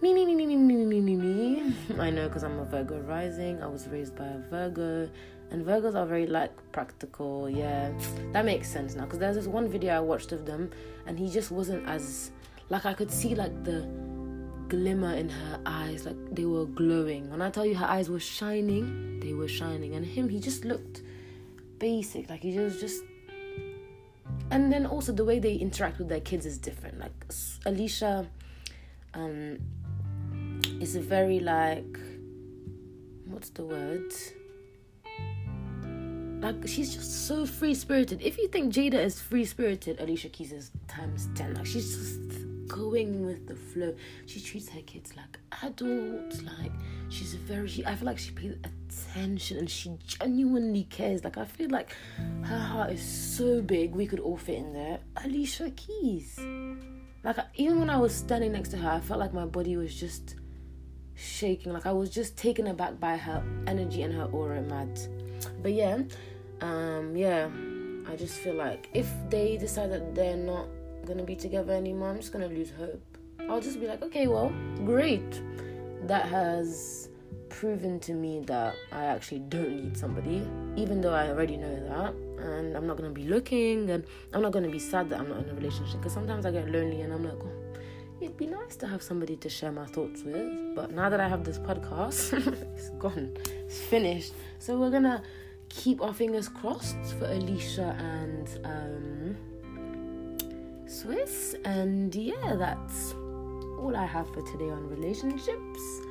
me, 0.02 0.14
me, 0.14 0.26
me, 0.26 0.36
me, 0.36 0.46
me, 0.46 0.56
me, 0.56 0.86
me, 0.86 1.02
me, 1.02 1.16
me. 1.16 1.76
I 2.00 2.10
know 2.10 2.28
because 2.28 2.44
I'm 2.44 2.60
a 2.60 2.66
Virgo 2.66 3.00
rising. 3.00 3.62
I 3.64 3.68
was 3.68 3.88
raised 3.88 4.16
by 4.16 4.26
a 4.26 4.38
Virgo. 4.50 5.10
And 5.52 5.66
Virgos 5.66 5.96
are 5.96 6.06
very 6.06 6.28
like 6.28 6.52
practical. 6.72 7.50
Yeah, 7.50 7.92
that 8.34 8.46
makes 8.46 8.70
sense 8.70 8.96
now. 8.96 9.06
Because 9.06 9.20
there's 9.20 9.36
this 9.36 9.48
one 9.48 9.68
video 9.70 9.96
I 9.96 10.00
watched 10.00 10.32
of 10.32 10.46
them, 10.46 10.72
and 11.06 11.18
he 11.18 11.30
just 11.30 11.52
wasn't 11.52 11.88
as 11.88 12.32
like 12.70 12.86
I 12.86 12.94
could 12.94 13.12
see 13.12 13.36
like 13.36 13.64
the 13.64 13.88
glimmer 14.68 15.14
in 15.14 15.30
her 15.30 15.60
eyes, 15.66 16.06
like 16.06 16.18
they 16.36 16.46
were 16.46 16.66
glowing. 16.66 17.30
When 17.30 17.42
I 17.42 17.50
tell 17.50 17.66
you 17.66 17.76
her 17.76 17.86
eyes 17.86 18.10
were 18.10 18.20
shining, 18.20 19.20
they 19.20 19.34
were 19.34 19.48
shining. 19.48 19.96
And 19.96 20.06
him, 20.06 20.30
he 20.30 20.40
just 20.40 20.66
looked 20.66 21.02
basic. 21.80 22.30
Like 22.30 22.42
he 22.42 22.58
was 22.58 22.80
just. 22.80 23.04
And 24.52 24.72
then 24.72 24.86
also 24.86 25.12
the 25.12 25.26
way 25.26 25.40
they 25.40 25.56
interact 25.56 25.98
with 25.98 26.10
their 26.10 26.20
kids 26.20 26.46
is 26.46 26.58
different. 26.58 27.00
Like 27.00 27.14
Alicia, 27.66 28.28
um, 29.14 29.60
is 30.82 30.96
very 30.96 31.40
like 31.40 32.00
what's 33.28 33.50
the 33.50 33.64
word? 33.64 34.14
Like 36.42 36.68
she's 36.68 36.94
just 36.94 37.28
so 37.28 37.46
free 37.46 37.74
spirited. 37.74 38.22
If 38.22 38.38
you 38.38 38.48
think 38.48 38.74
Jada 38.74 38.96
is 38.96 39.22
free 39.22 39.46
spirited, 39.46 40.00
Alicia 40.00 40.30
Keys 40.30 40.52
is 40.52 40.72
times 40.88 41.30
ten. 41.36 41.54
Like 41.56 41.66
she's 41.66 41.96
just 41.96 42.68
going 42.68 43.26
with 43.26 43.48
the 43.48 43.56
flow. 43.56 43.96
She 44.26 44.42
treats 44.42 44.70
her 44.70 44.82
kids 44.82 45.16
like 45.16 45.40
adults. 45.64 46.42
Like 46.44 46.72
she's 47.10 47.34
a 47.34 47.38
very. 47.38 47.68
She, 47.68 47.86
I 47.86 47.96
feel 47.96 48.06
like 48.06 48.20
she 48.20 48.32
pays 48.32 48.56
attention 48.64 49.58
and 49.58 49.70
she 49.70 49.98
genuinely 50.06 50.84
cares. 50.84 51.24
Like 51.24 51.38
I 51.38 51.46
feel 51.46 51.70
like 51.70 51.96
her 52.44 52.60
heart 52.60 52.92
is 52.92 53.02
so 53.02 53.62
big. 53.62 53.96
We 53.96 54.06
could 54.08 54.20
all 54.20 54.38
fit 54.38 54.58
in 54.58 54.74
there. 54.74 55.00
Alicia 55.24 55.72
Keys. 55.72 56.40
Like 57.24 57.38
even 57.56 57.80
when 57.80 57.90
I 57.90 57.98
was 57.98 58.14
standing 58.14 58.52
next 58.52 58.70
to 58.70 58.78
her, 58.78 58.90
I 58.90 59.00
felt 59.00 59.20
like 59.20 59.34
my 59.34 59.46
body 59.46 59.78
was 59.78 59.96
just 59.96 60.36
shaking. 61.16 61.74
Like 61.74 61.86
I 61.86 61.92
was 61.92 62.10
just 62.10 62.38
taken 62.38 62.68
aback 62.68 63.00
by 63.00 63.18
her 63.18 63.44
energy 63.68 64.04
and 64.04 64.14
her 64.14 64.26
aura, 64.26 64.62
mad. 64.62 65.00
But 65.62 65.74
yeah, 65.74 66.00
um, 66.62 67.16
yeah, 67.16 67.50
I 68.08 68.16
just 68.16 68.36
feel 68.38 68.56
like 68.56 68.90
if 68.94 69.10
they 69.30 69.58
decide 69.58 69.92
that 69.92 70.16
they're 70.16 70.38
not 70.38 70.68
gonna 71.06 71.24
be 71.24 71.36
together 71.36 71.74
anymore, 71.74 72.10
I'm 72.10 72.18
just 72.18 72.32
gonna 72.32 72.48
lose 72.48 72.72
hope. 72.72 73.02
I'll 73.50 73.62
just 73.62 73.80
be 73.80 73.88
like, 73.88 74.02
okay, 74.02 74.28
well, 74.28 74.54
great. 74.86 75.42
That 76.08 76.28
has 76.28 77.10
proven 77.50 78.00
to 78.02 78.14
me 78.14 78.42
that 78.46 78.76
I 78.92 79.06
actually 79.06 79.40
don't 79.40 79.84
need 79.84 79.98
somebody, 79.98 80.48
even 80.76 81.02
though 81.02 81.14
I 81.14 81.30
already 81.30 81.58
know 81.58 81.76
that. 81.88 82.14
And 82.44 82.76
I'm 82.76 82.86
not 82.86 82.98
gonna 82.98 83.10
be 83.10 83.24
looking, 83.24 83.90
and 83.90 84.04
I'm 84.34 84.42
not 84.42 84.52
gonna 84.52 84.70
be 84.70 84.80
sad 84.80 85.10
that 85.10 85.20
I'm 85.20 85.30
not 85.30 85.40
in 85.40 85.50
a 85.50 85.54
relationship 85.54 86.00
because 86.00 86.14
sometimes 86.14 86.46
I 86.46 86.52
get 86.52 86.70
lonely 86.70 87.02
and 87.02 87.14
I'm 87.14 87.24
like, 87.24 87.40
oh, 87.42 87.65
it'd 88.22 88.38
be 88.38 88.48
nice 88.48 88.76
to 88.78 88.88
have 88.88 89.02
somebody 89.02 89.36
to 89.38 89.50
share 89.50 89.72
my 89.72 89.86
thoughts 89.86 90.24
with. 90.24 90.76
But 90.76 90.92
now 90.92 91.10
that 91.10 91.20
I 91.20 91.28
have 91.28 91.44
this 91.44 91.58
podcast, 91.60 92.34
it's 92.76 92.90
gone, 92.92 93.36
it's 93.66 93.80
finished. 93.80 94.34
So 94.60 94.78
we're 94.78 94.92
gonna 94.92 95.24
keep 95.70 96.02
our 96.02 96.14
fingers 96.14 96.48
crossed 96.48 96.98
for 97.20 97.26
Alicia 97.26 97.96
and 98.00 98.60
um, 98.64 99.38
Swizz. 100.88 101.56
And 101.66 102.14
yeah, 102.16 102.56
that's 102.56 103.14
all 103.80 103.96
I 103.96 104.06
have 104.06 104.28
for 104.34 104.42
today 104.52 104.70
on 104.70 104.88
relationships. 104.90 106.02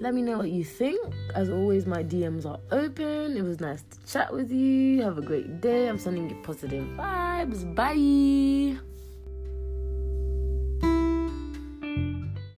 Let 0.00 0.14
me 0.14 0.22
know 0.22 0.38
what 0.38 0.50
you 0.50 0.64
think. 0.64 1.14
As 1.34 1.48
always, 1.48 1.86
my 1.86 2.02
DMs 2.02 2.44
are 2.44 2.58
open. 2.72 3.36
It 3.36 3.42
was 3.42 3.60
nice 3.60 3.82
to 3.82 4.12
chat 4.12 4.32
with 4.32 4.50
you. 4.50 5.00
Have 5.02 5.18
a 5.18 5.22
great 5.22 5.60
day. 5.60 5.88
I'm 5.88 5.98
sending 5.98 6.28
you 6.28 6.36
positive 6.42 6.84
vibes. 6.96 7.74
Bye. 7.74 8.91